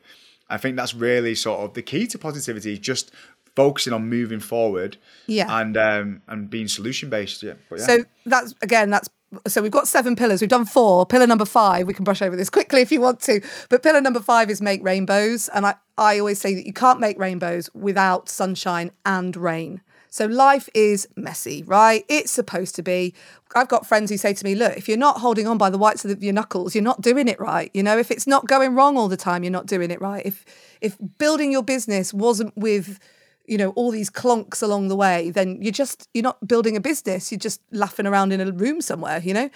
I 0.49 0.57
think 0.57 0.75
that's 0.77 0.93
really 0.93 1.35
sort 1.35 1.59
of 1.61 1.73
the 1.73 1.81
key 1.81 2.07
to 2.07 2.17
positivity. 2.17 2.77
Just 2.77 3.11
focusing 3.55 3.91
on 3.93 4.07
moving 4.07 4.39
forward, 4.39 4.97
Yeah. 5.25 5.47
and 5.59 5.75
um, 5.77 6.21
and 6.27 6.49
being 6.49 6.67
solution 6.67 7.09
based. 7.09 7.41
Yeah, 7.43 7.53
yeah. 7.71 7.77
So 7.85 8.03
that's 8.25 8.53
again, 8.61 8.89
that's 8.91 9.09
so 9.45 9.61
we've 9.61 9.71
got 9.71 9.87
seven 9.87 10.15
pillars. 10.15 10.41
We've 10.41 10.49
done 10.49 10.65
four. 10.65 11.05
Pillar 11.05 11.27
number 11.27 11.45
five, 11.45 11.87
we 11.87 11.93
can 11.93 12.03
brush 12.03 12.21
over 12.21 12.35
this 12.35 12.49
quickly 12.49 12.81
if 12.81 12.91
you 12.91 13.01
want 13.01 13.19
to. 13.21 13.41
But 13.69 13.83
pillar 13.83 14.01
number 14.01 14.21
five 14.21 14.49
is 14.49 14.61
make 14.61 14.83
rainbows. 14.83 15.49
And 15.49 15.65
I, 15.65 15.75
I 15.97 16.19
always 16.19 16.39
say 16.39 16.55
that 16.55 16.65
you 16.65 16.73
can't 16.73 16.99
make 16.99 17.19
rainbows 17.19 17.69
without 17.73 18.29
sunshine 18.29 18.91
and 19.05 19.35
rain. 19.35 19.81
So 20.09 20.25
life 20.25 20.69
is 20.73 21.07
messy, 21.15 21.63
right? 21.63 22.05
It's 22.07 22.31
supposed 22.31 22.75
to 22.75 22.81
be. 22.81 23.13
I've 23.55 23.67
got 23.67 23.85
friends 23.85 24.09
who 24.09 24.17
say 24.17 24.33
to 24.33 24.43
me, 24.45 24.55
look, 24.55 24.77
if 24.77 24.87
you're 24.87 24.97
not 24.97 25.19
holding 25.19 25.45
on 25.47 25.57
by 25.57 25.69
the 25.69 25.77
whites 25.77 26.05
of 26.05 26.23
your 26.23 26.33
knuckles, 26.33 26.73
you're 26.73 26.83
not 26.83 27.01
doing 27.01 27.27
it 27.27 27.39
right. 27.39 27.69
You 27.73 27.83
know, 27.83 27.97
if 27.97 28.09
it's 28.09 28.25
not 28.25 28.47
going 28.47 28.75
wrong 28.75 28.97
all 28.97 29.09
the 29.09 29.17
time, 29.17 29.43
you're 29.43 29.51
not 29.51 29.67
doing 29.67 29.91
it 29.91 30.01
right. 30.01 30.25
If 30.25 30.45
if 30.81 30.97
building 31.17 31.51
your 31.51 31.63
business 31.63 32.13
wasn't 32.13 32.55
with 32.55 32.99
you 33.47 33.57
know 33.57 33.69
all 33.71 33.91
these 33.91 34.09
clonks 34.09 34.61
along 34.61 34.87
the 34.87 34.95
way 34.95 35.31
then 35.31 35.61
you're 35.61 35.71
just 35.71 36.07
you're 36.13 36.23
not 36.23 36.45
building 36.47 36.75
a 36.75 36.81
business 36.81 37.31
you're 37.31 37.39
just 37.39 37.61
laughing 37.71 38.05
around 38.05 38.31
in 38.33 38.41
a 38.41 38.51
room 38.51 38.81
somewhere 38.81 39.21
you 39.27 39.33
know? 39.33 39.49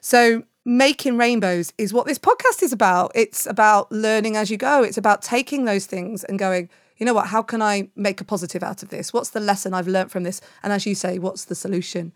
So 0.00 0.44
making 0.64 1.16
rainbows 1.16 1.72
is 1.78 1.92
what 1.92 2.06
this 2.06 2.18
podcast 2.18 2.62
is 2.62 2.72
about. 2.72 3.12
It's 3.14 3.46
about 3.46 3.90
learning 3.92 4.36
as 4.36 4.50
you 4.50 4.56
go. 4.56 4.82
It's 4.82 4.98
about 4.98 5.22
taking 5.22 5.64
those 5.64 5.86
things 5.86 6.24
and 6.24 6.38
going 6.38 6.68
you 6.98 7.04
know 7.04 7.12
what? 7.12 7.26
How 7.26 7.42
can 7.42 7.60
i 7.60 7.90
make 7.94 8.22
a 8.22 8.24
positive 8.24 8.62
out 8.62 8.82
of 8.82 8.88
this? 8.88 9.12
What's 9.12 9.30
the 9.30 9.40
lesson 9.40 9.74
i've 9.74 9.88
learned 9.88 10.10
from 10.10 10.22
this? 10.22 10.40
And 10.62 10.72
as 10.72 10.86
you 10.86 10.94
say 10.94 11.18
what's 11.18 11.44
the 11.44 11.54
solution? 11.54 12.12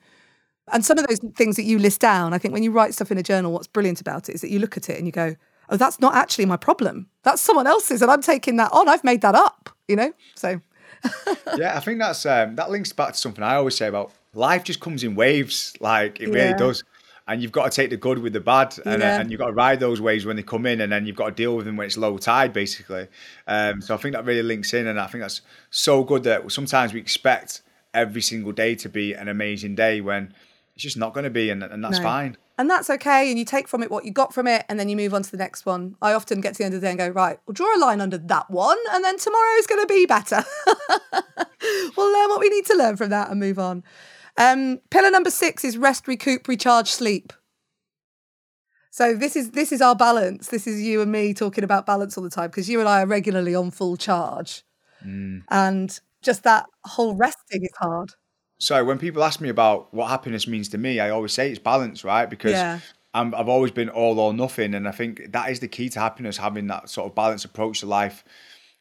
And 0.72 0.84
some 0.84 0.98
of 0.98 1.06
those 1.06 1.18
things 1.34 1.56
that 1.56 1.64
you 1.64 1.78
list 1.78 2.00
down 2.00 2.32
i 2.32 2.38
think 2.38 2.54
when 2.54 2.62
you 2.62 2.70
write 2.70 2.94
stuff 2.94 3.10
in 3.10 3.18
a 3.18 3.22
journal 3.22 3.52
what's 3.52 3.66
brilliant 3.66 4.00
about 4.00 4.28
it 4.28 4.34
is 4.36 4.40
that 4.40 4.50
you 4.50 4.60
look 4.60 4.76
at 4.76 4.88
it 4.88 4.96
and 4.96 5.04
you 5.04 5.12
go 5.12 5.34
oh 5.68 5.76
that's 5.76 6.00
not 6.00 6.14
actually 6.14 6.46
my 6.46 6.56
problem. 6.56 7.08
That's 7.22 7.42
someone 7.42 7.66
else's 7.66 8.02
and 8.02 8.10
i'm 8.10 8.22
taking 8.22 8.56
that 8.56 8.72
on. 8.72 8.88
I've 8.88 9.04
made 9.04 9.20
that 9.20 9.34
up 9.34 9.70
you 9.88 9.96
know? 9.96 10.12
So 10.36 10.60
yeah, 11.56 11.76
I 11.76 11.80
think 11.80 11.98
that's 11.98 12.24
um, 12.26 12.56
that 12.56 12.70
links 12.70 12.92
back 12.92 13.12
to 13.12 13.18
something 13.18 13.42
I 13.42 13.56
always 13.56 13.76
say 13.76 13.88
about 13.88 14.12
life. 14.34 14.64
Just 14.64 14.80
comes 14.80 15.04
in 15.04 15.14
waves, 15.14 15.74
like 15.80 16.20
it 16.20 16.28
really 16.28 16.54
does. 16.58 16.84
And 17.28 17.40
you've 17.40 17.52
got 17.52 17.70
to 17.70 17.76
take 17.76 17.90
the 17.90 17.96
good 17.96 18.18
with 18.18 18.32
the 18.32 18.40
bad, 18.40 18.76
and, 18.84 19.02
uh, 19.02 19.06
and 19.20 19.30
you've 19.30 19.38
got 19.38 19.46
to 19.48 19.52
ride 19.52 19.78
those 19.78 20.00
waves 20.00 20.26
when 20.26 20.34
they 20.34 20.42
come 20.42 20.66
in, 20.66 20.80
and 20.80 20.90
then 20.90 21.06
you've 21.06 21.14
got 21.14 21.26
to 21.26 21.34
deal 21.34 21.56
with 21.56 21.64
them 21.64 21.76
when 21.76 21.86
it's 21.86 21.96
low 21.96 22.18
tide, 22.18 22.52
basically. 22.52 23.06
Um, 23.46 23.80
so 23.80 23.94
I 23.94 23.98
think 23.98 24.16
that 24.16 24.24
really 24.24 24.42
links 24.42 24.74
in, 24.74 24.88
and 24.88 24.98
I 24.98 25.06
think 25.06 25.22
that's 25.22 25.42
so 25.70 26.02
good 26.02 26.24
that 26.24 26.50
sometimes 26.50 26.92
we 26.92 26.98
expect 26.98 27.62
every 27.94 28.20
single 28.20 28.50
day 28.50 28.74
to 28.76 28.88
be 28.88 29.12
an 29.12 29.28
amazing 29.28 29.76
day 29.76 30.00
when 30.00 30.34
it's 30.74 30.82
just 30.82 30.96
not 30.96 31.14
going 31.14 31.22
to 31.24 31.30
be, 31.30 31.50
and, 31.50 31.62
and 31.62 31.84
that's 31.84 31.98
No. 31.98 32.04
fine. 32.04 32.36
And 32.60 32.68
that's 32.68 32.90
okay. 32.90 33.30
And 33.30 33.38
you 33.38 33.46
take 33.46 33.66
from 33.68 33.82
it 33.82 33.90
what 33.90 34.04
you 34.04 34.10
got 34.10 34.34
from 34.34 34.46
it, 34.46 34.66
and 34.68 34.78
then 34.78 34.90
you 34.90 34.94
move 34.94 35.14
on 35.14 35.22
to 35.22 35.30
the 35.30 35.38
next 35.38 35.64
one. 35.64 35.96
I 36.02 36.12
often 36.12 36.42
get 36.42 36.52
to 36.52 36.58
the 36.58 36.64
end 36.66 36.74
of 36.74 36.82
the 36.82 36.86
day 36.86 36.90
and 36.90 36.98
go, 36.98 37.08
right, 37.08 37.38
we'll 37.46 37.54
draw 37.54 37.74
a 37.74 37.80
line 37.80 38.02
under 38.02 38.18
that 38.18 38.50
one, 38.50 38.76
and 38.92 39.02
then 39.02 39.16
tomorrow's 39.16 39.66
going 39.66 39.80
to 39.80 39.86
be 39.86 40.04
better. 40.04 40.44
we'll 41.96 42.12
learn 42.12 42.28
what 42.28 42.38
we 42.38 42.50
need 42.50 42.66
to 42.66 42.76
learn 42.76 42.98
from 42.98 43.08
that 43.08 43.30
and 43.30 43.40
move 43.40 43.58
on. 43.58 43.82
Um, 44.36 44.78
pillar 44.90 45.10
number 45.10 45.30
six 45.30 45.64
is 45.64 45.78
rest, 45.78 46.06
recoup, 46.06 46.46
recharge, 46.48 46.90
sleep. 46.90 47.32
So 48.90 49.14
this 49.16 49.36
is 49.36 49.52
this 49.52 49.72
is 49.72 49.80
our 49.80 49.96
balance. 49.96 50.48
This 50.48 50.66
is 50.66 50.82
you 50.82 51.00
and 51.00 51.10
me 51.10 51.32
talking 51.32 51.64
about 51.64 51.86
balance 51.86 52.18
all 52.18 52.24
the 52.24 52.28
time 52.28 52.50
because 52.50 52.68
you 52.68 52.78
and 52.80 52.88
I 52.90 53.00
are 53.02 53.06
regularly 53.06 53.54
on 53.54 53.70
full 53.70 53.96
charge, 53.96 54.64
and 55.48 55.98
just 56.22 56.42
that 56.44 56.66
whole 56.84 57.14
resting 57.14 57.62
is 57.64 57.70
hard. 57.78 58.10
So 58.60 58.84
when 58.84 58.98
people 58.98 59.24
ask 59.24 59.40
me 59.40 59.48
about 59.48 59.92
what 59.92 60.08
happiness 60.10 60.46
means 60.46 60.68
to 60.68 60.78
me, 60.78 61.00
I 61.00 61.10
always 61.10 61.32
say 61.32 61.50
it's 61.50 61.58
balance, 61.58 62.04
right? 62.04 62.28
Because 62.28 62.52
Yeah. 62.52 62.78
I'm, 63.14 63.34
I've 63.34 63.48
always 63.48 63.72
been 63.72 63.88
all 63.88 64.20
or 64.20 64.32
nothing, 64.32 64.74
and 64.74 64.86
I 64.86 64.92
think 64.92 65.32
that 65.32 65.50
is 65.50 65.58
the 65.58 65.66
key 65.66 65.88
to 65.88 65.98
happiness: 65.98 66.36
having 66.36 66.68
that 66.68 66.88
sort 66.88 67.08
of 67.08 67.14
balanced 67.16 67.44
approach 67.44 67.80
to 67.80 67.86
life. 67.86 68.22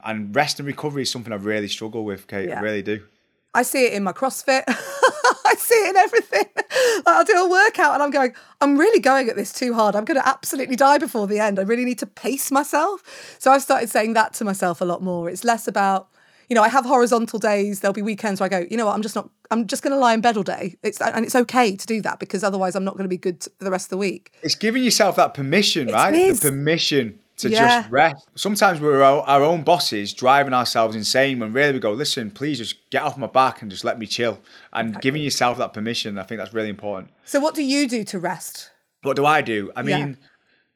And 0.03 0.35
rest 0.35 0.59
and 0.59 0.67
recovery 0.67 1.01
is 1.01 1.09
something 1.11 1.33
I 1.33 1.37
really 1.37 1.67
struggle 1.67 2.05
with, 2.05 2.27
Kate. 2.27 2.49
Yeah. 2.49 2.59
I 2.59 2.61
really 2.61 2.83
do. 2.83 3.05
I 3.53 3.63
see 3.63 3.87
it 3.87 3.93
in 3.93 4.03
my 4.03 4.13
CrossFit. 4.13 4.63
I 4.67 5.55
see 5.57 5.73
it 5.75 5.89
in 5.89 5.97
everything. 5.97 6.45
Like, 6.55 7.07
I'll 7.07 7.25
do 7.25 7.33
a 7.33 7.49
workout 7.49 7.95
and 7.95 8.03
I'm 8.03 8.11
going, 8.11 8.33
I'm 8.61 8.77
really 8.77 8.99
going 8.99 9.29
at 9.29 9.35
this 9.35 9.51
too 9.51 9.73
hard. 9.73 9.95
I'm 9.95 10.05
going 10.05 10.19
to 10.19 10.27
absolutely 10.27 10.75
die 10.75 10.99
before 10.99 11.25
the 11.25 11.39
end. 11.39 11.57
I 11.57 11.63
really 11.63 11.83
need 11.85 11.97
to 11.99 12.05
pace 12.05 12.51
myself. 12.51 13.01
So 13.39 13.51
I've 13.51 13.63
started 13.63 13.89
saying 13.89 14.13
that 14.13 14.33
to 14.35 14.45
myself 14.45 14.79
a 14.81 14.85
lot 14.85 15.01
more. 15.01 15.27
It's 15.29 15.43
less 15.43 15.67
about, 15.67 16.09
you 16.49 16.55
know, 16.55 16.63
I 16.63 16.69
have 16.69 16.85
horizontal 16.85 17.39
days. 17.39 17.79
There'll 17.79 17.93
be 17.93 18.01
weekends 18.01 18.39
where 18.41 18.45
I 18.45 18.49
go, 18.49 18.67
you 18.69 18.75
know 18.77 18.85
what, 18.87 18.95
I'm 18.95 19.01
just 19.01 19.15
not, 19.15 19.29
I'm 19.51 19.67
just 19.67 19.83
going 19.83 19.93
to 19.93 19.99
lie 19.99 20.13
in 20.13 20.21
bed 20.21 20.35
all 20.35 20.43
day. 20.43 20.75
It's 20.83 20.99
and 20.99 21.23
it's 21.25 21.35
okay 21.35 21.75
to 21.75 21.85
do 21.87 22.01
that 22.01 22.19
because 22.19 22.43
otherwise 22.43 22.75
I'm 22.75 22.83
not 22.83 22.95
going 22.95 23.05
to 23.05 23.09
be 23.09 23.17
good 23.17 23.43
for 23.57 23.63
the 23.63 23.71
rest 23.71 23.85
of 23.85 23.89
the 23.91 23.97
week. 23.97 24.31
It's 24.41 24.55
giving 24.55 24.83
yourself 24.83 25.15
that 25.17 25.33
permission, 25.33 25.87
right? 25.87 26.13
is. 26.13 26.39
The 26.39 26.49
permission 26.49 27.19
to 27.37 27.49
Yeah. 27.49 27.81
just 27.81 27.91
rest. 27.91 28.27
Sometimes 28.35 28.81
we're 28.81 29.01
our, 29.01 29.21
our 29.21 29.43
own 29.43 29.63
bosses, 29.63 30.13
driving 30.13 30.53
ourselves 30.53 30.95
insane. 30.95 31.39
When 31.39 31.53
really 31.53 31.73
we 31.73 31.79
go, 31.79 31.91
listen, 31.93 32.31
please 32.31 32.57
just 32.57 32.89
get 32.89 33.03
off 33.03 33.17
my 33.17 33.27
back 33.27 33.61
and 33.61 33.71
just 33.71 33.83
let 33.85 33.97
me 33.97 34.05
chill. 34.07 34.39
And 34.73 34.99
giving 35.01 35.21
yourself 35.21 35.57
that 35.59 35.71
permission, 35.73 36.17
I 36.17 36.23
think 36.23 36.39
that's 36.39 36.53
really 36.53 36.69
important. 36.69 37.11
So 37.25 37.39
what 37.39 37.55
do 37.55 37.63
you 37.63 37.87
do 37.87 38.03
to 38.05 38.19
rest? 38.19 38.71
What 39.03 39.15
do 39.15 39.25
I 39.25 39.41
do? 39.41 39.71
I 39.75 39.83
Yeah. 39.83 39.97
mean, 39.99 40.17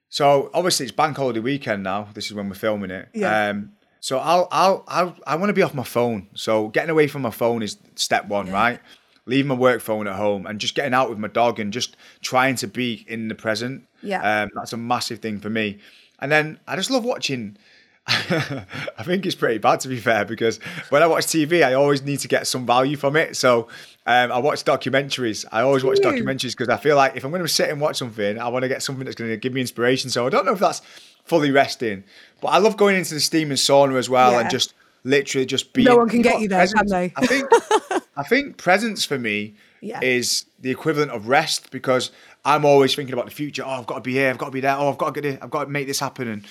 so 0.09 0.49
obviously 0.53 0.85
it's 0.85 0.95
bank 0.95 1.17
holiday 1.17 1.39
weekend 1.41 1.83
now. 1.83 2.07
This 2.13 2.27
is 2.27 2.33
when 2.33 2.47
we're 2.47 2.55
filming 2.55 2.91
it. 2.91 3.09
Yeah. 3.13 3.49
Um, 3.49 3.71
so 4.03 4.19
I'll, 4.19 4.49
I'll, 4.51 4.83
I'll, 4.89 5.15
I 5.25 5.37
want 5.37 5.49
to 5.49 5.53
be 5.53 5.61
off 5.61 5.73
my 5.73 5.85
phone. 5.85 6.27
So 6.35 6.67
getting 6.67 6.89
away 6.89 7.07
from 7.07 7.21
my 7.21 7.29
phone 7.31 7.63
is 7.63 7.77
step 7.95 8.27
one, 8.27 8.51
right? 8.51 8.81
Leaving 9.27 9.47
my 9.47 9.55
work 9.55 9.79
phone 9.79 10.07
at 10.09 10.17
home 10.17 10.45
and 10.45 10.59
just 10.59 10.75
getting 10.75 10.93
out 10.93 11.09
with 11.09 11.19
my 11.19 11.29
dog 11.29 11.57
and 11.57 11.71
just 11.71 11.95
trying 12.19 12.57
to 12.57 12.67
be 12.67 13.05
in 13.07 13.29
the 13.29 13.35
present. 13.35 13.87
Yeah. 14.01 14.41
Um, 14.41 14.49
that's 14.55 14.73
a 14.73 14.77
massive 14.77 15.19
thing 15.19 15.39
for 15.39 15.49
me. 15.49 15.79
And 16.19 16.29
then 16.29 16.59
I 16.67 16.75
just 16.75 16.91
love 16.91 17.05
watching. 17.05 17.55
I 18.05 19.03
think 19.03 19.25
it's 19.25 19.35
pretty 19.35 19.59
bad 19.59 19.79
to 19.79 19.87
be 19.87 20.01
fair 20.01 20.25
because 20.25 20.57
when 20.89 21.01
I 21.01 21.07
watch 21.07 21.27
TV, 21.27 21.63
I 21.63 21.73
always 21.73 22.01
need 22.01 22.19
to 22.19 22.27
get 22.27 22.45
some 22.45 22.65
value 22.65 22.97
from 22.97 23.15
it. 23.15 23.37
So 23.37 23.69
um, 24.05 24.33
I 24.33 24.39
watch 24.39 24.65
documentaries. 24.65 25.45
I 25.49 25.61
always 25.61 25.85
watch 25.85 25.99
documentaries 25.99 26.51
because 26.51 26.67
I 26.67 26.75
feel 26.75 26.97
like 26.97 27.15
if 27.15 27.23
I'm 27.23 27.31
going 27.31 27.41
to 27.41 27.47
sit 27.47 27.69
and 27.69 27.79
watch 27.79 27.95
something, 27.95 28.37
I 28.37 28.49
want 28.49 28.63
to 28.63 28.67
get 28.67 28.83
something 28.83 29.05
that's 29.05 29.15
going 29.15 29.31
to 29.31 29.37
give 29.37 29.53
me 29.53 29.61
inspiration. 29.61 30.09
So 30.09 30.27
I 30.27 30.29
don't 30.29 30.43
know 30.45 30.51
if 30.51 30.59
that's 30.59 30.81
fully 31.23 31.51
resting, 31.51 32.03
but 32.43 32.49
I 32.49 32.59
love 32.59 32.77
going 32.77 32.95
into 32.95 33.15
the 33.15 33.19
steam 33.19 33.49
and 33.49 33.57
sauna 33.57 33.97
as 33.97 34.09
well 34.09 34.33
Yeah. 34.33 34.41
and 34.41 34.49
just 34.51 34.73
literally 35.03 35.45
just 35.45 35.73
being. 35.73 35.85
No 35.85 35.97
one 35.97 36.09
can 36.09 36.21
get 36.21 36.39
you 36.39 36.47
there, 36.47 36.67
can 36.67 36.87
they? 36.87 37.11
I 37.15 37.25
think. 37.25 37.49
I 38.15 38.21
think 38.23 38.57
presence 38.57 39.03
for 39.05 39.17
me 39.17 39.55
Yeah. 39.81 39.99
is 40.03 40.45
the 40.59 40.69
equivalent 40.69 41.09
of 41.11 41.27
rest 41.27 41.71
because 41.71 42.11
I'm 42.45 42.63
always 42.65 42.93
thinking 42.93 43.13
about 43.13 43.25
the 43.25 43.31
future. 43.31 43.63
Oh, 43.65 43.69
I've 43.71 43.87
got 43.87 43.95
to 43.95 44.01
be 44.01 44.13
here. 44.13 44.29
I've 44.29 44.37
got 44.37 44.45
to 44.45 44.51
be 44.51 44.59
there. 44.61 44.75
Oh, 44.77 44.89
I've 44.89 44.97
got 44.99 45.15
to 45.15 45.21
get 45.21 45.33
it. 45.33 45.39
I've 45.41 45.49
got 45.49 45.63
to 45.63 45.69
make 45.71 45.87
this 45.87 45.99
happen. 45.99 46.27
And 46.27 46.45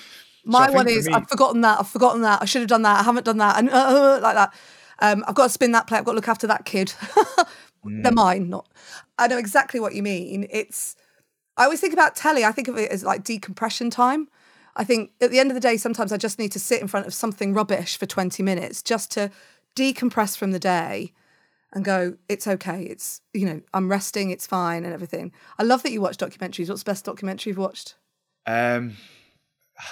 My 0.45 0.67
think 0.67 0.77
one 0.77 0.89
is 0.89 1.07
me- 1.07 1.15
I've 1.15 1.29
forgotten 1.29 1.61
that. 1.61 1.79
I've 1.79 1.89
forgotten 1.89 2.23
that. 2.23 2.43
I 2.43 2.47
should 2.47 2.63
have 2.63 2.69
done 2.69 2.83
that. 2.83 2.99
I 2.99 3.03
haven't 3.05 3.25
done 3.25 3.39
that. 3.39 3.59
And 3.59 3.71
uh, 3.71 3.75
uh, 3.75 4.21
like 4.21 4.35
that. 4.35 4.53
Um, 4.99 5.25
I've 5.29 5.35
got 5.35 5.45
to 5.45 5.51
spin 5.51 5.73
that 5.73 5.87
plate. 5.87 5.99
I've 5.99 6.05
got 6.05 6.13
to 6.13 6.17
look 6.17 6.29
after 6.29 6.47
that 6.49 6.65
kid. 6.65 6.93
Mm. 7.85 8.05
They're 8.05 8.13
mine, 8.13 8.49
not. 8.49 8.69
I 9.19 9.27
know 9.27 9.39
exactly 9.39 9.81
what 9.81 9.93
you 9.93 10.05
mean. 10.05 10.47
It's. 10.51 10.95
I 11.57 11.65
always 11.65 11.81
think 11.81 11.93
about 11.93 12.15
telly. 12.15 12.45
I 12.45 12.53
think 12.53 12.69
of 12.69 12.79
it 12.79 12.93
as 12.93 13.03
like 13.03 13.25
decompression 13.25 13.91
time. 13.91 14.29
I 14.77 14.85
think 14.85 15.13
at 15.21 15.31
the 15.31 15.39
end 15.39 15.51
of 15.51 15.55
the 15.55 15.61
day, 15.61 15.77
sometimes 15.77 16.13
I 16.13 16.17
just 16.17 16.39
need 16.39 16.53
to 16.53 16.61
sit 16.61 16.81
in 16.81 16.89
front 16.89 17.07
of 17.07 17.15
something 17.15 17.53
rubbish 17.53 17.97
for 17.97 18.07
20 18.07 18.43
minutes 18.43 18.83
just 18.83 19.11
to 19.13 19.31
decompress 19.77 20.37
from 20.37 20.53
the 20.53 20.59
day 20.59 21.13
and 21.73 21.85
go, 21.85 22.17
it's 22.29 22.47
okay. 22.47 22.83
It's, 22.85 23.21
you 23.33 23.47
know, 23.47 23.61
I'm 23.73 23.91
resting, 23.91 24.31
it's 24.31 24.47
fine 24.47 24.85
and 24.85 24.93
everything. 24.93 25.33
I 25.59 25.63
love 25.63 25.83
that 25.83 25.93
you 25.93 26.01
watch 26.01 26.17
documentaries. 26.17 26.69
What's 26.69 26.83
the 26.83 26.91
best 26.91 27.05
documentary 27.05 27.51
you've 27.51 27.59
watched? 27.59 27.97
Um, 28.47 28.97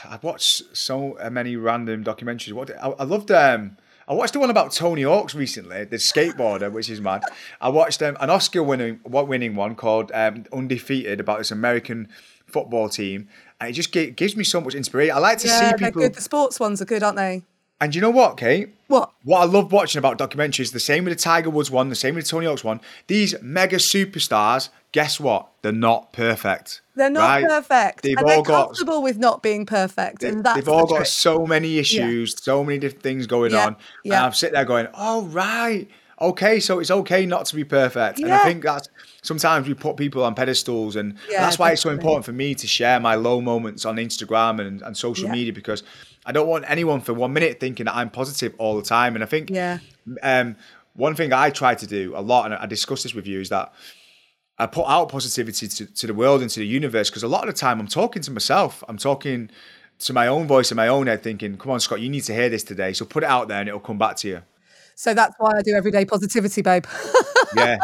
I've 0.04 0.22
watched 0.22 0.76
so 0.76 1.16
many 1.30 1.56
random 1.56 2.04
documentaries. 2.04 2.52
What 2.52 2.70
I, 2.70 2.90
I 2.90 3.04
loved. 3.04 3.30
Um, 3.30 3.76
I 4.08 4.14
watched 4.14 4.32
the 4.32 4.40
one 4.40 4.50
about 4.50 4.72
Tony 4.72 5.02
Hawk's 5.02 5.36
recently, 5.36 5.84
the 5.84 5.96
skateboarder, 5.96 6.72
which 6.72 6.90
is 6.90 7.00
mad. 7.00 7.22
I 7.60 7.68
watched 7.68 8.02
um, 8.02 8.16
an 8.20 8.28
Oscar 8.28 8.62
winning 8.62 8.98
winning 9.04 9.54
one 9.54 9.76
called 9.76 10.10
um, 10.12 10.44
Undefeated 10.52 11.20
about 11.20 11.38
this 11.38 11.52
American 11.52 12.08
football 12.52 12.88
team, 12.88 13.28
and 13.60 13.70
it 13.70 13.72
just 13.72 13.92
gi- 13.92 14.10
gives 14.10 14.36
me 14.36 14.44
so 14.44 14.60
much 14.60 14.74
inspiration. 14.74 15.14
I 15.14 15.18
like 15.18 15.38
to 15.38 15.48
Yeah, 15.48 15.70
see 15.70 15.84
people. 15.84 16.02
good. 16.02 16.14
The 16.14 16.20
sports 16.22 16.58
ones 16.60 16.80
are 16.82 16.86
good, 16.86 17.02
aren't 17.02 17.16
they? 17.16 17.42
And 17.82 17.94
you 17.94 18.02
know 18.02 18.10
what, 18.10 18.36
Kate? 18.36 18.74
What? 18.88 19.10
What 19.24 19.40
I 19.40 19.44
love 19.44 19.72
watching 19.72 19.98
about 19.98 20.18
documentaries, 20.18 20.72
the 20.72 20.80
same 20.80 21.04
with 21.04 21.16
the 21.16 21.22
Tiger 21.22 21.48
Woods 21.48 21.70
one, 21.70 21.88
the 21.88 21.94
same 21.94 22.14
with 22.14 22.24
the 22.24 22.30
Tony 22.30 22.44
Hawk's 22.44 22.62
one. 22.62 22.80
These 23.06 23.40
mega 23.40 23.76
superstars, 23.76 24.68
guess 24.92 25.18
what? 25.18 25.48
They're 25.62 25.72
not 25.72 26.12
perfect. 26.12 26.82
They're 26.94 27.08
not 27.08 27.20
right? 27.26 27.44
perfect. 27.46 28.02
They've 28.02 28.18
and 28.18 28.26
all 28.28 28.42
got 28.42 28.66
comfortable 28.66 29.02
with 29.02 29.16
not 29.16 29.42
being 29.42 29.64
perfect. 29.64 30.22
and 30.22 30.44
that's 30.44 30.56
they've 30.56 30.68
all 30.68 30.80
the 30.86 30.92
got 30.92 30.96
trick. 30.98 31.06
so 31.06 31.46
many 31.46 31.78
issues, 31.78 32.42
so 32.42 32.62
many 32.62 32.78
different 32.78 33.02
things 33.02 33.26
going 33.26 33.52
Yeah, 33.52 33.66
on. 33.68 33.76
yeah. 34.04 34.16
And 34.16 34.26
I'm 34.26 34.32
sitting 34.34 34.54
there 34.54 34.64
going, 34.66 34.88
"Oh 34.92 35.22
right, 35.26 35.88
okay, 36.20 36.60
so 36.60 36.78
it's 36.80 36.90
okay 36.90 37.26
not 37.26 37.46
to 37.46 37.56
be 37.56 37.64
perfect." 37.64 38.18
And 38.20 38.32
I 38.32 38.38
think 38.38 38.62
that's 38.62 38.88
sometimes 39.22 39.66
we 39.68 39.74
put 39.74 39.96
people 39.96 40.22
on 40.24 40.34
pedestals, 40.34 40.96
and 40.96 41.14
Yeah, 41.30 41.40
that's 41.40 41.58
why 41.58 41.72
it's 41.72 41.82
so 41.82 41.90
important 41.90 42.24
for 42.24 42.32
me 42.32 42.54
to 42.54 42.66
share 42.66 43.00
my 43.00 43.14
low 43.14 43.40
moments 43.40 43.84
on 43.84 43.96
Instagram 43.96 44.60
and, 44.60 44.82
and 44.82 44.96
social 44.96 45.26
Yeah. 45.26 45.32
media 45.32 45.52
because 45.52 45.82
I 46.26 46.32
don't 46.32 46.48
want 46.48 46.64
anyone 46.68 47.00
for 47.00 47.14
one 47.14 47.32
minute 47.32 47.58
thinking 47.60 47.86
that 47.86 47.94
I'm 47.96 48.10
positive 48.10 48.54
all 48.58 48.76
the 48.76 48.82
time. 48.82 49.14
And 49.14 49.24
I 49.24 49.26
think 49.26 49.50
Yeah. 49.50 49.78
um, 50.22 50.56
one 50.94 51.14
thing 51.14 51.32
I 51.32 51.50
try 51.50 51.74
to 51.74 51.86
do 51.86 52.12
a 52.16 52.20
lot, 52.20 52.46
and 52.46 52.54
I 52.54 52.66
discuss 52.66 53.02
this 53.02 53.14
with 53.14 53.26
you, 53.26 53.40
is 53.40 53.48
that 53.48 53.72
I 54.58 54.66
put 54.66 54.84
out 54.86 55.08
positivity 55.08 55.68
to, 55.68 55.86
to 55.86 56.06
the 56.06 56.12
world 56.12 56.42
and 56.42 56.50
to 56.50 56.60
the 56.60 56.66
universe 56.66 57.08
because 57.08 57.22
a 57.22 57.28
lot 57.28 57.48
of 57.48 57.54
the 57.54 57.58
time 57.58 57.80
I'm 57.80 57.88
talking 57.88 58.20
to 58.22 58.30
myself. 58.30 58.84
I'm 58.88 58.98
talking 58.98 59.48
to 60.00 60.12
my 60.12 60.26
own 60.26 60.46
voice 60.46 60.70
in 60.70 60.76
my 60.76 60.88
own 60.88 61.06
head, 61.06 61.22
thinking, 61.22 61.56
"Come 61.56 61.72
on, 61.72 61.80
Scott, 61.80 62.00
you 62.00 62.10
need 62.10 62.24
to 62.24 62.34
hear 62.34 62.50
this 62.50 62.62
today." 62.64 62.92
So 62.92 63.04
put 63.06 63.22
it 63.22 63.28
out 63.30 63.48
there, 63.48 63.60
and 63.60 63.68
it'll 63.68 63.80
come 63.80 63.96
back 63.98 64.16
to 64.16 64.28
you. 64.28 64.42
So 65.00 65.14
that's 65.14 65.34
why 65.38 65.56
I 65.56 65.62
do 65.62 65.72
everyday 65.74 66.04
positivity, 66.04 66.60
babe. 66.60 66.84
Yeah, 67.56 67.78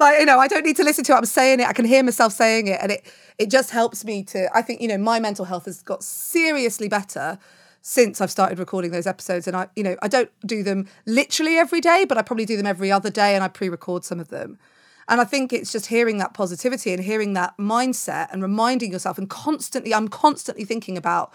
like 0.00 0.18
you 0.18 0.26
know, 0.26 0.40
I 0.40 0.48
don't 0.48 0.64
need 0.64 0.74
to 0.78 0.82
listen 0.82 1.04
to 1.04 1.12
it. 1.12 1.14
I'm 1.14 1.24
saying 1.26 1.60
it. 1.60 1.68
I 1.68 1.72
can 1.72 1.84
hear 1.84 2.02
myself 2.02 2.32
saying 2.32 2.66
it, 2.66 2.80
and 2.82 2.90
it 2.90 3.06
it 3.38 3.50
just 3.50 3.70
helps 3.70 4.04
me 4.04 4.24
to. 4.24 4.48
I 4.52 4.62
think 4.62 4.80
you 4.80 4.88
know 4.88 4.98
my 4.98 5.20
mental 5.20 5.44
health 5.44 5.66
has 5.66 5.80
got 5.80 6.02
seriously 6.02 6.88
better 6.88 7.38
since 7.82 8.20
I've 8.20 8.32
started 8.32 8.58
recording 8.58 8.90
those 8.90 9.06
episodes. 9.06 9.46
And 9.46 9.56
I, 9.56 9.68
you 9.76 9.84
know, 9.84 9.94
I 10.02 10.08
don't 10.08 10.28
do 10.44 10.64
them 10.64 10.88
literally 11.06 11.56
every 11.56 11.80
day, 11.80 12.04
but 12.04 12.18
I 12.18 12.22
probably 12.22 12.46
do 12.46 12.56
them 12.56 12.66
every 12.66 12.90
other 12.90 13.10
day, 13.10 13.36
and 13.36 13.44
I 13.44 13.48
pre-record 13.48 14.04
some 14.04 14.18
of 14.18 14.30
them. 14.30 14.58
And 15.06 15.20
I 15.20 15.24
think 15.24 15.52
it's 15.52 15.70
just 15.70 15.86
hearing 15.86 16.18
that 16.18 16.34
positivity 16.34 16.92
and 16.92 17.04
hearing 17.04 17.34
that 17.34 17.56
mindset 17.58 18.26
and 18.32 18.42
reminding 18.42 18.90
yourself, 18.90 19.18
and 19.18 19.30
constantly, 19.30 19.94
I'm 19.94 20.08
constantly 20.08 20.64
thinking 20.64 20.96
about 20.96 21.32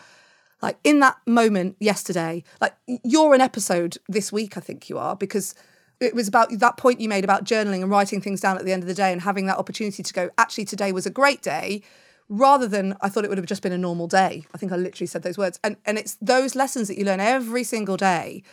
like 0.62 0.78
in 0.84 1.00
that 1.00 1.17
moment 1.26 1.76
yesterday 1.80 2.43
like 2.62 2.76
you're 3.04 3.34
an 3.34 3.41
episode 3.41 3.98
this 4.08 4.32
week 4.32 4.58
i 4.58 4.60
think 4.60 4.89
you 4.89 4.98
are 4.98 5.15
because 5.15 5.56
it 6.00 6.13
was 6.13 6.28
about 6.28 6.50
that 6.60 6.78
point 6.78 7.00
you 7.00 7.10
made 7.10 7.24
about 7.24 7.43
journaling 7.43 7.82
and 7.82 7.89
writing 7.89 8.22
things 8.22 8.39
down 8.39 8.58
at 8.58 8.65
the 8.65 8.72
end 8.72 8.84
of 8.84 8.88
the 8.88 8.93
day 8.93 9.12
and 9.12 9.22
having 9.22 9.46
that 9.48 9.58
opportunity 9.58 10.04
to 10.04 10.13
go 10.13 10.30
actually 10.38 10.65
today 10.65 10.91
was 10.91 11.06
a 11.06 11.10
great 11.12 11.41
day 11.41 11.82
rather 12.30 12.67
than 12.67 12.96
i 13.02 13.10
thought 13.10 13.24
it 13.24 13.30
would 13.30 13.38
have 13.38 13.48
just 13.48 13.62
been 13.62 13.72
a 13.72 13.78
normal 13.78 14.08
day. 14.08 14.46
I 14.54 14.58
think 14.58 14.72
i 14.72 14.76
literally 14.76 15.08
said 15.08 15.24
those 15.24 15.38
words. 15.38 15.60
And 15.63 15.78
and 15.86 15.98
it's 15.98 16.17
those 16.22 16.56
lessons 16.56 16.88
that 16.88 16.98
you 16.98 17.06
learn 17.06 17.20
every 17.20 17.63
single 17.63 17.98
day 17.98 18.43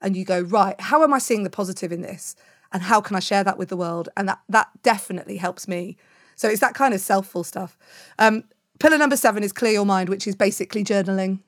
and 0.00 0.16
you 0.16 0.24
go 0.24 0.40
right 0.40 0.80
how 0.80 1.02
am 1.02 1.12
i 1.12 1.18
seeing 1.18 1.42
the 1.44 1.50
positive 1.50 1.92
in 1.92 2.00
this? 2.02 2.34
And 2.72 2.82
how 2.82 3.00
can 3.00 3.16
i 3.16 3.20
share 3.20 3.44
that 3.44 3.58
with 3.58 3.68
the 3.68 3.76
world? 3.76 4.08
And 4.16 4.28
that 4.28 4.40
that 4.48 4.68
definitely 4.82 5.36
helps 5.36 5.68
me. 5.68 5.96
So 6.36 6.48
it's 6.48 6.60
that 6.60 6.74
kind 6.74 6.94
of 6.94 7.00
selfful 7.00 7.44
stuff. 7.44 7.76
Um 8.18 8.44
pillar 8.80 8.98
number 8.98 9.16
seven 9.16 9.44
is 9.44 9.52
clear 9.52 9.72
your 9.72 9.86
mind 9.86 10.08
which 10.08 10.26
is 10.26 10.34
basically 10.34 10.82
journaling 10.82 11.38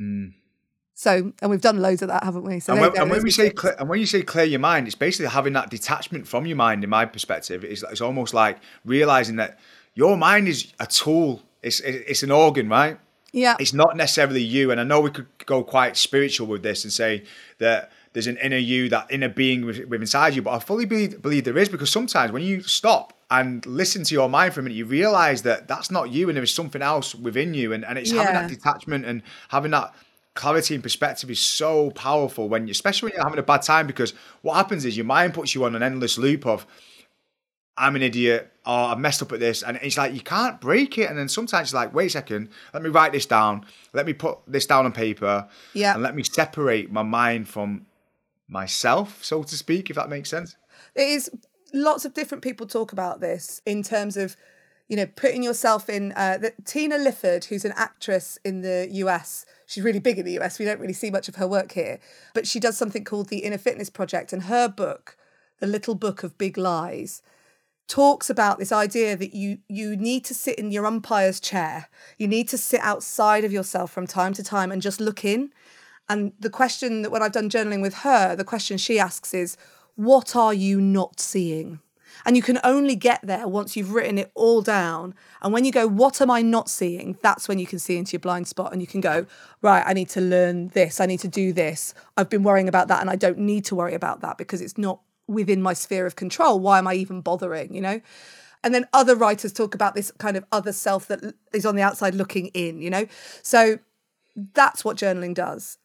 mm. 0.00 0.32
so 0.94 1.32
and 1.42 1.50
we've 1.50 1.60
done 1.60 1.78
loads 1.78 2.00
of 2.00 2.08
that 2.08 2.24
haven't 2.24 2.44
we 2.44 2.58
so 2.58 2.72
and 2.72 2.80
when, 2.80 2.92
go, 2.92 3.02
and 3.02 3.10
when 3.10 3.22
we 3.22 3.30
say 3.30 3.50
clear, 3.50 3.76
and 3.78 3.88
when 3.88 4.00
you 4.00 4.06
say 4.06 4.22
clear 4.22 4.44
your 4.44 4.60
mind, 4.60 4.86
it's 4.86 4.96
basically 4.96 5.26
having 5.26 5.52
that 5.52 5.68
detachment 5.68 6.26
from 6.26 6.46
your 6.46 6.56
mind. 6.56 6.82
In 6.82 6.90
my 6.90 7.04
perspective, 7.04 7.64
it's, 7.64 7.82
it's 7.82 8.00
almost 8.00 8.32
like 8.32 8.58
realizing 8.84 9.36
that 9.36 9.58
your 9.94 10.16
mind 10.16 10.48
is 10.48 10.72
a 10.80 10.86
tool. 10.86 11.42
It's 11.62 11.80
it's 11.80 12.22
an 12.22 12.30
organ, 12.30 12.68
right? 12.68 12.98
yeah 13.36 13.54
it's 13.60 13.74
not 13.74 13.96
necessarily 13.96 14.42
you. 14.42 14.70
And 14.70 14.80
I 14.80 14.84
know 14.84 15.00
we 15.00 15.10
could 15.10 15.26
go 15.44 15.62
quite 15.62 15.96
spiritual 15.96 16.46
with 16.46 16.62
this 16.62 16.84
and 16.84 16.92
say 16.92 17.24
that 17.58 17.92
there's 18.12 18.26
an 18.26 18.38
inner 18.38 18.56
you, 18.56 18.88
that 18.88 19.06
inner 19.10 19.28
being 19.28 19.66
with, 19.66 19.84
with 19.86 20.00
inside 20.00 20.34
you. 20.34 20.42
But 20.42 20.52
I 20.52 20.58
fully 20.58 20.86
believe, 20.86 21.20
believe 21.20 21.44
there 21.44 21.58
is 21.58 21.68
because 21.68 21.90
sometimes 21.90 22.32
when 22.32 22.42
you 22.42 22.62
stop 22.62 23.12
and 23.30 23.64
listen 23.66 24.04
to 24.04 24.14
your 24.14 24.28
mind 24.28 24.54
for 24.54 24.60
a 24.60 24.62
minute, 24.62 24.76
you 24.76 24.84
realize 24.84 25.42
that 25.42 25.66
that's 25.66 25.90
not 25.90 26.10
you 26.10 26.28
and 26.28 26.36
there 26.36 26.44
is 26.44 26.54
something 26.54 26.82
else 26.82 27.14
within 27.14 27.54
you. 27.54 27.72
And, 27.72 27.84
and 27.84 27.98
it's 27.98 28.12
having 28.12 28.34
that 28.34 28.48
detachment 28.48 29.04
and 29.04 29.22
having 29.48 29.72
that 29.72 29.94
clarity 30.34 30.74
and 30.74 30.82
perspective 30.82 31.30
is 31.30 31.40
so 31.40 31.90
powerful 31.92 32.48
when 32.48 32.68
you, 32.68 32.70
especially 32.70 33.08
when 33.08 33.14
you're 33.14 33.24
having 33.24 33.38
a 33.38 33.42
bad 33.42 33.62
time 33.62 33.86
because 33.86 34.14
what 34.42 34.54
happens 34.54 34.84
is 34.84 34.96
your 34.96 35.06
mind 35.06 35.34
puts 35.34 35.54
you 35.54 35.64
on 35.64 35.74
an 35.74 35.82
endless 35.82 36.18
loop 36.18 36.46
of, 36.46 36.66
I'm 37.78 37.96
an 37.96 38.02
idiot, 38.02 38.52
or 38.64 38.72
I've 38.72 38.98
messed 38.98 39.20
up 39.22 39.32
at 39.32 39.40
this. 39.40 39.62
And 39.62 39.78
it's 39.82 39.98
like, 39.98 40.14
you 40.14 40.20
can't 40.20 40.60
break 40.60 40.96
it. 40.96 41.10
And 41.10 41.18
then 41.18 41.28
sometimes 41.28 41.68
it's 41.68 41.74
like, 41.74 41.92
wait 41.92 42.06
a 42.06 42.10
second, 42.10 42.48
let 42.72 42.82
me 42.82 42.88
write 42.88 43.12
this 43.12 43.26
down. 43.26 43.66
Let 43.92 44.06
me 44.06 44.12
put 44.12 44.38
this 44.46 44.66
down 44.66 44.86
on 44.86 44.92
paper. 44.92 45.48
Yeah. 45.74 45.94
And 45.94 46.02
let 46.02 46.14
me 46.14 46.22
separate 46.22 46.90
my 46.90 47.02
mind 47.02 47.48
from 47.48 47.86
myself, 48.48 49.24
so 49.24 49.42
to 49.42 49.56
speak, 49.56 49.90
if 49.90 49.96
that 49.96 50.08
makes 50.08 50.30
sense. 50.30 50.56
it 50.94 51.08
is 51.08 51.30
lots 51.72 52.04
of 52.04 52.14
different 52.14 52.42
people 52.42 52.66
talk 52.66 52.92
about 52.92 53.20
this 53.20 53.60
in 53.66 53.82
terms 53.82 54.16
of 54.16 54.36
you 54.88 54.96
know 54.96 55.06
putting 55.16 55.42
yourself 55.42 55.88
in 55.88 56.12
uh, 56.12 56.38
tina 56.64 56.96
lifford 56.96 57.44
who's 57.46 57.64
an 57.64 57.72
actress 57.76 58.38
in 58.44 58.62
the 58.62 58.88
us 58.90 59.44
she's 59.66 59.84
really 59.84 59.98
big 59.98 60.18
in 60.18 60.24
the 60.24 60.38
us 60.38 60.58
we 60.58 60.64
don't 60.64 60.80
really 60.80 60.92
see 60.92 61.10
much 61.10 61.28
of 61.28 61.36
her 61.36 61.46
work 61.46 61.72
here 61.72 61.98
but 62.34 62.46
she 62.46 62.60
does 62.60 62.76
something 62.76 63.04
called 63.04 63.28
the 63.28 63.38
inner 63.38 63.58
fitness 63.58 63.90
project 63.90 64.32
and 64.32 64.44
her 64.44 64.68
book 64.68 65.16
the 65.60 65.66
little 65.66 65.94
book 65.94 66.22
of 66.22 66.38
big 66.38 66.56
lies 66.56 67.22
talks 67.88 68.28
about 68.28 68.58
this 68.58 68.72
idea 68.72 69.16
that 69.16 69.34
you 69.34 69.58
you 69.68 69.96
need 69.96 70.24
to 70.24 70.34
sit 70.34 70.58
in 70.58 70.70
your 70.70 70.86
umpire's 70.86 71.40
chair. 71.40 71.88
You 72.18 72.28
need 72.28 72.48
to 72.48 72.58
sit 72.58 72.80
outside 72.80 73.44
of 73.44 73.52
yourself 73.52 73.90
from 73.92 74.06
time 74.06 74.32
to 74.34 74.42
time 74.42 74.72
and 74.72 74.82
just 74.82 75.00
look 75.00 75.24
in. 75.24 75.52
And 76.08 76.32
the 76.38 76.50
question 76.50 77.02
that 77.02 77.10
when 77.10 77.22
I've 77.22 77.32
done 77.32 77.50
journaling 77.50 77.82
with 77.82 77.94
her, 77.98 78.36
the 78.36 78.44
question 78.44 78.78
she 78.78 78.98
asks 78.98 79.34
is, 79.34 79.56
what 79.96 80.36
are 80.36 80.54
you 80.54 80.80
not 80.80 81.20
seeing? 81.20 81.80
And 82.24 82.36
you 82.36 82.42
can 82.42 82.58
only 82.64 82.96
get 82.96 83.20
there 83.22 83.46
once 83.46 83.76
you've 83.76 83.92
written 83.92 84.18
it 84.18 84.30
all 84.34 84.62
down. 84.62 85.14
And 85.42 85.52
when 85.52 85.64
you 85.64 85.72
go, 85.72 85.86
what 85.86 86.20
am 86.20 86.30
I 86.30 86.42
not 86.42 86.70
seeing? 86.70 87.18
That's 87.22 87.48
when 87.48 87.58
you 87.58 87.66
can 87.66 87.78
see 87.78 87.96
into 87.96 88.12
your 88.12 88.20
blind 88.20 88.48
spot 88.48 88.72
and 88.72 88.80
you 88.80 88.86
can 88.86 89.00
go, 89.00 89.26
right, 89.62 89.84
I 89.86 89.92
need 89.92 90.08
to 90.10 90.20
learn 90.20 90.68
this. 90.68 91.00
I 91.00 91.06
need 91.06 91.20
to 91.20 91.28
do 91.28 91.52
this. 91.52 91.94
I've 92.16 92.30
been 92.30 92.42
worrying 92.42 92.68
about 92.68 92.88
that 92.88 93.00
and 93.00 93.10
I 93.10 93.16
don't 93.16 93.38
need 93.38 93.64
to 93.66 93.74
worry 93.74 93.94
about 93.94 94.20
that 94.22 94.38
because 94.38 94.60
it's 94.60 94.78
not 94.78 95.00
within 95.28 95.60
my 95.60 95.72
sphere 95.72 96.06
of 96.06 96.16
control. 96.16 96.58
Why 96.58 96.78
am 96.78 96.86
I 96.86 96.94
even 96.94 97.20
bothering? 97.20 97.74
You 97.74 97.80
know? 97.80 98.00
And 98.64 98.74
then 98.74 98.86
other 98.92 99.14
writers 99.14 99.52
talk 99.52 99.74
about 99.74 99.94
this 99.94 100.10
kind 100.18 100.36
of 100.36 100.44
other 100.50 100.72
self 100.72 101.06
that 101.08 101.34
is 101.52 101.66
on 101.66 101.76
the 101.76 101.82
outside 101.82 102.14
looking 102.14 102.46
in, 102.48 102.80
you 102.80 102.90
know? 102.90 103.06
So 103.42 103.78
that's 104.54 104.84
what 104.84 104.96
journaling 104.96 105.34
does. 105.34 105.78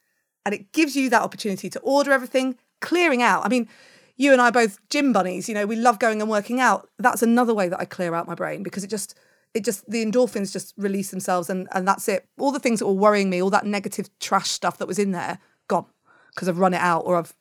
And 0.46 0.56
it 0.56 0.72
gives 0.72 0.96
you 0.96 1.10
that 1.12 1.22
opportunity 1.22 1.70
to 1.70 1.80
order 1.82 2.12
everything, 2.12 2.58
clearing 2.80 3.22
out. 3.22 3.46
I 3.46 3.50
mean, 3.50 3.70
you 4.18 4.32
and 4.32 4.42
I 4.42 4.50
are 4.50 4.52
both 4.52 4.78
gym 4.90 5.14
bunnies, 5.14 5.48
you 5.48 5.56
know, 5.56 5.66
we 5.66 5.76
love 5.76 6.00
going 6.00 6.22
and 6.22 6.30
working 6.30 6.60
out. 6.60 6.90
That's 7.00 7.24
another 7.24 7.54
way 7.54 7.70
that 7.70 7.80
I 7.80 7.86
clear 7.86 8.14
out 8.14 8.28
my 8.28 8.36
brain 8.36 8.64
because 8.64 8.84
it 8.84 8.90
just 8.90 9.18
it 9.54 9.64
just 9.66 9.90
the 9.90 10.06
endorphins 10.06 10.54
just 10.54 10.74
release 10.78 11.12
themselves 11.12 11.50
and 11.50 11.68
and 11.74 11.88
that's 11.88 12.08
it. 12.08 12.28
All 12.40 12.52
the 12.52 12.60
things 12.60 12.80
that 12.80 12.88
were 12.88 12.94
worrying 12.94 13.30
me, 13.30 13.42
all 13.42 13.50
that 13.50 13.66
negative 13.66 14.10
trash 14.20 14.50
stuff 14.50 14.78
that 14.78 14.88
was 14.88 15.00
in 15.00 15.12
there, 15.12 15.40
gone. 15.68 15.86
Because 16.34 16.48
I've 16.48 16.60
run 16.60 16.74
it 16.74 16.82
out 16.82 17.02
or 17.06 17.18
I've 17.18 17.34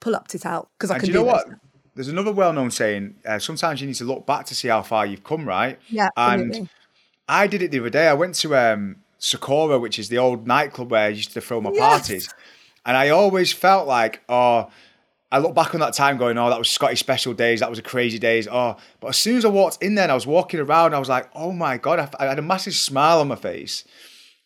pull 0.00 0.14
upped 0.14 0.34
it 0.34 0.46
out 0.46 0.70
because 0.78 0.90
I 0.90 0.94
And 0.94 1.00
can 1.02 1.06
do 1.06 1.12
you 1.12 1.18
know 1.18 1.24
do 1.24 1.32
what? 1.32 1.48
There's 1.94 2.08
another 2.08 2.32
well-known 2.32 2.70
saying. 2.70 3.16
Uh, 3.24 3.38
sometimes 3.38 3.80
you 3.80 3.86
need 3.86 3.94
to 3.96 4.04
look 4.04 4.26
back 4.26 4.46
to 4.46 4.54
see 4.54 4.68
how 4.68 4.82
far 4.82 5.06
you've 5.06 5.22
come, 5.22 5.46
right? 5.46 5.78
Yeah, 5.90 6.08
And 6.16 6.50
absolutely. 6.50 6.68
I 7.28 7.46
did 7.46 7.62
it 7.62 7.70
the 7.70 7.80
other 7.80 7.90
day. 7.90 8.08
I 8.08 8.14
went 8.14 8.34
to 8.36 8.56
um, 8.56 8.96
Sakura, 9.18 9.78
which 9.78 9.98
is 9.98 10.08
the 10.08 10.18
old 10.18 10.46
nightclub 10.46 10.90
where 10.90 11.06
I 11.06 11.08
used 11.08 11.32
to 11.32 11.40
throw 11.40 11.60
my 11.60 11.70
Yes. 11.72 12.08
parties, 12.08 12.34
and 12.84 12.96
I 12.96 13.10
always 13.10 13.52
felt 13.52 13.86
like, 13.86 14.22
oh, 14.28 14.70
I 15.34 15.38
look 15.38 15.52
back 15.52 15.74
on 15.74 15.80
that 15.80 15.94
time 15.94 16.16
going, 16.16 16.38
oh, 16.38 16.48
that 16.48 16.58
was 16.60 16.70
Scotty 16.70 16.94
special 16.94 17.34
days. 17.34 17.58
That 17.58 17.68
was 17.68 17.80
a 17.80 17.82
crazy 17.82 18.20
days. 18.20 18.46
Oh, 18.46 18.76
but 19.00 19.08
as 19.08 19.16
soon 19.16 19.36
as 19.36 19.44
I 19.44 19.48
walked 19.48 19.82
in 19.82 19.96
there 19.96 20.04
and 20.04 20.12
I 20.12 20.14
was 20.14 20.28
walking 20.28 20.60
around, 20.60 20.94
I 20.94 21.00
was 21.00 21.08
like, 21.08 21.28
oh 21.34 21.50
my 21.50 21.76
god, 21.76 22.08
I, 22.20 22.26
had 22.26 22.38
a 22.38 22.42
massive 22.42 22.72
smile 22.72 23.18
on 23.18 23.26
my 23.26 23.34
face 23.34 23.82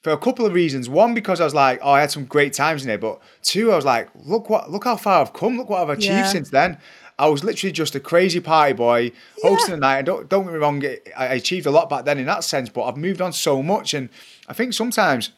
for 0.03 0.13
a 0.13 0.17
couple 0.17 0.47
of 0.47 0.55
reasons. 0.55 0.89
One, 0.89 1.13
because 1.13 1.43
I 1.43 1.45
was 1.45 1.55
like, 1.55 1.79
oh, 1.83 1.91
I 1.91 2.01
had 2.01 2.11
some 2.11 2.25
great 2.25 2.55
times 2.55 2.85
in 2.85 2.89
there. 2.89 2.97
But 2.97 3.21
two, 3.43 3.71
I 3.71 3.77
was 3.77 3.85
like, 3.85 4.09
look 4.15 4.49
what, 4.49 4.71
look 4.71 4.85
how 4.85 4.97
far 4.97 5.21
I've 5.21 5.35
come. 5.35 5.59
Look 5.59 5.69
what 5.69 5.83
I've 5.83 5.91
achieved 5.91 6.11
Yeah. 6.11 6.27
since 6.27 6.49
then. 6.49 6.79
I 7.19 7.29
was 7.29 7.45
literally 7.45 7.73
just 7.73 7.95
a 7.95 8.01
crazy 8.01 8.41
party 8.41 8.73
boy 8.73 9.13
hosting 9.43 9.75
a 9.75 9.77
night. 9.77 9.99
And 9.99 10.07
don't, 10.07 10.27
don't 10.31 10.45
get 10.45 10.55
me 10.55 10.59
wrong, 10.59 10.83
I 11.19 11.27
achieved 11.35 11.67
a 11.67 11.71
lot 11.71 11.91
back 11.91 12.07
then 12.07 12.17
in 12.17 12.25
that 12.25 12.45
sense, 12.45 12.71
but 12.71 12.85
I've 12.85 12.97
moved 12.97 13.21
on 13.21 13.35
so 13.35 13.63
much. 13.63 13.93
And 13.93 14.09
I 14.49 14.55
think 14.55 14.73
sometimes 14.73 15.33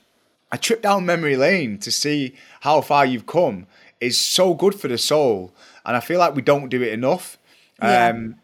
I 0.53 0.59
trip 0.59 0.81
down 0.81 1.05
memory 1.05 1.37
lane 1.37 1.79
to 1.79 1.91
see 1.91 2.37
how 2.61 2.83
far 2.83 3.05
you've 3.05 3.27
come 3.27 3.67
is 4.01 4.19
so 4.21 4.55
good 4.55 4.75
for 4.75 4.89
the 4.89 4.99
soul. 4.99 5.53
And 5.85 5.97
I 5.97 6.01
feel 6.01 6.19
like 6.19 6.35
we 6.35 6.43
don't 6.43 6.69
do 6.69 6.83
it 6.83 6.93
enough. 6.93 7.39
Yeah. 7.83 8.09
Um, 8.09 8.37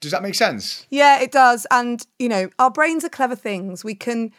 does 0.00 0.12
that 0.12 0.22
make 0.22 0.34
sense? 0.34 0.86
Yeah, 0.90 1.20
it 1.20 1.32
does. 1.32 1.66
And, 1.70 2.06
you 2.18 2.28
know, 2.28 2.50
our 2.58 2.70
brains 2.70 3.04
are 3.04 3.08
clever 3.08 3.34
things. 3.34 3.84
We 3.84 3.94
can 3.94 4.32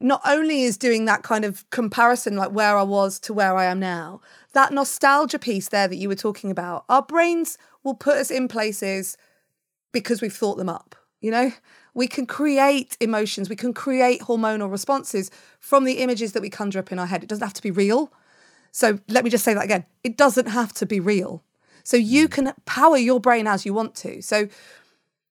not 0.00 0.22
only 0.24 0.62
is 0.62 0.76
doing 0.76 1.04
that 1.04 1.22
kind 1.22 1.44
of 1.44 1.68
comparison, 1.70 2.36
like 2.36 2.50
where 2.50 2.76
I 2.76 2.82
was 2.82 3.18
to 3.20 3.34
where 3.34 3.56
I 3.56 3.66
am 3.66 3.78
now, 3.78 4.20
that 4.52 4.72
nostalgia 4.72 5.38
piece 5.38 5.68
there 5.68 5.86
that 5.86 5.96
you 5.96 6.08
were 6.08 6.14
talking 6.14 6.50
about, 6.50 6.84
our 6.88 7.02
brains 7.02 7.58
will 7.84 7.94
put 7.94 8.16
us 8.16 8.30
in 8.30 8.48
places 8.48 9.16
because 9.92 10.22
we've 10.22 10.34
thought 10.34 10.56
them 10.56 10.68
up. 10.68 10.96
You 11.20 11.30
know, 11.30 11.52
we 11.92 12.06
can 12.06 12.24
create 12.24 12.96
emotions, 13.00 13.50
we 13.50 13.56
can 13.56 13.74
create 13.74 14.22
hormonal 14.22 14.70
responses 14.70 15.30
from 15.58 15.84
the 15.84 15.98
images 15.98 16.32
that 16.32 16.40
we 16.40 16.48
conjure 16.48 16.78
up 16.78 16.90
in 16.90 16.98
our 16.98 17.06
head. 17.06 17.22
It 17.22 17.28
doesn't 17.28 17.44
have 17.44 17.54
to 17.54 17.62
be 17.62 17.70
real. 17.70 18.10
So 18.72 18.98
let 19.08 19.24
me 19.24 19.30
just 19.30 19.44
say 19.44 19.54
that 19.54 19.64
again. 19.64 19.84
It 20.04 20.16
doesn't 20.16 20.46
have 20.46 20.72
to 20.74 20.86
be 20.86 21.00
real. 21.00 21.42
So 21.82 21.96
you 21.96 22.28
mm. 22.28 22.32
can 22.32 22.52
power 22.66 22.96
your 22.96 23.20
brain 23.20 23.46
as 23.46 23.66
you 23.66 23.74
want 23.74 23.94
to. 23.96 24.22
So 24.22 24.48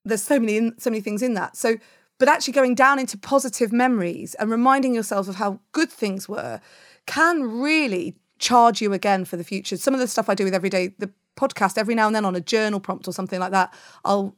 there's 0.06 0.24
so 0.24 0.40
many 0.40 0.72
so 0.78 0.90
many 0.90 1.02
things 1.02 1.22
in 1.22 1.34
that. 1.36 1.56
So 1.56 1.78
but 2.18 2.28
actually 2.28 2.54
going 2.54 2.76
down 2.76 3.00
into 3.00 3.18
positive 3.18 3.72
memories 3.72 4.36
and 4.36 4.52
reminding 4.52 4.94
yourself 4.94 5.28
of 5.30 5.36
how 5.36 5.60
good 5.72 5.90
things 5.90 6.28
were 6.28 6.60
can 7.06 7.44
really 7.62 8.16
charge 8.40 8.82
you 8.82 8.94
again 8.94 9.26
for 9.26 9.38
the 9.38 9.44
future. 9.44 9.78
Some 9.78 9.94
of 9.94 10.00
the 10.00 10.08
stuff 10.08 10.30
I 10.30 10.36
do 10.36 10.44
with 10.44 10.54
every 10.54 10.70
day, 10.70 10.94
the 11.00 11.12
podcast, 11.38 11.78
every 11.78 11.96
now 11.96 12.08
and 12.08 12.16
then 12.16 12.26
on 12.26 12.36
a 12.36 12.42
journal 12.42 12.80
prompt 12.80 13.08
or 13.08 13.14
something 13.14 13.40
like 13.40 13.52
that, 13.52 13.74
I'll 14.04 14.36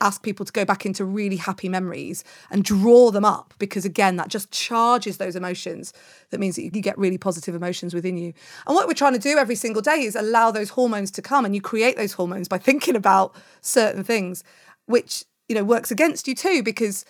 ask 0.00 0.22
people 0.22 0.46
to 0.46 0.52
go 0.52 0.64
back 0.64 0.86
into 0.86 1.04
really 1.04 1.36
happy 1.36 1.68
memories 1.68 2.24
and 2.50 2.64
draw 2.64 3.10
them 3.10 3.24
up 3.24 3.54
because 3.58 3.84
again 3.84 4.16
that 4.16 4.28
just 4.28 4.50
charges 4.50 5.18
those 5.18 5.36
emotions 5.36 5.92
that 6.30 6.40
means 6.40 6.56
that 6.56 6.62
you 6.62 6.70
get 6.70 6.96
really 6.98 7.18
positive 7.18 7.54
emotions 7.54 7.92
within 7.92 8.16
you. 8.16 8.32
And 8.66 8.74
what 8.74 8.88
we're 8.88 8.94
trying 8.94 9.12
to 9.12 9.18
do 9.18 9.36
every 9.38 9.54
single 9.54 9.82
day 9.82 10.02
is 10.02 10.16
allow 10.16 10.50
those 10.50 10.70
hormones 10.70 11.10
to 11.12 11.22
come 11.22 11.44
and 11.44 11.54
you 11.54 11.60
create 11.60 11.96
those 11.96 12.12
hormones 12.12 12.48
by 12.48 12.58
thinking 12.58 12.96
about 12.96 13.34
certain 13.60 14.04
things 14.04 14.42
which 14.86 15.24
you 15.48 15.54
know 15.54 15.64
works 15.64 15.90
against 15.90 16.26
you 16.26 16.34
too 16.34 16.62
because 16.62 17.04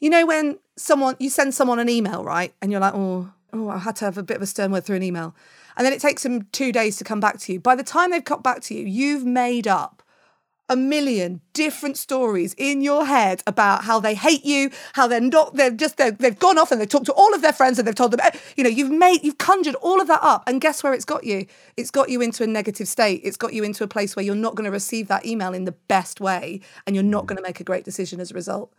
you 0.00 0.10
know 0.10 0.26
when 0.26 0.58
someone 0.76 1.16
you 1.18 1.28
send 1.28 1.54
someone 1.54 1.78
an 1.78 1.88
email 1.88 2.24
right 2.24 2.54
and 2.62 2.70
you're 2.72 2.80
like 2.80 2.94
oh 2.94 3.30
oh 3.52 3.68
i 3.68 3.78
had 3.78 3.96
to 3.96 4.04
have 4.04 4.16
a 4.16 4.22
bit 4.22 4.36
of 4.36 4.42
a 4.42 4.46
stern 4.46 4.72
word 4.72 4.84
through 4.84 4.96
an 4.96 5.02
email. 5.02 5.34
And 5.76 5.86
then 5.86 5.92
it 5.92 6.00
takes 6.00 6.24
them 6.24 6.42
two 6.52 6.72
days 6.72 6.96
to 6.98 7.04
come 7.04 7.20
back 7.20 7.38
to 7.38 7.52
you. 7.52 7.60
By 7.60 7.74
the 7.74 7.84
time 7.84 8.10
they've 8.10 8.24
got 8.24 8.42
back 8.42 8.60
to 8.62 8.74
you 8.74 8.84
you've 8.86 9.24
made 9.24 9.68
up 9.68 10.02
a 10.70 10.76
million 10.76 11.40
different 11.52 11.98
stories 11.98 12.54
in 12.56 12.80
your 12.80 13.04
head 13.04 13.42
about 13.46 13.84
how 13.84 13.98
they 13.98 14.14
hate 14.14 14.44
you, 14.44 14.70
how 14.94 15.08
they're 15.08 15.20
not, 15.20 15.54
they're 15.54 15.72
just, 15.72 15.96
they 15.96 16.12
have 16.20 16.38
gone 16.38 16.56
off 16.56 16.70
and 16.70 16.80
they've 16.80 16.88
talked 16.88 17.06
to 17.06 17.12
all 17.12 17.34
of 17.34 17.42
their 17.42 17.52
friends 17.52 17.78
and 17.78 17.86
they've 17.86 17.94
told 17.94 18.12
them, 18.12 18.20
eh, 18.22 18.30
you 18.56 18.62
know, 18.62 18.70
you've 18.70 18.90
made, 18.90 19.22
you've 19.24 19.38
conjured 19.38 19.74
all 19.76 20.00
of 20.00 20.06
that 20.06 20.20
up. 20.22 20.44
And 20.46 20.60
guess 20.60 20.82
where 20.82 20.94
it's 20.94 21.04
got 21.04 21.24
you? 21.24 21.46
It's 21.76 21.90
got 21.90 22.08
you 22.08 22.22
into 22.22 22.44
a 22.44 22.46
negative 22.46 22.86
state. 22.86 23.20
It's 23.24 23.36
got 23.36 23.52
you 23.52 23.64
into 23.64 23.82
a 23.82 23.88
place 23.88 24.14
where 24.14 24.24
you're 24.24 24.36
not 24.36 24.54
going 24.54 24.64
to 24.64 24.70
receive 24.70 25.08
that 25.08 25.26
email 25.26 25.52
in 25.52 25.64
the 25.64 25.72
best 25.72 26.20
way 26.20 26.60
and 26.86 26.94
you're 26.94 27.02
not 27.02 27.26
going 27.26 27.36
to 27.36 27.42
make 27.42 27.58
a 27.58 27.64
great 27.64 27.84
decision 27.84 28.20
as 28.20 28.30
a 28.30 28.34
result. 28.34 28.72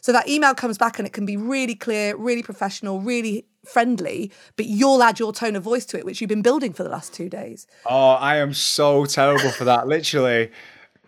So 0.00 0.12
that 0.12 0.28
email 0.28 0.54
comes 0.54 0.78
back 0.78 0.98
and 0.98 1.06
it 1.08 1.12
can 1.12 1.26
be 1.26 1.36
really 1.36 1.74
clear, 1.74 2.14
really 2.14 2.42
professional, 2.42 3.00
really 3.00 3.46
friendly, 3.64 4.30
but 4.56 4.66
you'll 4.66 5.02
add 5.02 5.18
your 5.18 5.32
tone 5.32 5.56
of 5.56 5.62
voice 5.62 5.84
to 5.86 5.98
it, 5.98 6.04
which 6.04 6.20
you've 6.20 6.28
been 6.28 6.42
building 6.42 6.72
for 6.72 6.82
the 6.84 6.88
last 6.88 7.12
two 7.12 7.28
days. 7.28 7.66
Oh, 7.86 8.10
I 8.10 8.36
am 8.36 8.52
so 8.52 9.06
terrible 9.06 9.50
for 9.50 9.64
that. 9.64 9.88
Literally. 9.88 10.50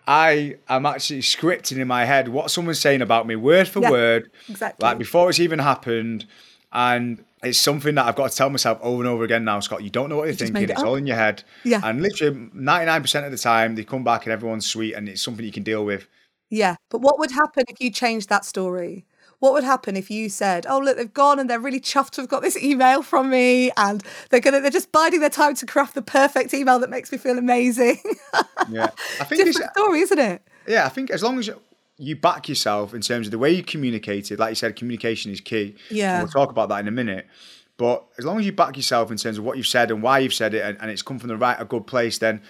I 0.07 0.55
am 0.67 0.85
actually 0.85 1.21
scripting 1.21 1.77
in 1.77 1.87
my 1.87 2.05
head 2.05 2.27
what 2.27 2.51
someone's 2.51 2.79
saying 2.79 3.01
about 3.01 3.27
me, 3.27 3.35
word 3.35 3.67
for 3.67 3.79
Yeah, 3.81 3.91
word, 3.91 4.31
exactly. 4.49 4.85
like 4.85 4.97
before 4.97 5.29
it's 5.29 5.39
even 5.39 5.59
happened. 5.59 6.25
And 6.73 7.23
it's 7.43 7.59
something 7.59 7.95
that 7.95 8.05
I've 8.05 8.15
got 8.15 8.31
to 8.31 8.37
tell 8.37 8.49
myself 8.49 8.79
over 8.81 9.01
and 9.01 9.09
over 9.09 9.23
again 9.23 9.43
now, 9.43 9.59
Scott. 9.59 9.83
You 9.83 9.89
don't 9.89 10.09
know 10.09 10.17
what 10.17 10.23
you're 10.25 10.33
just 10.33 10.53
thinking. 10.53 10.63
it 10.63 10.69
It's 10.71 10.81
up. 10.81 10.87
all 10.87 10.95
in 10.95 11.05
your 11.07 11.17
head. 11.17 11.43
Yeah. 11.63 11.81
And 11.83 12.01
literally 12.01 12.35
99% 12.55 13.25
of 13.25 13.31
the 13.31 13.37
time, 13.37 13.75
they 13.75 13.83
come 13.83 14.03
back 14.03 14.25
and 14.25 14.31
everyone's 14.33 14.65
sweet 14.67 14.93
and 14.93 15.09
it's 15.09 15.21
something 15.21 15.45
you 15.45 15.51
can 15.51 15.63
deal 15.63 15.83
with. 15.83 16.07
Yeah. 16.49 16.75
But 16.89 17.01
what 17.01 17.19
would 17.19 17.31
happen 17.31 17.63
if 17.67 17.79
you 17.81 17.91
changed 17.91 18.29
that 18.29 18.45
story? 18.45 19.05
What 19.41 19.53
would 19.53 19.63
happen 19.63 19.97
if 19.97 20.09
you 20.11 20.29
said, 20.29 20.65
"Oh, 20.69 20.77
look, 20.79 20.97
they've 20.97 21.11
gone 21.13 21.39
and 21.39 21.49
they're 21.49 21.59
really 21.59 21.79
chuffed 21.81 22.11
to 22.11 22.21
have 22.21 22.29
got 22.29 22.41
this 22.43 22.55
email 22.55 23.01
from 23.01 23.29
me, 23.31 23.71
and 23.75 24.03
they're 24.29 24.39
gonna 24.39 24.61
they're 24.61 24.69
just 24.69 24.91
biding 24.91 25.19
their 25.19 25.29
time 25.31 25.55
to 25.55 25.65
craft 25.65 25.95
the 25.95 26.01
perfect 26.03 26.53
email 26.53 26.77
that 26.79 26.89
makes 26.91 27.11
me 27.11 27.17
feel 27.17 27.37
amazing." 27.39 27.97
Yeah. 28.69 28.89
I 29.19 29.23
think 29.25 29.41
it's, 29.41 29.57
Different 29.57 29.71
story, 29.75 29.99
isn't 30.01 30.19
it? 30.19 30.41
yeah, 30.67 30.85
I 30.85 30.89
think 30.89 31.09
as 31.09 31.23
long 31.23 31.39
as 31.39 31.49
you 31.97 32.15
back 32.15 32.47
yourself 32.49 32.93
in 32.93 33.01
terms 33.01 33.25
of 33.27 33.31
the 33.31 33.37
way 33.39 33.51
you 33.51 33.63
communicated, 33.63 34.37
like 34.39 34.49
you 34.51 34.55
said, 34.55 34.75
communication 34.75 35.31
is 35.31 35.41
key. 35.41 35.75
And 35.89 35.97
Yeah. 35.97 36.19
we'll 36.21 36.31
talk 36.31 36.49
about 36.51 36.69
that 36.69 36.79
in 36.79 36.87
a 36.87 36.91
minute. 36.91 37.25
But 37.77 38.05
as 38.19 38.25
long 38.25 38.39
as 38.39 38.45
you 38.45 38.51
back 38.51 38.77
yourself 38.77 39.09
in 39.09 39.17
terms 39.17 39.39
of 39.39 39.43
what 39.43 39.57
you've 39.57 39.65
said 39.67 39.89
and 39.89 40.03
why 40.03 40.19
you've 40.19 40.35
said 40.35 40.53
it 40.53 40.63
and, 40.63 40.77
and 40.79 40.91
it's 40.91 41.01
come 41.01 41.17
from 41.17 41.29
the 41.29 41.37
right, 41.37 41.57
a 41.59 41.65
good 41.65 41.87
place, 41.87 42.19
then 42.19 42.41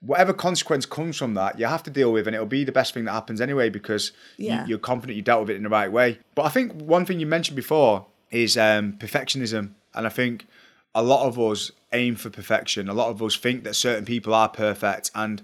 whatever 0.00 0.32
consequence 0.32 0.86
comes 0.86 1.16
from 1.16 1.34
that, 1.34 1.58
you 1.58 1.66
have 1.66 1.82
to 1.82 1.90
deal 1.90 2.12
with 2.12 2.26
and 2.26 2.34
it'll 2.34 2.46
be 2.46 2.64
the 2.64 2.72
best 2.72 2.94
thing 2.94 3.04
that 3.04 3.12
happens 3.12 3.40
anyway 3.40 3.68
because 3.68 4.12
Yeah. 4.38 4.62
you, 4.62 4.70
you're 4.70 4.78
confident 4.78 5.16
you 5.16 5.22
dealt 5.22 5.42
with 5.42 5.50
it 5.50 5.56
in 5.56 5.62
the 5.62 5.68
right 5.68 5.92
way. 5.92 6.18
But 6.34 6.46
I 6.46 6.48
think 6.48 6.72
one 6.72 7.04
thing 7.04 7.20
you 7.20 7.26
mentioned 7.26 7.56
before 7.56 8.06
is 8.30 8.56
um, 8.56 8.94
perfectionism. 8.94 9.72
And 9.94 10.06
I 10.06 10.10
think 10.10 10.46
a 10.94 11.02
lot 11.02 11.26
of 11.26 11.38
us 11.38 11.70
aim 11.92 12.16
for 12.16 12.30
perfection. 12.30 12.88
A 12.88 12.94
lot 12.94 13.10
of 13.10 13.22
us 13.22 13.36
think 13.36 13.64
that 13.64 13.74
certain 13.74 14.04
people 14.04 14.32
are 14.34 14.48
perfect 14.48 15.10
and 15.14 15.42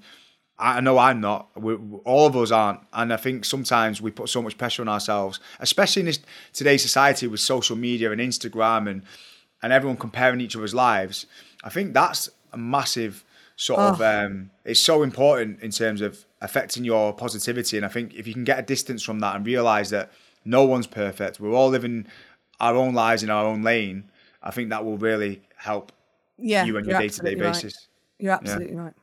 I 0.59 0.81
know 0.81 0.97
I'm 0.97 1.21
not. 1.21 1.49
We- 1.61 1.75
all 2.07 2.27
of 2.27 2.35
us 2.35 2.51
aren't, 2.51 2.81
and 2.95 3.13
I 3.13 3.19
think 3.19 3.45
sometimes 3.45 4.01
we 4.01 4.11
put 4.11 4.31
so 4.31 4.41
much 4.41 4.57
pressure 4.57 4.81
on 4.81 4.89
ourselves, 4.89 5.39
especially 5.61 6.01
in 6.01 6.07
this 6.07 6.19
today's 6.55 6.81
society 6.81 7.27
with 7.27 7.41
social 7.41 7.77
media 7.77 8.11
and 8.11 8.23
Instagram 8.23 8.89
and 8.89 9.03
and 9.63 9.71
everyone 9.71 9.99
comparing 9.99 10.41
each 10.41 10.57
other's 10.57 10.73
lives. 10.75 11.27
I 11.63 11.69
think 11.69 11.93
that's 11.93 12.31
a 12.55 12.57
massive 12.57 13.23
sort 13.57 13.81
of. 13.81 14.01
Um, 14.01 14.51
it's 14.65 14.81
so 14.81 15.03
important 15.03 15.61
in 15.63 15.71
terms 15.71 16.01
of 16.01 16.25
affecting 16.41 16.85
your 16.85 17.13
positivity, 17.13 17.77
and 17.77 17.85
I 17.87 17.89
think 17.89 18.15
if 18.15 18.27
you 18.27 18.33
can 18.35 18.45
get 18.45 18.59
a 18.59 18.63
distance 18.63 19.03
from 19.03 19.19
that 19.21 19.35
and 19.37 19.45
realize 19.47 19.91
that 19.91 20.13
no 20.45 20.65
one's 20.65 20.87
perfect, 20.87 21.41
we're 21.41 21.53
all 21.53 21.69
living 21.71 22.07
our 22.61 22.75
own 22.77 22.95
lives 22.95 23.23
in 23.23 23.31
our 23.31 23.45
own 23.47 23.63
lane. 23.63 24.11
I 24.43 24.51
think 24.51 24.71
that 24.71 24.85
will 24.85 24.99
really 24.99 25.43
help 25.57 25.93
Yeah. 26.39 26.65
you 26.65 26.77
on 26.77 26.85
your 26.85 26.99
day 26.99 27.09
to 27.09 27.21
day 27.23 27.35
right. 27.35 27.53
basis. 27.53 27.89
You're 28.19 28.33
absolutely 28.33 28.77
right. 28.77 28.95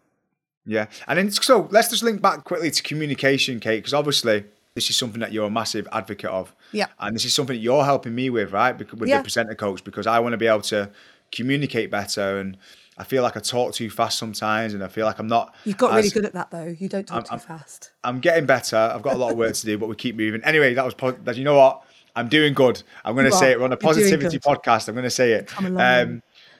Yeah, 0.65 0.85
and 1.07 1.17
then 1.19 1.29
so 1.31 1.67
let's 1.71 1.89
just 1.89 2.03
link 2.03 2.21
back 2.21 2.45
quickly 2.45 2.71
to 2.71 2.83
communication, 2.83 3.59
Kate, 3.59 3.79
because 3.79 3.93
obviously 3.93 4.45
this 4.75 4.89
is 4.89 4.95
something 4.95 5.19
that 5.19 5.31
you're 5.33 5.45
a 5.45 5.51
massive 5.51 5.87
advocate 5.91 6.29
of. 6.29 6.55
Yeah. 6.71 6.87
and 6.99 7.15
this 7.15 7.25
is 7.25 7.33
something 7.35 7.55
that 7.55 7.61
you're 7.61 7.83
helping 7.83 8.15
me 8.15 8.29
with, 8.29 8.51
right? 8.53 8.75
With 8.97 9.09
Yeah. 9.09 9.17
the 9.17 9.23
presenter 9.23 9.53
coach, 9.55 9.83
because 9.83 10.07
I 10.07 10.19
want 10.19 10.33
to 10.33 10.37
be 10.37 10.47
able 10.47 10.61
to 10.61 10.89
communicate 11.31 11.91
better, 11.91 12.39
and 12.39 12.57
I 13.03 13.05
feel 13.05 13.21
like 13.21 13.35
I 13.35 13.41
talk 13.41 13.73
too 13.73 13.89
fast 13.89 14.17
sometimes, 14.17 14.73
and 14.73 14.81
I 14.81 14.87
feel 14.87 15.05
like 15.05 15.19
I'm 15.19 15.27
not. 15.27 15.53
You've 15.65 15.75
got 15.75 15.93
really 15.93 16.09
good 16.09 16.23
at 16.23 16.31
that 16.35 16.51
though. 16.51 16.73
You 16.79 16.87
don't 16.87 17.05
talk 17.05 17.15
I'm- 17.17 17.25
too 17.25 17.31
I'm- 17.31 17.59
fast. 17.59 17.91
I'm 18.01 18.21
getting 18.21 18.45
better. 18.45 18.77
I've 18.77 19.01
got 19.01 19.15
a 19.15 19.17
lot 19.17 19.31
of 19.31 19.37
work 19.37 19.53
to 19.55 19.65
do, 19.65 19.77
but 19.77 19.89
we 19.89 19.95
keep 19.95 20.15
moving. 20.15 20.41
Anyway, 20.45 20.73
that 20.73 20.85
was. 20.85 20.95
That 21.25 21.35
you 21.35 21.43
know 21.43 21.57
what? 21.57 21.83
I'm 22.15 22.29
doing 22.29 22.53
good. 22.53 22.81
I'm 23.03 23.13
going 23.13 23.25
to 23.29 23.31
say 23.33 23.51
it. 23.51 23.59
We're 23.59 23.65
on 23.65 23.73
a 23.73 23.77
positivity 23.77 24.39
podcast. 24.39 24.87
I'm 24.87 24.95
going 24.95 25.03
to 25.03 25.09
say 25.09 25.33
it. 25.33 25.47
Come 25.47 25.65
a 25.65 25.69
long 25.69 25.77
way. 25.77 26.01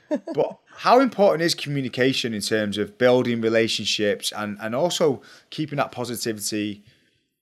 Um, 0.10 0.22
but 0.34 0.58
how 0.76 1.00
important 1.00 1.44
is 1.44 1.56
communication 1.56 2.34
in 2.34 2.42
terms 2.42 2.78
of 2.78 2.98
building 2.98 3.40
relationships 3.40 4.34
and 4.36 4.58
and 4.60 4.76
also 4.76 5.22
keeping 5.50 5.78
that 5.78 5.94
positivity 5.94 6.84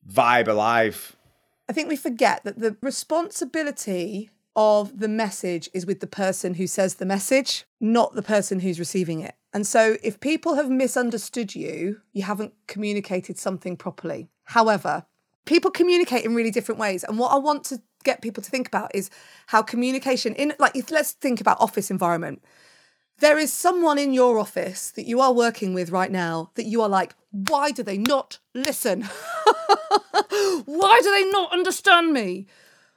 vibe 0.07 0.47
alive? 0.47 1.15
I 1.67 1.73
think 1.73 1.89
we 1.89 1.95
forget 1.95 2.43
that 2.43 2.59
the 2.59 2.75
responsibility 2.81 4.29
of 4.55 4.99
the 4.99 5.07
message 5.07 5.69
is 5.73 5.85
with 5.85 5.99
the 5.99 6.07
person 6.07 6.55
who 6.55 6.67
says 6.67 6.95
the 6.95 7.05
message, 7.05 7.65
not 7.79 8.15
the 8.15 8.21
person 8.21 8.59
who's 8.59 8.79
receiving 8.79 9.21
it. 9.21 9.35
And 9.53 9.65
so 9.65 9.97
if 10.03 10.19
people 10.19 10.55
have 10.55 10.69
misunderstood 10.69 11.55
you, 11.55 12.01
you 12.13 12.23
haven't 12.23 12.53
communicated 12.67 13.37
something 13.37 13.77
properly. 13.77 14.29
However, 14.45 15.05
people 15.45 15.71
communicate 15.71 16.25
in 16.25 16.35
really 16.35 16.51
different 16.51 16.79
ways. 16.79 17.03
And 17.03 17.17
what 17.17 17.31
I 17.31 17.37
want 17.37 17.63
to 17.65 17.81
get 18.03 18.21
people 18.21 18.43
to 18.43 18.49
think 18.49 18.67
about 18.67 18.91
is 18.93 19.09
how 19.47 19.61
communication 19.61 20.33
in 20.35 20.53
like 20.59 20.89
let's 20.89 21.11
think 21.11 21.39
about 21.39 21.59
office 21.59 21.91
environment. 21.91 22.43
There 23.19 23.37
is 23.37 23.53
someone 23.53 23.99
in 23.99 24.13
your 24.13 24.39
office 24.39 24.89
that 24.91 25.05
you 25.05 25.21
are 25.21 25.31
working 25.31 25.73
with 25.73 25.91
right 25.91 26.11
now 26.11 26.49
that 26.55 26.65
you 26.65 26.81
are 26.81 26.89
like, 26.89 27.13
why 27.29 27.69
do 27.71 27.83
they 27.83 27.97
not 27.97 28.39
listen? 28.53 29.07
Why 30.65 30.99
do 31.03 31.11
they 31.11 31.29
not 31.31 31.51
understand 31.51 32.13
me? 32.13 32.47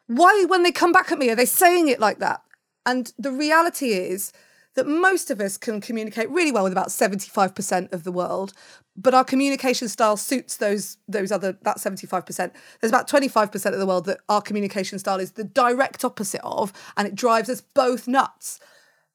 Why, 0.06 0.44
when 0.48 0.62
they 0.62 0.72
come 0.72 0.92
back 0.92 1.10
at 1.10 1.18
me, 1.18 1.30
are 1.30 1.36
they 1.36 1.46
saying 1.46 1.88
it 1.88 2.00
like 2.00 2.18
that? 2.18 2.42
And 2.86 3.12
the 3.18 3.30
reality 3.30 3.92
is 3.92 4.32
that 4.74 4.86
most 4.86 5.30
of 5.30 5.40
us 5.40 5.56
can 5.56 5.80
communicate 5.80 6.28
really 6.30 6.52
well 6.52 6.64
with 6.64 6.72
about 6.72 6.88
75% 6.88 7.92
of 7.92 8.04
the 8.04 8.12
world, 8.12 8.52
but 8.96 9.14
our 9.14 9.24
communication 9.24 9.88
style 9.88 10.16
suits 10.16 10.56
those 10.56 10.98
those 11.08 11.32
other 11.32 11.56
that 11.62 11.78
75%. 11.78 12.52
There's 12.80 12.90
about 12.90 13.08
25% 13.08 13.72
of 13.72 13.78
the 13.78 13.86
world 13.86 14.04
that 14.06 14.20
our 14.28 14.42
communication 14.42 14.98
style 14.98 15.20
is 15.20 15.32
the 15.32 15.44
direct 15.44 16.04
opposite 16.04 16.42
of, 16.44 16.72
and 16.96 17.08
it 17.08 17.14
drives 17.14 17.48
us 17.48 17.60
both 17.60 18.06
nuts. 18.06 18.60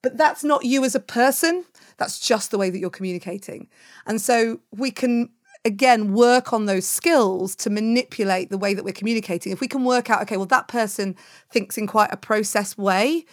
But 0.02 0.16
that's 0.16 0.42
not 0.42 0.64
you 0.64 0.84
as 0.84 0.94
a 0.94 1.00
person. 1.00 1.64
That's 1.98 2.18
just 2.18 2.50
the 2.50 2.58
way 2.58 2.70
that 2.70 2.78
you're 2.78 2.88
communicating. 2.88 3.68
And 4.06 4.20
so 4.20 4.60
we 4.70 4.90
can, 4.90 5.30
again, 5.64 6.12
work 6.14 6.52
on 6.52 6.66
those 6.66 6.86
skills 6.86 7.54
to 7.56 7.70
manipulate 7.70 8.50
the 8.50 8.58
way 8.58 8.74
that 8.74 8.84
we're 8.84 8.92
communicating. 8.92 9.52
If 9.52 9.60
we 9.60 9.68
can 9.68 9.84
work 9.84 10.10
out, 10.10 10.22
okay, 10.22 10.36
well, 10.36 10.46
that 10.46 10.68
person 10.68 11.16
thinks 11.50 11.76
in 11.76 11.86
quite 11.86 12.12
a 12.12 12.16
process 12.16 12.78
way, 12.78 13.24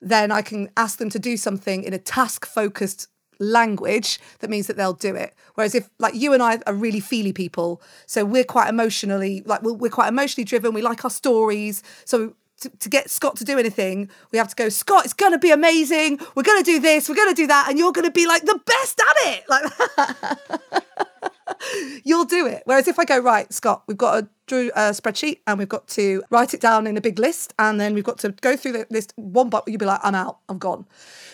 then 0.00 0.30
I 0.30 0.42
can 0.42 0.68
ask 0.76 0.98
them 0.98 1.10
to 1.10 1.18
do 1.18 1.36
something 1.36 1.82
in 1.82 1.92
a 1.92 1.98
task 1.98 2.46
focused 2.46 3.08
language 3.40 4.20
that 4.38 4.50
means 4.50 4.66
that 4.66 4.76
they'll 4.76 4.92
do 4.92 5.14
it. 5.14 5.34
Whereas 5.54 5.74
if 5.74 5.88
like 5.98 6.14
you 6.14 6.32
and 6.32 6.42
I 6.42 6.60
are 6.66 6.74
really 6.74 7.00
feely 7.00 7.32
people, 7.32 7.82
so 8.06 8.24
we're 8.24 8.44
quite 8.44 8.68
emotionally 8.68 9.42
like 9.44 9.62
we're, 9.62 9.88
quite 9.88 10.08
emotionally 10.08 10.44
driven. 10.44 10.74
We 10.74 10.82
like 10.82 11.04
our 11.04 11.10
stories. 11.10 11.82
So 12.04 12.34
to, 12.60 12.70
to 12.70 12.88
get 12.88 13.10
Scott 13.10 13.36
to 13.36 13.44
do 13.44 13.58
anything, 13.58 14.08
we 14.30 14.38
have 14.38 14.48
to 14.48 14.56
go. 14.56 14.68
Scott, 14.68 15.04
it's 15.04 15.14
gonna 15.14 15.38
be 15.38 15.50
amazing. 15.50 16.20
We're 16.34 16.44
gonna 16.44 16.62
do 16.62 16.78
this. 16.80 17.08
We're 17.08 17.16
gonna 17.16 17.34
do 17.34 17.46
that, 17.48 17.66
and 17.68 17.78
you're 17.78 17.92
gonna 17.92 18.10
be 18.10 18.26
like 18.26 18.42
the 18.42 18.60
best 18.64 19.00
at 19.00 19.16
it. 19.32 19.44
Like 19.48 21.32
You'll 22.04 22.24
do 22.24 22.46
it. 22.46 22.62
Whereas 22.64 22.88
if 22.88 22.98
I 22.98 23.04
go, 23.04 23.18
right, 23.18 23.52
Scott, 23.52 23.82
we've 23.86 23.96
got 23.96 24.24
a 24.24 24.28
drew 24.46 24.70
a 24.74 24.90
spreadsheet 24.90 25.38
and 25.46 25.58
we've 25.58 25.68
got 25.68 25.88
to 25.88 26.22
write 26.30 26.54
it 26.54 26.60
down 26.60 26.86
in 26.86 26.96
a 26.96 27.00
big 27.00 27.18
list 27.18 27.54
and 27.58 27.80
then 27.80 27.94
we've 27.94 28.04
got 28.04 28.18
to 28.18 28.30
go 28.30 28.56
through 28.56 28.72
the 28.72 28.86
list 28.90 29.12
one 29.16 29.48
by 29.48 29.60
you'll 29.66 29.78
be 29.78 29.86
like, 29.86 30.00
I'm 30.02 30.14
out, 30.14 30.38
I'm 30.48 30.58
gone. 30.58 30.86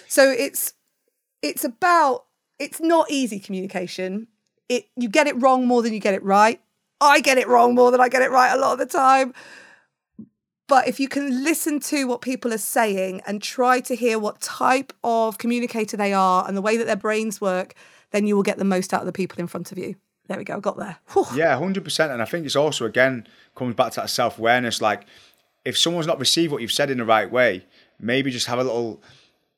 So 0.09 0.31
it's 0.31 0.75
it's 1.43 1.65
about 1.65 2.25
it's 2.59 2.81
not 2.81 3.11
easy 3.11 3.41
communication. 3.41 4.29
It 4.69 4.87
you 4.97 5.09
get 5.09 5.27
it 5.27 5.41
wrong 5.41 5.67
more 5.67 5.83
than 5.83 5.93
you 5.93 6.01
get 6.01 6.15
it 6.15 6.23
right. 6.23 6.61
I 7.01 7.21
get 7.21 7.39
it 7.39 7.49
wrong 7.49 7.75
more 7.75 7.91
than 7.91 8.01
I 8.01 8.09
get 8.09 8.23
it 8.23 8.31
right 8.31 8.53
a 8.53 8.59
lot 8.61 8.75
of 8.75 8.79
the 8.79 8.87
time. 8.87 9.35
But 10.71 10.87
if 10.87 11.01
you 11.01 11.09
can 11.09 11.43
listen 11.43 11.81
to 11.81 12.05
what 12.05 12.21
people 12.21 12.55
are 12.55 12.59
saying 12.59 13.23
and 13.27 13.43
try 13.43 13.81
to 13.81 13.97
hear 13.97 14.21
what 14.21 14.41
type 14.41 14.93
of 15.03 15.37
communicator 15.37 15.97
they 15.97 16.13
are 16.13 16.47
and 16.47 16.57
the 16.57 16.63
way 16.63 16.77
that 16.77 16.87
their 16.87 16.95
brains 16.95 17.41
work, 17.41 17.75
then 18.13 18.25
you 18.25 18.37
will 18.37 18.45
get 18.45 18.57
the 18.57 18.65
most 18.65 18.95
out 18.95 19.01
of 19.01 19.07
the 19.07 19.13
people 19.13 19.41
in 19.41 19.49
front 19.49 19.73
of 19.73 19.79
you. 19.79 19.97
There 20.29 20.39
we 20.39 20.45
go, 20.45 20.61
got 20.61 20.77
there. 20.77 20.99
Whew. 21.13 21.27
Yeah, 21.35 21.59
hundred 21.59 21.83
percent. 21.83 22.13
And 22.13 22.23
I 22.23 22.25
think 22.25 22.47
it's 22.47 22.55
also 22.55 22.85
again 22.85 23.27
comes 23.57 23.75
back 23.75 23.91
to 23.95 24.03
that 24.03 24.11
self 24.11 24.39
awareness. 24.39 24.81
Like, 24.81 25.07
if 25.65 25.77
someone's 25.77 26.07
not 26.07 26.21
received 26.21 26.53
what 26.53 26.63
you've 26.63 26.71
said 26.71 26.89
in 26.89 26.99
the 26.99 27.05
right 27.05 27.29
way, 27.29 27.67
maybe 27.99 28.31
just 28.31 28.47
have 28.47 28.61
a 28.61 28.63
little 28.63 29.03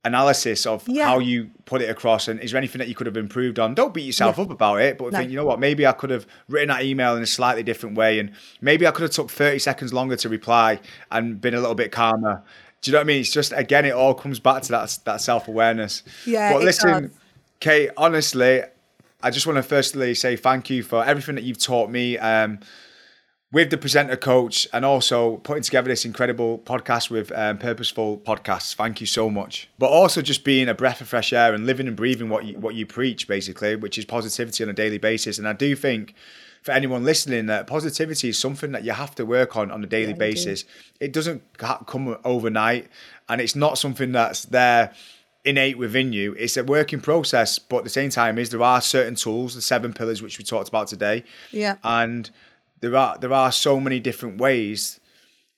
analysis 0.05 0.67
of 0.67 0.83
Yeah. 0.89 1.07
how 1.07 1.19
you 1.21 1.51
put 1.65 1.81
it 1.81 1.89
across 1.89 2.27
and 2.27 2.41
is 2.41 2.51
there 2.51 2.59
anything 2.59 2.81
that 2.81 2.89
you 2.89 2.95
could 2.95 3.07
have 3.07 3.17
improved 3.17 3.59
on 3.61 3.73
don't 3.75 3.95
beat 3.95 4.03
yourself 4.03 4.37
Yeah. 4.37 4.45
up 4.45 4.51
about 4.51 4.81
it 4.81 4.99
but 4.99 5.13
No. 5.13 5.19
think 5.19 5.31
you 5.31 5.37
know 5.37 5.45
what 5.45 5.61
maybe 5.61 5.87
i 5.87 5.93
could 5.93 6.11
have 6.11 6.27
written 6.49 6.69
that 6.71 6.83
email 6.85 7.15
in 7.17 7.23
a 7.23 7.27
slightly 7.27 7.63
different 7.63 7.97
way 7.97 8.19
and 8.19 8.33
maybe 8.61 8.85
i 8.87 8.91
could 8.91 9.03
have 9.03 9.13
took 9.13 9.31
30 9.31 9.61
seconds 9.61 9.93
longer 9.93 10.17
to 10.17 10.29
reply 10.29 10.81
and 11.13 11.41
been 11.41 11.55
a 11.55 11.61
little 11.61 11.77
bit 11.77 11.93
calmer 11.93 12.43
do 12.81 12.91
you 12.91 12.93
know 12.93 12.99
what 12.99 13.05
i 13.05 13.07
mean 13.07 13.21
it's 13.21 13.31
just 13.31 13.53
again 13.55 13.85
it 13.85 13.93
all 13.93 14.13
comes 14.13 14.41
back 14.41 14.63
to 14.63 14.71
that 14.73 14.99
that 15.05 15.21
self-awareness 15.21 16.03
Yeah, 16.27 16.53
but 16.53 16.63
listen 16.65 17.03
does. 17.05 17.11
kate 17.61 17.91
honestly 17.97 18.63
i 19.23 19.31
just 19.31 19.47
want 19.47 19.57
to 19.57 19.63
firstly 19.63 20.15
say 20.17 20.35
thank 20.35 20.69
you 20.69 20.83
for 20.83 21.05
everything 21.05 21.37
that 21.37 21.45
you've 21.45 21.59
taught 21.63 21.91
me 21.91 22.19
um 22.19 22.59
with 23.53 23.69
the 23.69 23.77
presenter 23.77 24.17
coach 24.17 24.67
and 24.73 24.85
also 24.85 25.37
putting 25.39 25.63
together 25.63 25.89
this 25.89 26.07
incredible 26.07 26.59
podcast 26.61 27.11
with 27.11 27.31
um, 27.33 27.59
purposeful 27.59 28.17
podcasts. 28.19 28.75
Thank 28.75 29.01
you 29.01 29.07
so 29.07 29.29
much. 29.29 29.69
But 29.79 29.91
also 29.91 30.23
just 30.23 30.43
being 30.43 30.69
a 30.69 30.75
breath 30.75 31.03
of 31.03 31.09
fresh 31.09 31.33
air 31.33 31.53
and 31.53 31.67
living 31.67 31.87
and 31.87 31.95
breathing 31.97 32.31
what 32.31 32.47
you 32.47 32.59
what 32.59 32.75
you 32.75 32.87
preach 32.87 33.29
basically 33.29 33.77
which 33.77 33.99
is 33.99 34.07
positivity 34.07 34.65
on 34.65 34.71
a 34.71 34.73
daily 34.73 34.99
basis. 34.99 35.39
And 35.39 35.47
i 35.47 35.53
do 35.53 35.77
think 35.77 36.15
for 36.63 36.71
anyone 36.73 37.05
listening 37.05 37.47
that 37.47 37.67
positivity 37.67 38.31
is 38.31 38.39
something 38.39 38.73
that 38.73 38.85
you 38.85 38.93
have 38.93 39.15
to 39.17 39.27
work 39.27 39.57
on 39.57 39.71
on 39.71 39.85
a 39.85 39.87
daily 39.87 40.13
do. 40.15 40.19
basis. 40.19 40.65
It 40.99 41.13
doesn't 41.13 41.43
come 41.59 42.17
overnight 42.25 42.89
and 43.29 43.41
it's 43.41 43.55
not 43.55 43.77
something 43.77 44.13
that's 44.13 44.47
there 44.47 44.95
innate 45.45 45.77
within 45.77 46.13
you. 46.13 46.35
It's 46.39 46.57
a 46.57 46.65
working 46.65 47.01
process 47.01 47.59
but 47.59 47.79
at 47.79 47.85
the 47.85 47.91
same 47.91 48.09
time 48.09 48.39
is 48.39 48.49
there 48.49 48.63
are 48.63 48.81
certain 48.81 49.17
tools 49.17 49.55
the 49.57 49.61
seven 49.61 49.93
pillars 49.93 50.23
which 50.23 50.39
we 50.39 50.45
talked 50.45 50.71
about 50.71 50.89
today. 50.89 51.25
Yeah. 51.51 51.77
and 51.85 52.31
there 52.83 52.95
are 52.97 53.17
there 53.19 53.33
are 53.33 53.51
so 53.51 53.81
many 53.81 53.99
different 53.99 54.39
ways 54.39 55.01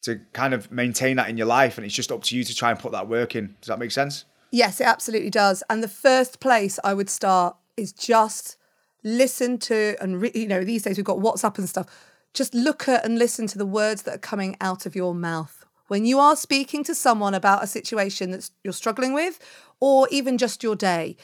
to 0.03 0.21
kind 0.33 0.55
of 0.55 0.71
maintain 0.71 1.17
that 1.17 1.29
in 1.29 1.37
your 1.37 1.47
life 1.47 1.77
and 1.77 1.85
it's 1.85 1.95
just 1.95 2.13
up 2.13 2.23
to 2.23 2.37
you 2.37 2.45
to 2.45 2.55
try 2.55 2.71
and 2.71 2.79
put 2.79 2.93
that 2.93 3.09
work 3.09 3.35
in 3.35 3.57
does 3.61 3.69
that 3.69 3.81
make 3.81 3.91
sense 3.91 4.25
Yes, 4.55 4.81
it 4.81 4.87
absolutely 4.87 5.31
does. 5.31 5.65
And 5.69 5.83
the 5.83 5.89
first 5.89 6.39
place 6.39 6.79
I 6.85 6.95
would 6.95 7.11
start 7.11 7.57
is 7.77 7.93
just 7.93 8.57
listen 9.03 9.59
to 9.59 9.97
and 10.01 10.23
re- 10.23 10.31
you 10.33 10.47
know 10.47 10.63
these 10.63 10.85
days 10.85 10.97
we've 10.97 11.05
got 11.05 11.19
WhatsApp 11.19 11.59
and 11.59 11.69
stuff. 11.69 11.87
Just 12.35 12.55
look 12.55 12.89
at 12.89 13.05
and 13.05 13.19
listen 13.19 13.49
to 13.49 13.59
the 13.59 13.67
words 13.67 14.03
that 14.03 14.15
are 14.15 14.19
coming 14.19 14.57
out 14.61 14.87
of 14.87 14.95
your 14.95 15.13
mouth 15.13 15.65
when 15.89 16.05
you 16.05 16.21
are 16.21 16.37
speaking 16.37 16.85
to 16.85 16.95
someone 16.95 17.35
about 17.35 17.65
a 17.65 17.67
situation 17.67 18.31
that 18.31 18.49
you're 18.63 18.73
struggling 18.73 19.13
with, 19.13 19.41
or 19.81 20.07
even 20.13 20.39
just 20.39 20.63
your 20.63 20.77
day. 20.77 21.17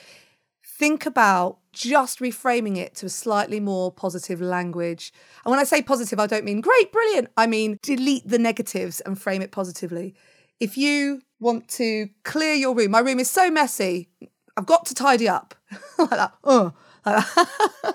Think 0.80 1.04
about 1.04 1.58
just 1.74 2.20
reframing 2.20 2.78
it 2.78 2.94
to 2.94 3.04
a 3.04 3.10
slightly 3.10 3.60
more 3.60 3.92
positive 3.92 4.40
language. 4.40 5.12
And 5.44 5.50
when 5.50 5.60
I 5.60 5.64
say 5.64 5.82
positive, 5.82 6.18
I 6.18 6.26
don't 6.26 6.42
mean 6.42 6.62
great, 6.62 6.90
brilliant. 6.90 7.28
I 7.36 7.46
mean 7.46 7.78
delete 7.82 8.26
the 8.26 8.38
negatives 8.38 9.02
and 9.02 9.20
frame 9.20 9.42
it 9.42 9.52
positively. 9.52 10.14
If 10.58 10.78
you 10.78 11.20
want 11.38 11.68
to 11.72 12.08
clear 12.24 12.54
your 12.54 12.74
room, 12.74 12.92
my 12.92 13.00
room 13.00 13.20
is 13.20 13.28
so 13.28 13.50
messy, 13.50 14.08
I've 14.56 14.64
got 14.64 14.86
to 14.86 14.94
tidy 14.94 15.28
up. 15.28 15.54
like 15.98 16.08
that. 16.08 16.32
Oh. 16.44 16.72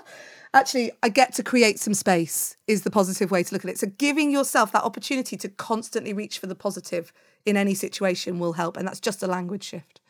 Actually, 0.54 0.92
I 1.02 1.08
get 1.08 1.34
to 1.34 1.42
create 1.42 1.80
some 1.80 1.92
space, 1.92 2.56
is 2.68 2.82
the 2.82 2.90
positive 2.92 3.32
way 3.32 3.42
to 3.42 3.52
look 3.52 3.64
at 3.64 3.70
it. 3.72 3.78
So, 3.80 3.88
giving 3.98 4.30
yourself 4.30 4.70
that 4.70 4.84
opportunity 4.84 5.36
to 5.38 5.48
constantly 5.48 6.12
reach 6.12 6.38
for 6.38 6.46
the 6.46 6.54
positive 6.54 7.12
in 7.44 7.56
any 7.56 7.74
situation 7.74 8.38
will 8.38 8.52
help. 8.52 8.76
And 8.76 8.86
that's 8.86 9.00
just 9.00 9.24
a 9.24 9.26
language 9.26 9.64
shift. 9.64 10.00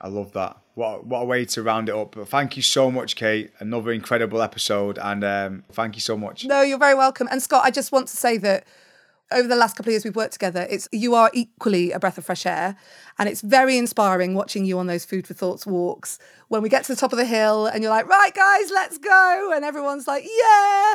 I 0.00 0.08
love 0.08 0.32
that. 0.32 0.56
What 0.74 1.06
what 1.06 1.20
a 1.20 1.24
way 1.24 1.44
to 1.44 1.62
round 1.62 1.88
it 1.88 1.94
up. 1.94 2.14
But 2.14 2.28
thank 2.28 2.56
you 2.56 2.62
so 2.62 2.90
much 2.90 3.16
kate. 3.16 3.50
Another 3.58 3.92
incredible 3.92 4.42
episode 4.42 4.98
and 4.98 5.24
um, 5.24 5.64
thank 5.72 5.96
you 5.96 6.00
so 6.00 6.16
much. 6.16 6.44
No, 6.44 6.62
you're 6.62 6.78
very 6.78 6.94
welcome. 6.94 7.28
And 7.30 7.42
Scott, 7.42 7.64
I 7.64 7.70
just 7.70 7.90
want 7.90 8.08
to 8.08 8.16
say 8.16 8.38
that 8.38 8.64
over 9.30 9.46
the 9.46 9.56
last 9.56 9.76
couple 9.76 9.90
of 9.90 9.92
years 9.92 10.04
we've 10.04 10.16
worked 10.16 10.32
together, 10.32 10.66
it's 10.70 10.88
you 10.92 11.14
are 11.14 11.30
equally 11.34 11.92
a 11.92 11.98
breath 11.98 12.18
of 12.18 12.24
fresh 12.24 12.46
air. 12.46 12.76
And 13.18 13.28
it's 13.28 13.40
very 13.40 13.76
inspiring 13.76 14.34
watching 14.34 14.64
you 14.64 14.78
on 14.78 14.86
those 14.86 15.04
food 15.04 15.26
for 15.26 15.34
thoughts 15.34 15.66
walks 15.66 16.18
when 16.48 16.62
we 16.62 16.68
get 16.68 16.84
to 16.84 16.94
the 16.94 17.00
top 17.00 17.12
of 17.12 17.18
the 17.18 17.24
hill 17.24 17.66
and 17.66 17.82
you're 17.82 17.90
like, 17.90 18.06
right 18.06 18.34
guys, 18.34 18.70
let's 18.70 18.96
go. 18.98 19.52
And 19.54 19.64
everyone's 19.64 20.06
like, 20.06 20.24
yeah. 20.24 20.94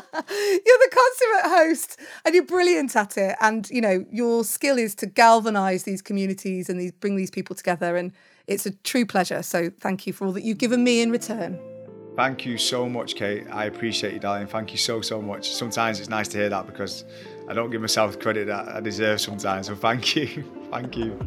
you're 0.00 0.80
the 0.80 0.90
consummate 0.92 1.58
host 1.58 2.00
and 2.24 2.34
you're 2.34 2.44
brilliant 2.44 2.94
at 2.94 3.16
it. 3.16 3.36
And 3.40 3.68
you 3.70 3.80
know, 3.80 4.04
your 4.10 4.44
skill 4.44 4.78
is 4.78 4.94
to 4.96 5.06
galvanize 5.06 5.84
these 5.84 6.02
communities 6.02 6.68
and 6.68 6.80
these 6.80 6.92
bring 6.92 7.16
these 7.16 7.30
people 7.30 7.56
together. 7.56 7.96
And 7.96 8.12
it's 8.46 8.66
a 8.66 8.70
true 8.70 9.06
pleasure. 9.06 9.42
So 9.42 9.70
thank 9.80 10.06
you 10.06 10.12
for 10.12 10.26
all 10.26 10.32
that 10.32 10.44
you've 10.44 10.58
given 10.58 10.84
me 10.84 11.00
in 11.00 11.10
return. 11.10 11.73
Thank 12.16 12.46
you 12.46 12.58
so 12.58 12.88
much, 12.88 13.16
Kate. 13.16 13.44
I 13.50 13.64
appreciate 13.64 14.12
you, 14.12 14.20
darling. 14.20 14.46
Thank 14.46 14.70
you 14.70 14.78
so, 14.78 15.00
so 15.00 15.20
much. 15.20 15.50
Sometimes 15.50 15.98
it's 15.98 16.08
nice 16.08 16.28
to 16.28 16.38
hear 16.38 16.48
that 16.48 16.64
because 16.66 17.04
I 17.48 17.54
don't 17.54 17.70
give 17.70 17.80
myself 17.80 18.20
credit 18.20 18.46
that 18.46 18.68
I 18.68 18.80
deserve 18.80 19.20
sometimes. 19.20 19.66
So 19.66 19.74
thank 19.74 20.14
you. 20.14 20.44
thank 20.70 20.96
you. 20.96 21.18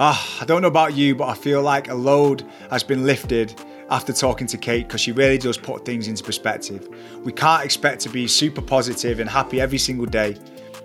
Ah, 0.00 0.38
I 0.40 0.46
don't 0.46 0.62
know 0.62 0.68
about 0.68 0.94
you, 0.94 1.14
but 1.14 1.28
I 1.28 1.34
feel 1.34 1.60
like 1.60 1.88
a 1.88 1.94
load 1.94 2.44
has 2.70 2.82
been 2.82 3.04
lifted 3.04 3.54
after 3.90 4.14
talking 4.14 4.46
to 4.46 4.56
Kate 4.56 4.88
because 4.88 5.02
she 5.02 5.12
really 5.12 5.36
does 5.36 5.58
put 5.58 5.84
things 5.84 6.08
into 6.08 6.24
perspective. 6.24 6.88
We 7.22 7.32
can't 7.32 7.62
expect 7.62 8.00
to 8.02 8.08
be 8.08 8.26
super 8.26 8.62
positive 8.62 9.20
and 9.20 9.28
happy 9.28 9.60
every 9.60 9.78
single 9.78 10.06
day. 10.06 10.36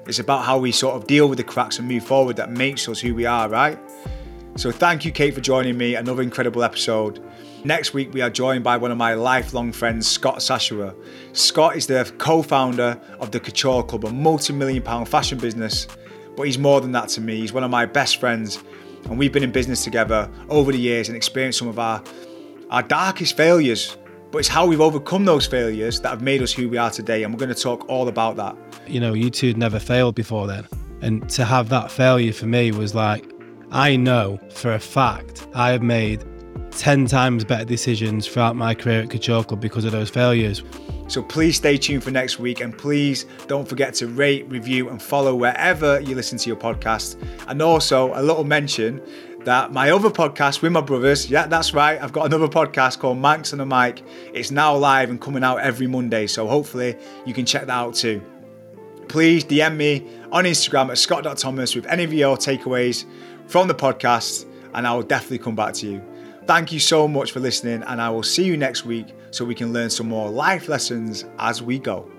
It's 0.07 0.19
about 0.19 0.43
how 0.43 0.57
we 0.57 0.73
sort 0.73 0.95
of 0.95 1.07
deal 1.07 1.29
with 1.29 1.37
the 1.37 1.43
cracks 1.43 1.79
and 1.79 1.87
move 1.87 2.03
forward 2.03 2.35
that 2.35 2.51
makes 2.51 2.89
us 2.89 2.99
who 2.99 3.15
we 3.15 3.25
are, 3.25 3.47
right? 3.47 3.79
So 4.55 4.71
thank 4.71 5.05
you, 5.05 5.11
Kate, 5.11 5.33
for 5.33 5.41
joining 5.41 5.77
me. 5.77 5.95
Another 5.95 6.21
incredible 6.21 6.63
episode. 6.63 7.23
Next 7.65 7.93
week, 7.93 8.13
we 8.13 8.21
are 8.21 8.29
joined 8.29 8.63
by 8.63 8.77
one 8.77 8.89
of 8.89 8.97
my 8.97 9.15
lifelong 9.15 9.73
friends, 9.73 10.07
Scott 10.07 10.41
Sashua. 10.41 10.95
Scott 11.33 11.75
is 11.75 11.87
the 11.87 12.09
co 12.17 12.41
founder 12.41 12.99
of 13.19 13.31
the 13.31 13.39
Couture 13.39 13.83
Club, 13.83 14.05
a 14.05 14.11
multi 14.11 14.53
million 14.53 14.81
pound 14.81 15.09
fashion 15.09 15.37
business. 15.37 15.85
But 16.37 16.43
he's 16.43 16.57
more 16.57 16.79
than 16.79 16.93
that 16.93 17.09
to 17.09 17.21
me. 17.21 17.37
He's 17.37 17.51
one 17.51 17.65
of 17.65 17.69
my 17.69 17.85
best 17.85 18.17
friends. 18.17 18.63
And 19.05 19.17
we've 19.17 19.33
been 19.33 19.43
in 19.43 19.51
business 19.51 19.83
together 19.83 20.31
over 20.47 20.71
the 20.71 20.79
years 20.79 21.09
and 21.09 21.17
experienced 21.17 21.59
some 21.59 21.67
of 21.67 21.77
our, 21.79 22.01
our 22.69 22.81
darkest 22.81 23.35
failures. 23.35 23.97
But 24.31 24.37
it's 24.37 24.47
how 24.47 24.65
we've 24.65 24.79
overcome 24.79 25.25
those 25.25 25.45
failures 25.45 25.99
that 25.99 26.09
have 26.09 26.21
made 26.21 26.41
us 26.41 26.53
who 26.53 26.69
we 26.69 26.77
are 26.77 26.91
today. 26.91 27.23
And 27.23 27.33
we're 27.33 27.39
going 27.39 27.53
to 27.53 27.61
talk 27.61 27.89
all 27.89 28.07
about 28.07 28.37
that. 28.37 28.55
you 28.87 29.01
know, 29.01 29.13
you 29.13 29.29
two 29.29 29.47
had 29.47 29.57
never 29.57 29.79
failed 29.79 30.15
before 30.15 30.47
then. 30.47 30.65
And 31.01 31.29
to 31.31 31.43
have 31.43 31.67
that 31.69 31.91
failure 31.91 32.31
for 32.31 32.45
me 32.45 32.71
was 32.71 32.95
like, 32.95 33.25
I 33.71 33.97
know 33.97 34.39
for 34.49 34.73
a 34.73 34.79
fact 34.79 35.45
I 35.53 35.71
have 35.71 35.83
made 35.83 36.23
10 36.71 37.05
times 37.07 37.43
better 37.43 37.65
decisions 37.65 38.27
throughout 38.27 38.55
my 38.55 38.73
career 38.73 39.01
at 39.01 39.09
Couture 39.09 39.43
because 39.43 39.85
of 39.85 39.91
those 39.91 40.09
failures. 40.09 40.63
So 41.07 41.23
please 41.23 41.55
stay 41.55 41.77
tuned 41.77 42.03
for 42.03 42.11
next 42.11 42.37
week 42.37 42.61
and 42.61 42.77
please 42.77 43.25
don't 43.47 43.67
forget 43.67 43.95
to 43.95 44.07
rate, 44.07 44.47
review, 44.47 44.89
and 44.89 45.01
follow 45.01 45.33
wherever 45.35 45.99
you 46.01 46.15
listen 46.15 46.37
to 46.37 46.47
your 46.47 46.57
podcast. 46.57 47.17
And 47.47 47.61
also, 47.61 48.13
a 48.13 48.21
little 48.21 48.43
mention 48.43 49.01
that 49.43 49.71
my 49.71 49.89
other 49.89 50.09
podcast 50.09 50.61
with 50.61 50.71
my 50.71 50.81
brothers, 50.81 51.29
yeah, 51.29 51.47
that's 51.47 51.73
right, 51.73 51.99
I've 52.01 52.11
got 52.11 52.27
another 52.27 52.47
podcast 52.47 52.99
called 52.99 53.17
Manx 53.17 53.53
on 53.53 53.59
the 53.59 53.65
Mic. 53.65 54.03
It's 54.33 54.51
now 54.51 54.75
live 54.75 55.09
and 55.09 55.19
coming 55.19 55.43
out 55.43 55.61
every 55.61 55.87
Monday, 55.87 56.27
so 56.27 56.47
hopefully 56.47 56.95
you 57.25 57.33
can 57.33 57.45
check 57.45 57.65
that 57.65 57.73
out 57.73 57.95
too. 57.95 58.21
Please 59.07 59.43
DM 59.43 59.75
me 59.77 60.07
on 60.31 60.43
Instagram 60.43 60.91
at 60.91 60.99
scott.thomas 60.99 61.73
with 61.73 61.87
any 61.87 62.03
of 62.03 62.13
your 62.13 62.37
takeaways 62.37 63.05
from 63.47 63.67
the 63.67 63.73
podcast, 63.73 64.45
and 64.75 64.85
I 64.85 64.93
will 64.93 65.01
definitely 65.01 65.39
come 65.39 65.55
back 65.55 65.73
to 65.75 65.87
you. 65.87 66.03
Thank 66.49 66.71
you 66.71 66.79
so 66.79 67.07
much 67.07 67.31
for 67.31 67.39
listening, 67.39 67.83
and 67.83 68.01
I 68.01 68.09
will 68.09 68.23
see 68.23 68.43
you 68.43 68.57
next 68.57 68.83
week 68.83 69.05
so 69.29 69.45
we 69.45 69.53
can 69.53 69.71
learn 69.71 69.91
some 69.91 70.09
more 70.09 70.31
life 70.31 70.67
lessons 70.67 71.25
as 71.37 71.61
we 71.61 71.77
go. 71.77 72.09